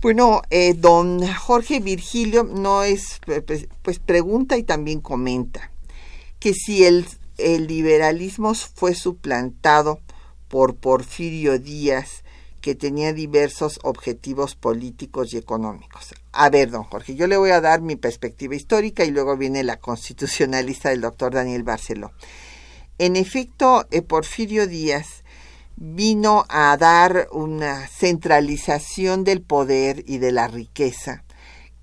bueno, 0.00 0.42
eh, 0.50 0.74
don 0.74 1.26
Jorge 1.26 1.80
Virgilio 1.80 2.44
no 2.44 2.82
es, 2.82 3.20
pues, 3.82 3.98
pregunta 3.98 4.56
y 4.56 4.62
también 4.62 5.00
comenta 5.00 5.70
que 6.38 6.54
si 6.54 6.84
el, 6.84 7.06
el 7.36 7.66
liberalismo 7.66 8.54
fue 8.54 8.94
suplantado 8.94 10.00
por 10.48 10.76
Porfirio 10.76 11.58
Díaz, 11.58 12.22
que 12.60 12.74
tenía 12.74 13.12
diversos 13.12 13.78
objetivos 13.82 14.54
políticos 14.54 15.32
y 15.32 15.36
económicos. 15.36 16.14
A 16.32 16.50
ver, 16.50 16.70
don 16.70 16.84
Jorge, 16.84 17.14
yo 17.14 17.26
le 17.26 17.36
voy 17.36 17.50
a 17.50 17.60
dar 17.60 17.80
mi 17.80 17.96
perspectiva 17.96 18.54
histórica 18.54 19.04
y 19.04 19.10
luego 19.10 19.36
viene 19.36 19.62
la 19.62 19.78
constitucionalista 19.78 20.90
del 20.90 21.00
doctor 21.00 21.34
Daniel 21.34 21.62
Barceló. 21.62 22.12
En 22.98 23.16
efecto, 23.16 23.86
eh, 23.90 24.02
Porfirio 24.02 24.66
Díaz 24.66 25.22
vino 25.80 26.44
a 26.48 26.76
dar 26.76 27.28
una 27.30 27.86
centralización 27.86 29.22
del 29.22 29.42
poder 29.42 30.02
y 30.06 30.18
de 30.18 30.32
la 30.32 30.48
riqueza 30.48 31.22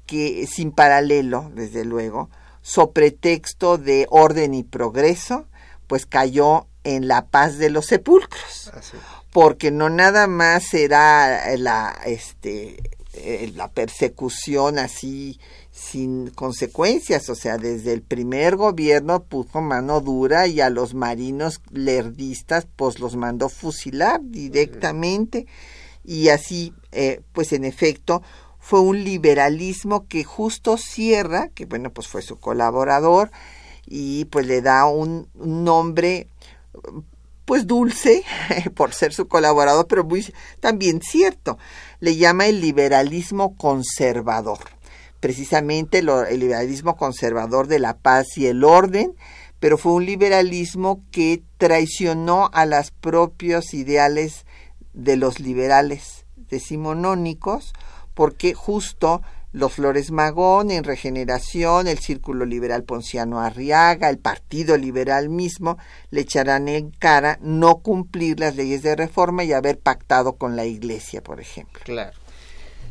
que 0.05 0.47
sin 0.47 0.71
paralelo, 0.71 1.49
desde 1.53 1.85
luego, 1.85 2.29
so 2.61 2.91
pretexto 2.91 3.77
de 3.77 4.05
orden 4.09 4.53
y 4.53 4.63
progreso, 4.63 5.47
pues 5.87 6.05
cayó 6.05 6.67
en 6.83 7.07
la 7.07 7.25
paz 7.27 7.57
de 7.57 7.69
los 7.69 7.85
sepulcros. 7.85 8.71
Porque 9.31 9.71
no 9.71 9.89
nada 9.89 10.27
más 10.27 10.73
era 10.73 11.55
la 11.57 11.97
este 12.05 12.77
eh, 13.13 13.51
la 13.55 13.69
persecución 13.69 14.77
así 14.77 15.39
sin 15.75 16.29
consecuencias, 16.29 17.29
o 17.29 17.35
sea, 17.35 17.57
desde 17.57 17.91
el 17.91 18.01
primer 18.01 18.55
gobierno 18.55 19.23
puso 19.23 19.59
mano 19.59 19.99
dura 19.99 20.47
y 20.47 20.61
a 20.61 20.69
los 20.69 20.93
marinos 20.93 21.59
lerdistas 21.69 22.65
pues 22.77 22.99
los 22.99 23.17
mandó 23.17 23.49
fusilar 23.49 24.21
directamente 24.23 25.47
y 26.05 26.29
así 26.29 26.73
eh, 26.93 27.21
pues 27.33 27.51
en 27.51 27.65
efecto 27.65 28.23
fue 28.57 28.79
un 28.79 29.03
liberalismo 29.03 30.07
que 30.07 30.23
justo 30.23 30.77
cierra, 30.77 31.49
que 31.49 31.65
bueno 31.65 31.91
pues 31.91 32.07
fue 32.07 32.21
su 32.21 32.39
colaborador 32.39 33.29
y 33.85 34.23
pues 34.25 34.47
le 34.47 34.61
da 34.61 34.85
un 34.85 35.27
nombre 35.35 36.29
pues 37.43 37.67
dulce 37.67 38.23
por 38.75 38.93
ser 38.93 39.13
su 39.13 39.27
colaborador, 39.27 39.87
pero 39.87 40.05
muy 40.05 40.33
también 40.61 41.01
cierto. 41.01 41.57
Le 41.99 42.15
llama 42.15 42.47
el 42.47 42.61
liberalismo 42.61 43.57
conservador. 43.57 44.59
Precisamente 45.19 45.99
el 45.99 46.39
liberalismo 46.39 46.95
conservador 46.95 47.67
de 47.67 47.79
la 47.79 47.97
paz 47.97 48.37
y 48.37 48.47
el 48.47 48.63
orden, 48.63 49.15
pero 49.59 49.77
fue 49.77 49.93
un 49.93 50.05
liberalismo 50.05 51.03
que 51.11 51.41
traicionó 51.57 52.49
a 52.53 52.65
los 52.65 52.91
propios 52.91 53.73
ideales 53.73 54.45
de 54.93 55.17
los 55.17 55.39
liberales 55.39 56.25
decimonónicos, 56.35 57.73
porque 58.13 58.53
justo 58.53 59.21
los 59.55 59.71
Flores 59.71 60.11
Magón 60.11 60.69
en 60.69 60.83
Regeneración, 60.83 61.87
el 61.87 61.99
Círculo 61.99 62.45
Liberal 62.45 62.83
Ponciano 62.83 63.39
Arriaga, 63.39 64.09
el 64.09 64.17
Partido 64.17 64.77
Liberal 64.77 65.29
mismo, 65.29 65.77
le 66.11 66.21
echarán 66.21 66.67
en 66.67 66.91
cara 66.91 67.39
no 67.41 67.77
cumplir 67.77 68.41
las 68.41 68.57
leyes 68.57 68.83
de 68.83 68.97
reforma 68.97 69.45
y 69.45 69.53
haber 69.53 69.79
pactado 69.79 70.33
con 70.33 70.57
la 70.57 70.65
Iglesia, 70.65 71.23
por 71.23 71.39
ejemplo. 71.39 71.79
Claro. 71.85 72.24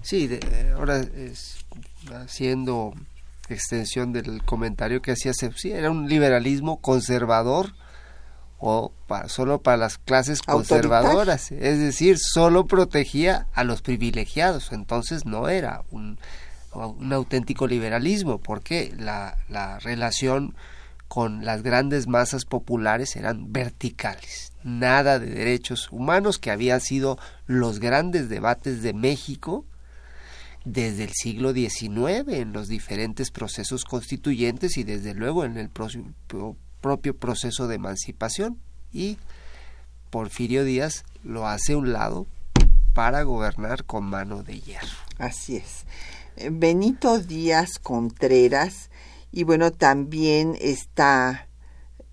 Sí, 0.04 0.38
ahora 0.76 1.00
es, 1.00 1.64
haciendo 2.12 2.94
extensión 3.48 4.12
del 4.12 4.44
comentario 4.44 5.02
que 5.02 5.12
hacía, 5.12 5.32
sí, 5.32 5.72
era 5.72 5.90
un 5.90 6.08
liberalismo 6.08 6.80
conservador 6.80 7.74
o 8.58 8.92
para, 9.06 9.28
solo 9.28 9.60
para 9.60 9.76
las 9.76 9.98
clases 9.98 10.40
conservadoras, 10.40 11.50
es 11.50 11.78
decir, 11.78 12.18
solo 12.18 12.66
protegía 12.66 13.46
a 13.54 13.64
los 13.64 13.82
privilegiados, 13.82 14.72
entonces 14.72 15.26
no 15.26 15.48
era 15.48 15.82
un 15.90 16.18
un 16.74 17.12
auténtico 17.12 17.66
liberalismo, 17.66 18.38
porque 18.38 18.92
la, 18.98 19.38
la 19.48 19.78
relación 19.78 20.54
con 21.08 21.44
las 21.44 21.62
grandes 21.62 22.08
masas 22.08 22.44
populares 22.44 23.14
eran 23.16 23.52
verticales, 23.52 24.52
nada 24.64 25.18
de 25.18 25.26
derechos 25.26 25.88
humanos, 25.92 26.38
que 26.38 26.50
habían 26.50 26.80
sido 26.80 27.18
los 27.46 27.78
grandes 27.78 28.28
debates 28.28 28.82
de 28.82 28.92
México 28.92 29.64
desde 30.64 31.04
el 31.04 31.12
siglo 31.12 31.52
XIX 31.52 32.28
en 32.28 32.52
los 32.52 32.68
diferentes 32.68 33.30
procesos 33.30 33.84
constituyentes 33.84 34.76
y 34.78 34.84
desde 34.84 35.14
luego 35.14 35.44
en 35.44 35.58
el 35.58 35.68
propio 35.68 37.16
proceso 37.16 37.68
de 37.68 37.74
emancipación. 37.76 38.58
Y 38.92 39.18
Porfirio 40.10 40.64
Díaz 40.64 41.04
lo 41.22 41.46
hace 41.46 41.72
a 41.72 41.76
un 41.76 41.92
lado 41.92 42.26
para 42.94 43.22
gobernar 43.22 43.84
con 43.84 44.04
mano 44.04 44.42
de 44.42 44.60
hierro. 44.60 44.96
Así 45.18 45.56
es. 45.56 45.84
Benito 46.50 47.18
Díaz 47.18 47.78
Contreras 47.78 48.90
y 49.30 49.42
bueno, 49.42 49.72
también 49.72 50.56
está, 50.60 51.48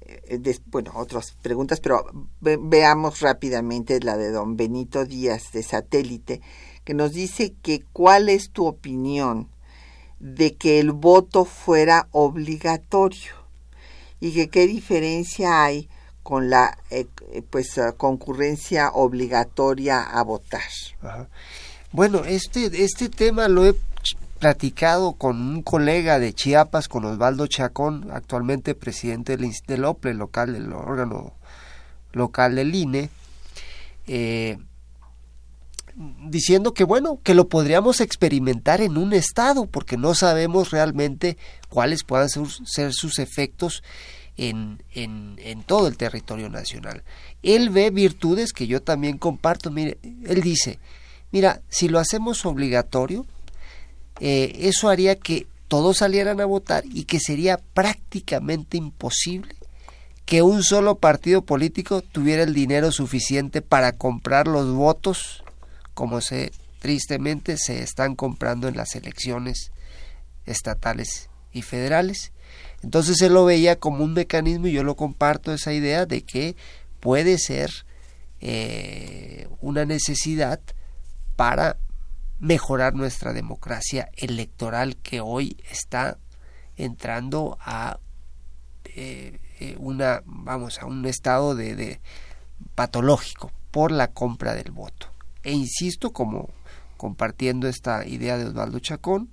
eh, 0.02 0.40
bueno, 0.66 0.92
otras 0.96 1.34
preguntas, 1.42 1.80
pero 1.80 2.04
veamos 2.40 3.20
rápidamente 3.20 4.00
la 4.00 4.18
de 4.18 4.32
don 4.32 4.58
Benito 4.58 5.06
Díaz 5.06 5.52
de 5.54 5.62
satélite, 5.62 6.42
que 6.84 6.94
nos 6.94 7.14
dice 7.14 7.54
que 7.62 7.84
cuál 7.94 8.30
es 8.30 8.52
tu 8.52 8.66
opinión 8.66 9.50
de 10.20 10.56
que 10.56 10.80
el 10.80 10.92
voto 10.92 11.46
fuera 11.46 12.08
obligatorio 12.12 13.34
y 14.20 14.34
que 14.34 14.50
qué 14.50 14.68
diferencia 14.68 15.64
hay 15.64 15.90
con 16.24 16.50
la 16.50 16.78
eh, 16.92 17.08
pues 17.50 17.80
concurrencia 17.98 18.92
obligatoria 18.92 20.04
a 20.04 20.24
votar. 20.24 20.62
Bueno, 21.92 22.24
este, 22.26 22.84
este 22.84 23.10
tema 23.10 23.48
lo 23.48 23.66
he 23.66 23.76
platicado 24.40 25.14
con 25.14 25.40
un 25.40 25.62
colega 25.62 26.18
de 26.18 26.34
Chiapas, 26.34 26.88
con 26.88 27.06
Osvaldo 27.06 27.48
Chacón, 27.48 28.10
actualmente 28.12 28.74
presidente 28.74 29.38
del, 29.38 29.86
OPLE, 29.86 30.14
local, 30.16 30.54
del 30.54 30.74
órgano 30.74 31.34
local 32.14 32.56
del 32.56 32.74
INE, 32.74 33.10
eh, 34.08 34.58
diciendo 36.28 36.74
que 36.74 36.84
bueno, 36.84 37.20
que 37.24 37.34
lo 37.34 37.48
podríamos 37.48 38.02
experimentar 38.02 38.82
en 38.82 38.98
un 38.98 39.14
estado, 39.14 39.66
porque 39.66 39.98
no 39.98 40.14
sabemos 40.14 40.72
realmente 40.72 41.38
cuáles 41.70 42.04
puedan 42.04 42.30
ser, 42.30 42.94
sus 42.94 43.20
efectos 43.20 43.84
en, 44.38 44.82
en, 44.94 45.36
en, 45.40 45.64
todo 45.64 45.88
el 45.88 45.98
territorio 45.98 46.50
nacional. 46.50 47.04
Él 47.44 47.70
ve 47.70 47.90
virtudes 47.90 48.54
que 48.54 48.68
yo 48.68 48.82
también 48.82 49.18
comparto. 49.18 49.72
Mire, 49.72 49.98
él 50.04 50.42
dice, 50.42 50.80
mira, 51.32 51.62
si 51.70 51.90
lo 51.90 52.00
hacemos 52.00 52.46
obligatorio, 52.46 53.26
eh, 54.20 54.54
eso 54.62 54.90
haría 54.90 55.16
que 55.16 55.48
todos 55.68 55.98
salieran 55.98 56.42
a 56.42 56.46
votar 56.46 56.84
y 56.86 57.06
que 57.06 57.20
sería 57.20 57.58
prácticamente 57.58 58.78
imposible 58.78 59.56
que 60.26 60.42
un 60.42 60.64
solo 60.64 60.96
partido 60.96 61.42
político 61.44 62.02
tuviera 62.02 62.44
el 62.44 62.54
dinero 62.54 62.92
suficiente 62.92 63.62
para 63.62 63.94
comprar 63.94 64.48
los 64.48 64.72
votos 64.74 65.44
como 65.94 66.22
se 66.22 66.52
tristemente 66.80 67.58
se 67.58 67.84
están 67.84 68.16
comprando 68.16 68.68
en 68.68 68.76
las 68.76 68.96
elecciones 68.96 69.72
estatales 70.46 71.30
y 71.52 71.62
federales. 71.62 72.32
Entonces 72.82 73.22
él 73.22 73.34
lo 73.34 73.46
veía 73.46 73.78
como 73.78 74.04
un 74.04 74.14
mecanismo 74.14 74.68
y 74.68 74.72
yo 74.72 74.84
lo 74.84 74.96
comparto 74.96 75.54
esa 75.54 75.74
idea 75.74 76.06
de 76.06 76.24
que 76.24 76.56
puede 77.00 77.38
ser 77.38 77.86
eh, 78.40 79.48
una 79.62 79.86
necesidad 79.86 80.60
para 81.36 81.78
mejorar 82.40 82.96
nuestra 82.96 83.34
democracia 83.34 84.10
electoral 84.18 84.98
que 84.98 85.22
hoy 85.22 85.58
está 85.70 86.18
entrando 86.76 87.58
a 87.62 88.00
eh, 88.86 89.40
eh, 89.60 89.76
una, 89.78 90.24
vamos, 90.26 90.80
a 90.80 90.88
un 90.88 91.06
estado 91.06 91.54
de, 91.54 91.76
de 91.76 92.02
patológico 92.74 93.52
por 93.70 93.92
la 93.92 94.08
compra 94.08 94.56
del 94.56 94.72
voto. 94.72 95.12
E 95.44 95.54
insisto, 95.54 96.12
como 96.12 96.50
compartiendo 96.98 97.68
esta 97.68 98.06
idea 98.06 98.38
de 98.38 98.46
Osvaldo 98.46 98.80
Chacón, 98.80 99.30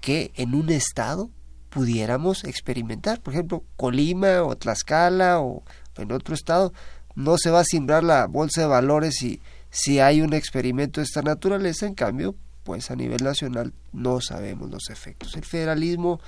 que 0.00 0.32
en 0.36 0.54
un 0.54 0.70
estado 0.70 1.30
pudiéramos 1.70 2.44
experimentar. 2.44 3.20
Por 3.20 3.34
ejemplo, 3.34 3.64
Colima 3.76 4.42
o 4.42 4.56
Tlaxcala 4.56 5.40
o 5.40 5.62
en 5.96 6.12
otro 6.12 6.34
estado, 6.34 6.72
no 7.14 7.36
se 7.38 7.50
va 7.50 7.60
a 7.60 7.64
simbrar 7.64 8.04
la 8.04 8.26
bolsa 8.26 8.62
de 8.62 8.66
valores 8.66 9.16
si, 9.16 9.40
si 9.70 10.00
hay 10.00 10.20
un 10.20 10.34
experimento 10.34 11.00
de 11.00 11.04
esta 11.04 11.22
naturaleza, 11.22 11.86
en 11.86 11.94
cambio, 11.94 12.34
pues 12.64 12.90
a 12.90 12.96
nivel 12.96 13.22
nacional 13.22 13.74
no 13.92 14.20
sabemos 14.20 14.70
los 14.70 14.88
efectos. 14.90 15.36
El 15.36 15.44
federalismo, 15.44 16.20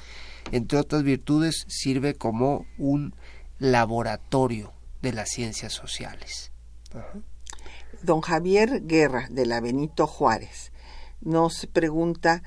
entre 0.52 0.78
otras 0.78 1.02
virtudes, 1.02 1.64
sirve 1.68 2.14
como 2.14 2.66
un 2.78 3.14
laboratorio 3.58 4.72
de 5.02 5.12
las 5.12 5.30
ciencias 5.30 5.72
sociales. 5.72 6.52
Don 8.02 8.20
Javier 8.20 8.86
Guerra, 8.86 9.28
de 9.30 9.46
la 9.46 9.60
Benito 9.60 10.06
Juárez, 10.06 10.72
nos 11.20 11.66
pregunta 11.66 12.42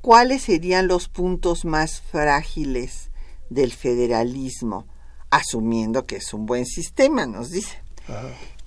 cuáles 0.00 0.42
serían 0.42 0.88
los 0.88 1.08
puntos 1.08 1.64
más 1.64 2.00
frágiles 2.00 3.10
del 3.50 3.72
federalismo, 3.72 4.86
asumiendo 5.30 6.06
que 6.06 6.16
es 6.16 6.32
un 6.32 6.46
buen 6.46 6.66
sistema, 6.66 7.26
nos 7.26 7.50
dice. 7.50 7.82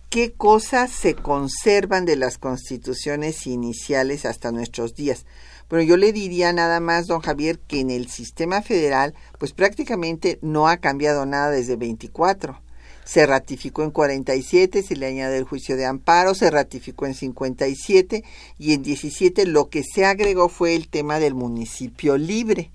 ¿Qué 0.09 0.31
cosas 0.31 0.91
se 0.91 1.15
conservan 1.15 2.05
de 2.05 2.15
las 2.15 2.37
constituciones 2.37 3.47
iniciales 3.47 4.25
hasta 4.25 4.51
nuestros 4.51 4.93
días? 4.93 5.25
Bueno, 5.69 5.83
yo 5.83 5.97
le 5.97 6.13
diría 6.13 6.53
nada 6.53 6.79
más, 6.79 7.07
don 7.07 7.19
Javier, 7.21 7.57
que 7.57 7.79
en 7.79 7.89
el 7.89 8.07
sistema 8.07 8.61
federal, 8.61 9.15
pues 9.39 9.53
prácticamente 9.53 10.37
no 10.43 10.67
ha 10.67 10.77
cambiado 10.77 11.25
nada 11.25 11.49
desde 11.49 11.77
24. 11.77 12.61
Se 13.05 13.25
ratificó 13.25 13.83
en 13.83 13.91
47, 13.91 14.81
se 14.83 14.95
le 14.95 15.07
añade 15.07 15.37
el 15.37 15.43
juicio 15.43 15.75
de 15.75 15.85
amparo, 15.85 16.33
se 16.35 16.49
ratificó 16.49 17.05
en 17.05 17.13
57 17.13 18.23
y 18.57 18.73
en 18.73 18.83
17 18.83 19.45
lo 19.45 19.69
que 19.69 19.83
se 19.83 20.05
agregó 20.05 20.49
fue 20.49 20.75
el 20.75 20.87
tema 20.87 21.19
del 21.19 21.33
municipio 21.33 22.17
libre, 22.17 22.71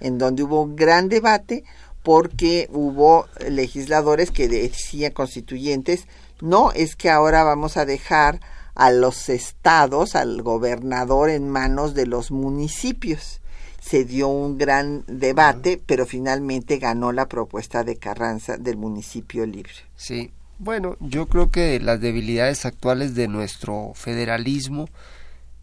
en 0.00 0.18
donde 0.18 0.42
hubo 0.42 0.62
un 0.62 0.76
gran 0.76 1.08
debate 1.08 1.64
porque 2.02 2.68
hubo 2.72 3.26
legisladores 3.48 4.30
que 4.30 4.48
decían 4.48 5.12
constituyentes, 5.12 6.06
no, 6.40 6.72
es 6.72 6.96
que 6.96 7.10
ahora 7.10 7.44
vamos 7.44 7.76
a 7.76 7.84
dejar 7.84 8.40
a 8.74 8.90
los 8.90 9.28
estados, 9.28 10.14
al 10.14 10.42
gobernador 10.42 11.28
en 11.28 11.48
manos 11.48 11.94
de 11.94 12.06
los 12.06 12.30
municipios. 12.30 13.39
Se 13.80 14.04
dio 14.04 14.28
un 14.28 14.58
gran 14.58 15.04
debate, 15.06 15.80
pero 15.84 16.06
finalmente 16.06 16.78
ganó 16.78 17.12
la 17.12 17.26
propuesta 17.26 17.82
de 17.82 17.96
Carranza 17.96 18.56
del 18.56 18.76
municipio 18.76 19.46
libre. 19.46 19.72
Sí, 19.96 20.30
bueno, 20.58 20.96
yo 21.00 21.26
creo 21.26 21.50
que 21.50 21.80
las 21.80 22.00
debilidades 22.00 22.66
actuales 22.66 23.14
de 23.14 23.28
nuestro 23.28 23.92
federalismo 23.94 24.88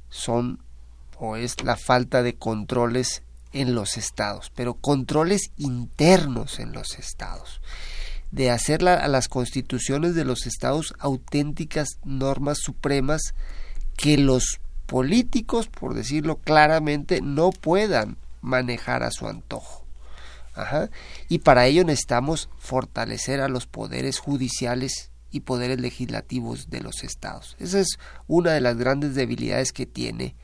son 0.10 0.60
o 1.20 1.36
es 1.36 1.64
la 1.64 1.78
falta 1.78 2.24
de 2.24 2.36
controles 2.36 3.22
en 3.54 3.76
los 3.76 3.98
estados, 3.98 4.52
pero 4.56 4.74
controles 4.74 5.52
internos 5.58 6.60
en 6.60 6.74
los 6.74 6.98
estados, 7.00 7.62
de 8.32 8.52
hacer 8.52 8.88
a 8.88 9.08
las 9.08 9.28
constituciones 9.28 10.16
de 10.16 10.26
los 10.26 10.46
estados 10.48 10.94
auténticas 11.00 12.00
normas 12.04 12.60
supremas 12.60 13.34
que 13.96 14.18
los 14.18 14.60
políticos, 14.88 15.68
por 15.68 15.94
decirlo 15.94 16.38
claramente, 16.38 17.22
no 17.22 17.52
puedan 17.52 18.18
manejar 18.42 19.04
a 19.04 19.12
su 19.12 19.28
antojo. 19.28 19.86
Y 21.30 21.40
para 21.40 21.68
ello 21.68 21.84
necesitamos 21.84 22.50
fortalecer 22.58 23.42
a 23.42 23.48
los 23.48 23.68
poderes 23.68 24.18
judiciales 24.18 25.12
y 25.30 25.42
poderes 25.42 25.80
legislativos 25.80 26.72
de 26.72 26.82
los 26.82 27.04
estados. 27.04 27.56
Esa 27.60 27.80
es 27.80 28.00
una 28.28 28.54
de 28.54 28.62
las 28.62 28.76
grandes 28.76 29.14
debilidades 29.14 29.72
que 29.72 29.86
tiene 29.86 30.36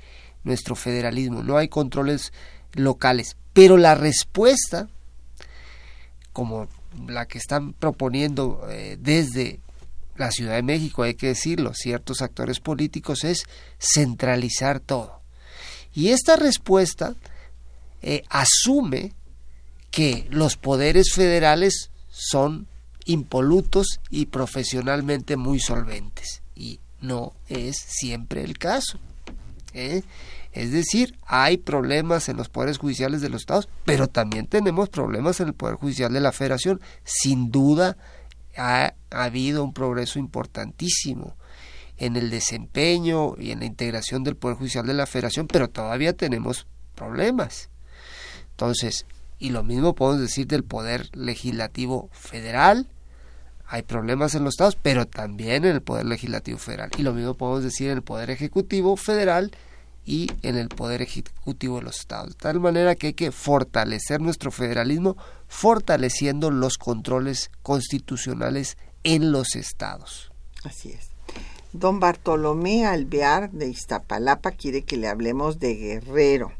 nuestro 0.44 0.76
federalismo. 0.76 1.42
No 1.42 1.58
hay 1.58 1.68
controles 1.68 2.32
locales. 2.74 3.38
Pero 3.54 3.78
la 3.78 3.96
respuesta, 3.96 4.88
como 6.32 6.68
la 7.08 7.28
que 7.28 7.40
están 7.40 7.74
proponiendo 7.74 8.68
eh, 8.70 8.98
desde 9.00 9.62
la 10.16 10.32
Ciudad 10.32 10.56
de 10.56 10.64
México, 10.64 11.04
hay 11.04 11.16
que 11.16 11.28
decirlo, 11.28 11.74
ciertos 11.74 12.22
actores 12.22 12.60
políticos, 12.60 13.24
es 13.24 13.46
centralizar 13.80 14.80
todo. 14.80 15.22
Y 15.94 16.10
esta 16.10 16.36
respuesta 16.36 17.16
eh, 18.02 18.24
asume 18.30 19.14
que 19.92 20.28
los 20.30 20.58
poderes 20.58 21.14
federales 21.14 21.92
son 22.10 22.68
impolutos 23.06 24.00
y 24.10 24.28
profesionalmente 24.28 25.38
muy 25.38 25.60
solventes. 25.60 26.42
Y 26.56 26.80
no 27.02 27.34
es 27.48 27.78
siempre 27.78 28.44
el 28.44 28.58
caso. 28.58 29.00
¿eh? 29.74 30.04
Es 30.54 30.72
decir, 30.72 31.18
hay 31.26 31.58
problemas 31.58 32.30
en 32.30 32.38
los 32.38 32.50
poderes 32.50 32.78
judiciales 32.78 33.22
de 33.22 33.30
los 33.30 33.42
estados, 33.42 33.68
pero 33.86 34.08
también 34.08 34.48
tenemos 34.48 34.90
problemas 34.90 35.40
en 35.40 35.48
el 35.48 35.54
Poder 35.54 35.76
Judicial 35.76 36.14
de 36.14 36.22
la 36.22 36.32
Federación. 36.32 36.80
Sin 37.04 37.50
duda 37.52 37.98
ha, 38.58 38.94
habido 39.12 39.64
un 39.64 39.74
progreso 39.74 40.20
importantísimo 40.20 41.36
en 41.98 42.16
el 42.16 42.30
desempeño 42.30 43.36
y 43.38 43.52
en 43.52 43.60
la 43.60 43.66
integración 43.66 44.24
del 44.24 44.36
Poder 44.36 44.58
Judicial 44.58 44.86
de 44.86 44.94
la 44.94 45.06
Federación, 45.06 45.48
pero 45.48 45.70
todavía 45.70 46.14
tenemos 46.14 46.68
problemas. 46.96 47.70
Entonces, 48.52 49.06
y 49.40 49.50
lo 49.50 49.64
mismo 49.64 49.96
podemos 49.96 50.22
decir 50.22 50.48
del 50.48 50.64
Poder 50.64 51.10
Legislativo 51.16 52.10
Federal, 52.12 52.88
hay 53.66 53.82
problemas 53.82 54.36
en 54.36 54.44
los 54.44 54.54
estados, 54.54 54.78
pero 54.82 55.08
también 55.08 55.66
en 55.66 55.72
el 55.76 55.82
Poder 55.82 56.06
Legislativo 56.06 56.58
Federal. 56.58 56.92
Y 56.98 57.04
lo 57.04 57.14
mismo 57.14 57.34
podemos 57.36 57.64
decir 57.64 57.90
en 57.90 57.98
el 57.98 58.04
Poder 58.04 58.30
Ejecutivo 58.30 58.96
Federal, 58.98 59.52
y 60.06 60.30
en 60.42 60.58
el 60.58 60.70
poder 60.70 61.02
ejecutivo 61.02 61.78
de 61.78 61.84
los 61.84 62.00
estados. 62.00 62.30
De 62.30 62.36
tal 62.36 62.60
manera 62.60 62.96
que 62.96 63.08
hay 63.08 63.14
que 63.14 63.32
fortalecer 63.32 64.22
nuestro 64.22 64.52
federalismo 64.52 65.18
fortaleciendo 65.48 66.52
los 66.52 66.78
controles 66.78 67.52
constitucionales 67.62 68.78
en 69.04 69.32
los 69.32 69.56
estados. 69.56 70.32
Así 70.64 70.92
es. 70.92 71.10
Don 71.74 72.00
Bartolomé 72.00 72.86
Alvear 72.86 73.52
de 73.52 73.68
Iztapalapa 73.68 74.52
quiere 74.52 74.84
que 74.84 74.98
le 74.98 75.08
hablemos 75.08 75.60
de 75.60 75.76
Guerrero. 75.76 76.52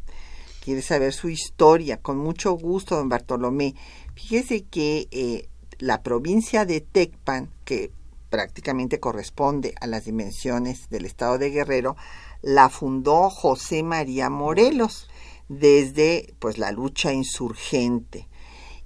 Quiere 0.64 0.82
saber 0.82 1.14
su 1.14 1.30
historia. 1.30 1.98
Con 1.98 2.18
mucho 2.18 2.54
gusto, 2.54 2.96
don 2.96 3.10
Bartolomé. 3.10 3.76
Fíjese 4.16 4.64
que 4.64 5.08
eh, 5.12 5.50
la 5.78 6.02
provincia 6.02 6.66
de 6.66 6.82
Tecpan, 6.82 7.50
que 7.66 7.92
prácticamente 8.30 9.00
corresponde 9.00 9.76
a 9.80 9.86
las 9.86 10.06
dimensiones 10.06 10.90
del 10.90 11.06
estado 11.06 11.38
de 11.38 11.52
Guerrero, 11.52 11.96
la 12.44 12.70
fundó 12.70 13.32
José 13.32 13.82
María 13.82 14.30
Morelos 14.30 15.08
desde 15.48 16.36
pues 16.40 16.60
la 16.60 16.72
lucha 16.72 17.12
insurgente. 17.14 18.28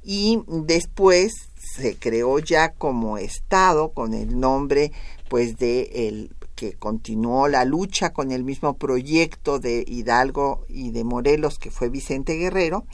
Y 0.04 0.42
después 0.48 1.50
se 1.60 1.98
creó 1.98 2.40
ya 2.40 2.74
como 2.74 3.18
estado 3.18 3.90
con 3.90 4.14
el 4.14 4.40
nombre 4.40 4.94
pues 5.28 5.58
de 5.58 6.08
el 6.08 6.34
que 6.56 6.72
continuó 6.74 7.50
la 7.50 7.66
lucha 7.66 8.14
con 8.14 8.32
el 8.32 8.44
mismo 8.44 8.78
proyecto 8.78 9.58
de 9.60 9.84
Hidalgo 9.86 10.66
y 10.70 10.92
de 10.92 11.04
Morelos 11.04 11.60
que 11.60 11.72
fue 11.72 11.90
Vicente 11.90 12.36
Guerrero 12.36 12.86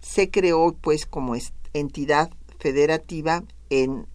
se 0.00 0.30
creó 0.30 0.76
pues 0.80 1.06
como 1.06 1.34
entidad 1.72 2.30
federativa 2.58 3.42
en 3.68 4.06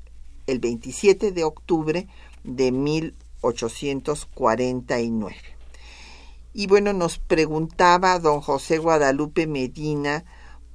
el 0.48 0.60
27 0.60 1.32
de 1.32 1.44
octubre 1.44 2.08
de 2.44 2.72
1849 2.72 5.55
y 6.58 6.68
bueno, 6.68 6.94
nos 6.94 7.20
preguntaba 7.20 8.18
don 8.18 8.40
José 8.40 8.78
Guadalupe 8.78 9.46
Medina 9.46 10.24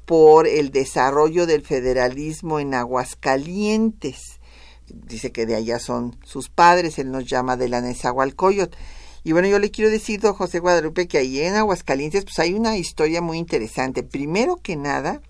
por 0.05 0.47
el 0.47 0.73
desarrollo 0.73 1.47
del 1.47 1.63
federalismo 1.63 2.61
en 2.61 2.75
Aguascalientes. 2.75 4.41
Dice 4.89 5.33
que 5.33 5.47
de 5.47 5.55
allá 5.55 5.79
son 5.79 6.19
sus 6.23 6.51
padres, 6.51 6.99
él 6.99 7.11
nos 7.11 7.25
llama 7.25 7.57
de 7.57 7.71
la 7.71 7.81
Nezahualcóyotl. 7.81 8.77
Y 9.25 9.33
bueno, 9.33 9.49
yo 9.49 9.59
le 9.59 9.71
quiero 9.71 9.91
decir, 9.91 10.21
don 10.21 10.35
José 10.35 10.59
Guadalupe, 10.59 11.09
que 11.09 11.17
ahí 11.17 11.41
en 11.41 11.55
Aguascalientes 11.55 12.25
pues 12.25 12.39
hay 12.41 12.53
una 12.53 12.77
historia 12.77 13.23
muy 13.23 13.39
interesante. 13.39 14.03
Primero 14.03 14.57
que 14.57 14.77
nada, 14.77 15.23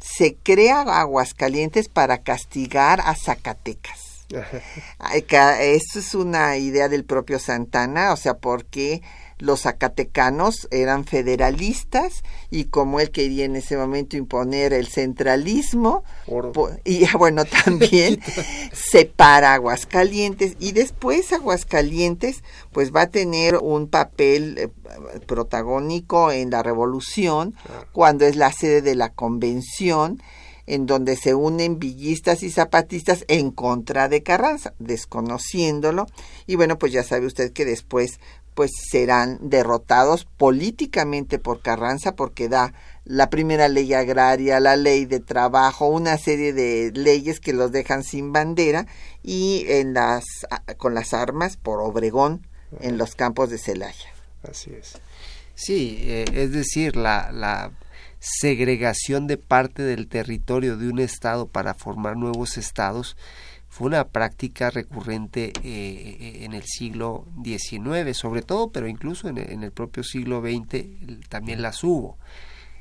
se 0.00 0.34
crea 0.34 0.80
Aguascalientes 0.80 1.88
para 1.88 2.18
castigar 2.18 3.00
a 3.00 3.14
Zacatecas. 3.14 4.26
Esto 5.14 5.98
es 6.00 6.14
una 6.16 6.56
idea 6.56 6.88
del 6.88 7.04
propio 7.04 7.38
Santana, 7.38 8.12
o 8.12 8.16
sea, 8.16 8.38
porque 8.38 9.02
los 9.38 9.62
zacatecanos 9.62 10.68
eran 10.70 11.04
federalistas 11.04 12.22
y 12.50 12.64
como 12.64 13.00
él 13.00 13.10
quería 13.10 13.44
en 13.44 13.56
ese 13.56 13.76
momento 13.76 14.16
imponer 14.16 14.72
el 14.72 14.88
centralismo 14.88 16.04
y 16.84 17.04
bueno 17.18 17.44
también 17.44 18.20
separa 18.72 19.54
Aguascalientes 19.54 20.56
y 20.58 20.72
después 20.72 21.32
Aguascalientes 21.32 22.42
pues 22.72 22.94
va 22.94 23.02
a 23.02 23.10
tener 23.10 23.56
un 23.56 23.88
papel 23.88 24.58
eh, 24.58 24.68
protagónico 25.26 26.32
en 26.32 26.50
la 26.50 26.62
revolución 26.62 27.54
cuando 27.92 28.24
es 28.26 28.36
la 28.36 28.52
sede 28.52 28.82
de 28.82 28.94
la 28.94 29.10
convención 29.10 30.20
en 30.68 30.84
donde 30.84 31.16
se 31.16 31.34
unen 31.34 31.78
villistas 31.78 32.42
y 32.42 32.50
zapatistas 32.50 33.24
en 33.28 33.50
contra 33.50 34.08
de 34.08 34.22
Carranza, 34.22 34.74
desconociéndolo. 34.78 36.06
Y 36.46 36.56
bueno, 36.56 36.78
pues 36.78 36.92
ya 36.92 37.02
sabe 37.02 37.26
usted 37.26 37.52
que 37.52 37.64
después 37.64 38.20
pues 38.58 38.72
serán 38.90 39.38
derrotados 39.40 40.24
políticamente 40.24 41.38
por 41.38 41.62
Carranza 41.62 42.16
porque 42.16 42.48
da 42.48 42.74
la 43.04 43.30
primera 43.30 43.68
ley 43.68 43.94
agraria, 43.94 44.58
la 44.58 44.74
ley 44.74 45.04
de 45.04 45.20
trabajo, 45.20 45.86
una 45.86 46.18
serie 46.18 46.52
de 46.52 46.90
leyes 46.92 47.38
que 47.38 47.52
los 47.52 47.70
dejan 47.70 48.02
sin 48.02 48.32
bandera 48.32 48.88
y 49.22 49.64
en 49.68 49.94
las 49.94 50.24
con 50.76 50.92
las 50.92 51.14
armas 51.14 51.56
por 51.56 51.80
Obregón 51.80 52.48
en 52.80 52.98
los 52.98 53.14
campos 53.14 53.48
de 53.48 53.58
Celaya. 53.58 54.12
Así 54.42 54.72
es. 54.72 54.98
Sí, 55.54 56.00
eh, 56.00 56.24
es 56.32 56.50
decir, 56.50 56.96
la, 56.96 57.30
la 57.30 57.70
segregación 58.18 59.28
de 59.28 59.36
parte 59.36 59.84
del 59.84 60.08
territorio 60.08 60.76
de 60.76 60.88
un 60.88 60.98
estado 60.98 61.46
para 61.46 61.74
formar 61.74 62.16
nuevos 62.16 62.58
estados 62.58 63.16
fue 63.78 63.86
una 63.86 64.08
práctica 64.08 64.70
recurrente 64.70 65.52
eh, 65.62 66.40
en 66.42 66.52
el 66.52 66.64
siglo 66.64 67.26
XIX, 67.44 68.12
sobre 68.12 68.42
todo, 68.42 68.72
pero 68.72 68.88
incluso 68.88 69.28
en, 69.28 69.38
el 69.38 69.70
propio 69.70 70.02
siglo 70.02 70.40
XX 70.40 71.28
también 71.28 71.62
las 71.62 71.84
hubo. 71.84 72.18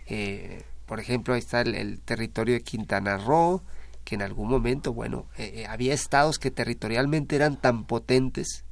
Eh, 0.08 0.64
por 0.88 1.00
ejemplo, 1.00 1.36
ahí 1.36 1.40
está 1.40 1.62
el, 1.62 2.02
territorio 2.02 2.56
de 2.56 2.62
Quintana 2.62 3.18
Roo, 3.18 3.62
que 4.06 4.16
en 4.16 4.24
algún 4.24 4.50
momento, 4.50 4.92
bueno, 4.92 5.28
eh, 5.38 5.68
había 5.70 5.94
estados 5.94 6.40
que 6.40 6.50
territorialmente 6.50 7.36
eran 7.36 7.62
tan 7.62 7.86
potentes 7.86 8.66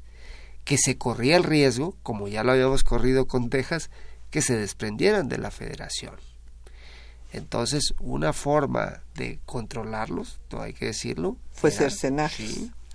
que 0.63 0.79
se 0.79 0.97
corría 0.97 1.37
el 1.37 1.43
riesgo, 1.43 1.95
como 2.01 2.27
ya 2.27 2.43
lo 2.43 2.53
habíamos 2.53 2.83
corrido 2.83 3.27
con 3.27 3.51
Texas, 3.51 3.91
que 4.31 4.41
se 4.41 4.57
desprendieran 4.57 5.29
de 5.29 5.37
la 5.37 5.51
federación. 5.51 6.15
Entonces, 7.35 7.93
una 7.99 8.31
forma 8.31 9.01
de 9.15 9.39
controlarlos, 9.45 10.39
no 10.51 10.61
hay 10.61 10.73
que 10.73 10.87
decirlo, 10.87 11.37
fue 11.51 11.69
cercenaje. 11.71 12.47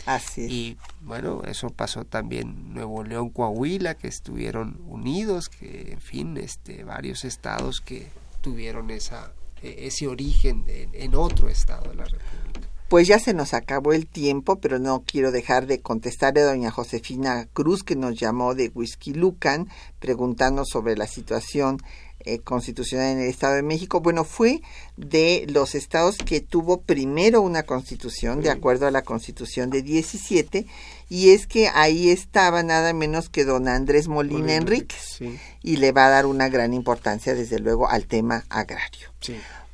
Así 0.07 0.47
Y 0.49 0.79
bueno, 1.03 1.43
eso 1.45 1.69
pasó 1.69 2.07
también 2.07 2.73
Nuevo 2.73 3.05
León, 3.05 3.29
Coahuila, 3.29 3.97
que 3.97 4.09
estuvieron 4.09 4.81
unidos, 4.87 5.51
que 5.51 5.93
en 5.93 6.01
fin, 6.01 6.39
este, 6.39 6.85
varios 6.85 7.27
estados 7.27 7.83
que 7.83 8.09
tuvieron 8.41 8.91
esa, 8.91 9.33
e, 9.63 9.87
ese 9.87 10.07
origen 10.07 10.65
en, 10.67 11.15
otro 11.15 11.51
estado 11.51 11.91
de 11.91 11.97
la 11.97 12.05
República. 12.05 12.69
Pues 12.91 13.07
ya 13.07 13.21
se 13.21 13.35
nos 13.35 13.55
acabó 13.55 13.93
el 13.93 14.09
tiempo, 14.09 14.57
pero 14.59 14.81
no 14.81 15.05
quiero 15.07 15.31
dejar 15.31 15.69
de 15.69 15.81
contestarle 15.81 16.41
a 16.41 16.47
doña 16.47 16.73
Josefina 16.73 17.47
Cruz, 17.53 17.85
que 17.85 17.95
nos 17.95 18.19
llamó 18.19 18.57
de 18.57 18.73
Whisky 18.75 19.15
Lucan, 19.15 19.69
preguntando 20.01 20.65
sobre 20.65 20.97
la 20.97 21.07
situación 21.07 21.79
eh, 22.19 22.41
constitucional 22.41 23.13
en 23.13 23.21
el 23.21 23.29
Estado 23.29 23.55
de 23.55 23.63
México, 23.63 24.01
bueno, 24.01 24.25
fue 24.25 24.61
de 24.97 25.47
los 25.49 25.77
estados 25.77 26.19
que 26.19 26.41
tuvo 26.41 26.81
primero 26.81 27.43
una 27.43 27.63
constitución, 27.63 28.41
de 28.41 28.51
acuerdo 28.51 28.89
a 28.89 28.91
la 28.91 29.03
constitución 29.03 29.71
de 29.71 29.83
17, 29.83 30.67
y 31.09 31.31
es 31.31 31.47
que 31.47 31.69
ahí 31.69 32.11
estaba 32.11 32.65
nada 32.65 32.93
menos 32.93 33.29
que 33.29 33.45
don 33.45 33.69
Andrés 33.69 34.09
Molina, 34.09 34.57
Enríquez, 34.57 35.21
y 35.63 35.77
le 35.77 35.93
va 35.93 36.07
a 36.07 36.11
dar 36.11 36.27
una 36.27 36.49
gran 36.49 36.75
importancia, 36.75 37.37
desde 37.37 37.61
luego, 37.61 37.89
al 37.89 38.09
tema 38.09 38.47
agrario. 38.49 39.11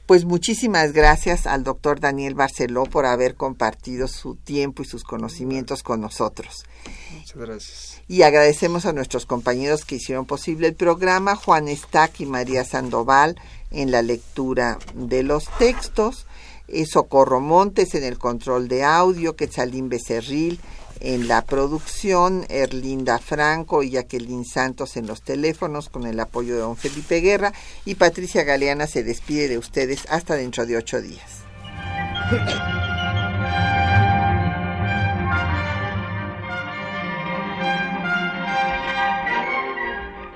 Pues 0.07 0.25
muchísimas 0.25 0.93
gracias 0.93 1.49
al 1.49 1.65
doctor 1.65 1.99
Daniel 1.99 2.35
Barceló 2.35 2.85
por 2.85 3.07
haber 3.07 3.35
compartido 3.35 4.07
su 4.07 4.37
tiempo 4.37 4.83
y 4.83 4.87
sus 4.87 5.03
conocimientos 5.03 5.83
con 5.83 6.01
nosotros. 6.01 6.65
Muchas 7.13 7.37
gracias. 7.37 8.03
Y 8.07 8.23
agradecemos 8.23 8.87
a 8.87 8.93
nuestros 8.93 9.27
compañeros 9.27 9.85
que 9.85 9.97
hicieron 9.97 10.25
posible 10.25 10.69
el 10.69 10.77
programa, 10.77 11.35
Juan 11.35 11.67
Estac 11.67 12.21
y 12.21 12.27
María 12.27 12.65
Sandoval 12.65 13.35
en 13.73 13.91
la 13.91 14.03
lectura 14.03 14.79
de 14.95 15.25
los 15.25 15.49
textos, 15.59 16.27
eh, 16.69 16.87
Socorro 16.87 17.41
Montes 17.41 17.97
en 17.97 18.05
el 18.05 18.17
control 18.17 18.69
de 18.69 18.85
audio, 18.85 19.35
Quetzalín 19.35 19.89
Becerril 19.89 20.61
en 21.01 21.29
la 21.29 21.43
producción, 21.43 22.45
Erlinda 22.49 23.19
Franco 23.19 23.83
y 23.83 23.91
Jacqueline 23.91 24.45
Santos 24.45 24.97
en 24.97 25.07
los 25.07 25.23
teléfonos 25.23 25.89
con 25.89 26.07
el 26.07 26.19
apoyo 26.21 26.55
de 26.55 26.61
don 26.61 26.77
Felipe 26.77 27.21
Guerra 27.21 27.53
y 27.85 27.97
Patricia 27.97 28.45
Galeana 28.45 28.87
se 28.87 29.03
despide 29.03 29.49
de 29.49 29.59
ustedes 29.59 30.07
hasta 30.09 30.35
dentro 30.35 30.67
de 30.67 30.77
ocho 30.77 31.01
días. 31.01 31.43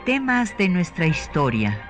Temas 0.07 0.57
de 0.59 0.69
nuestra 0.69 1.07
historia 1.07 1.90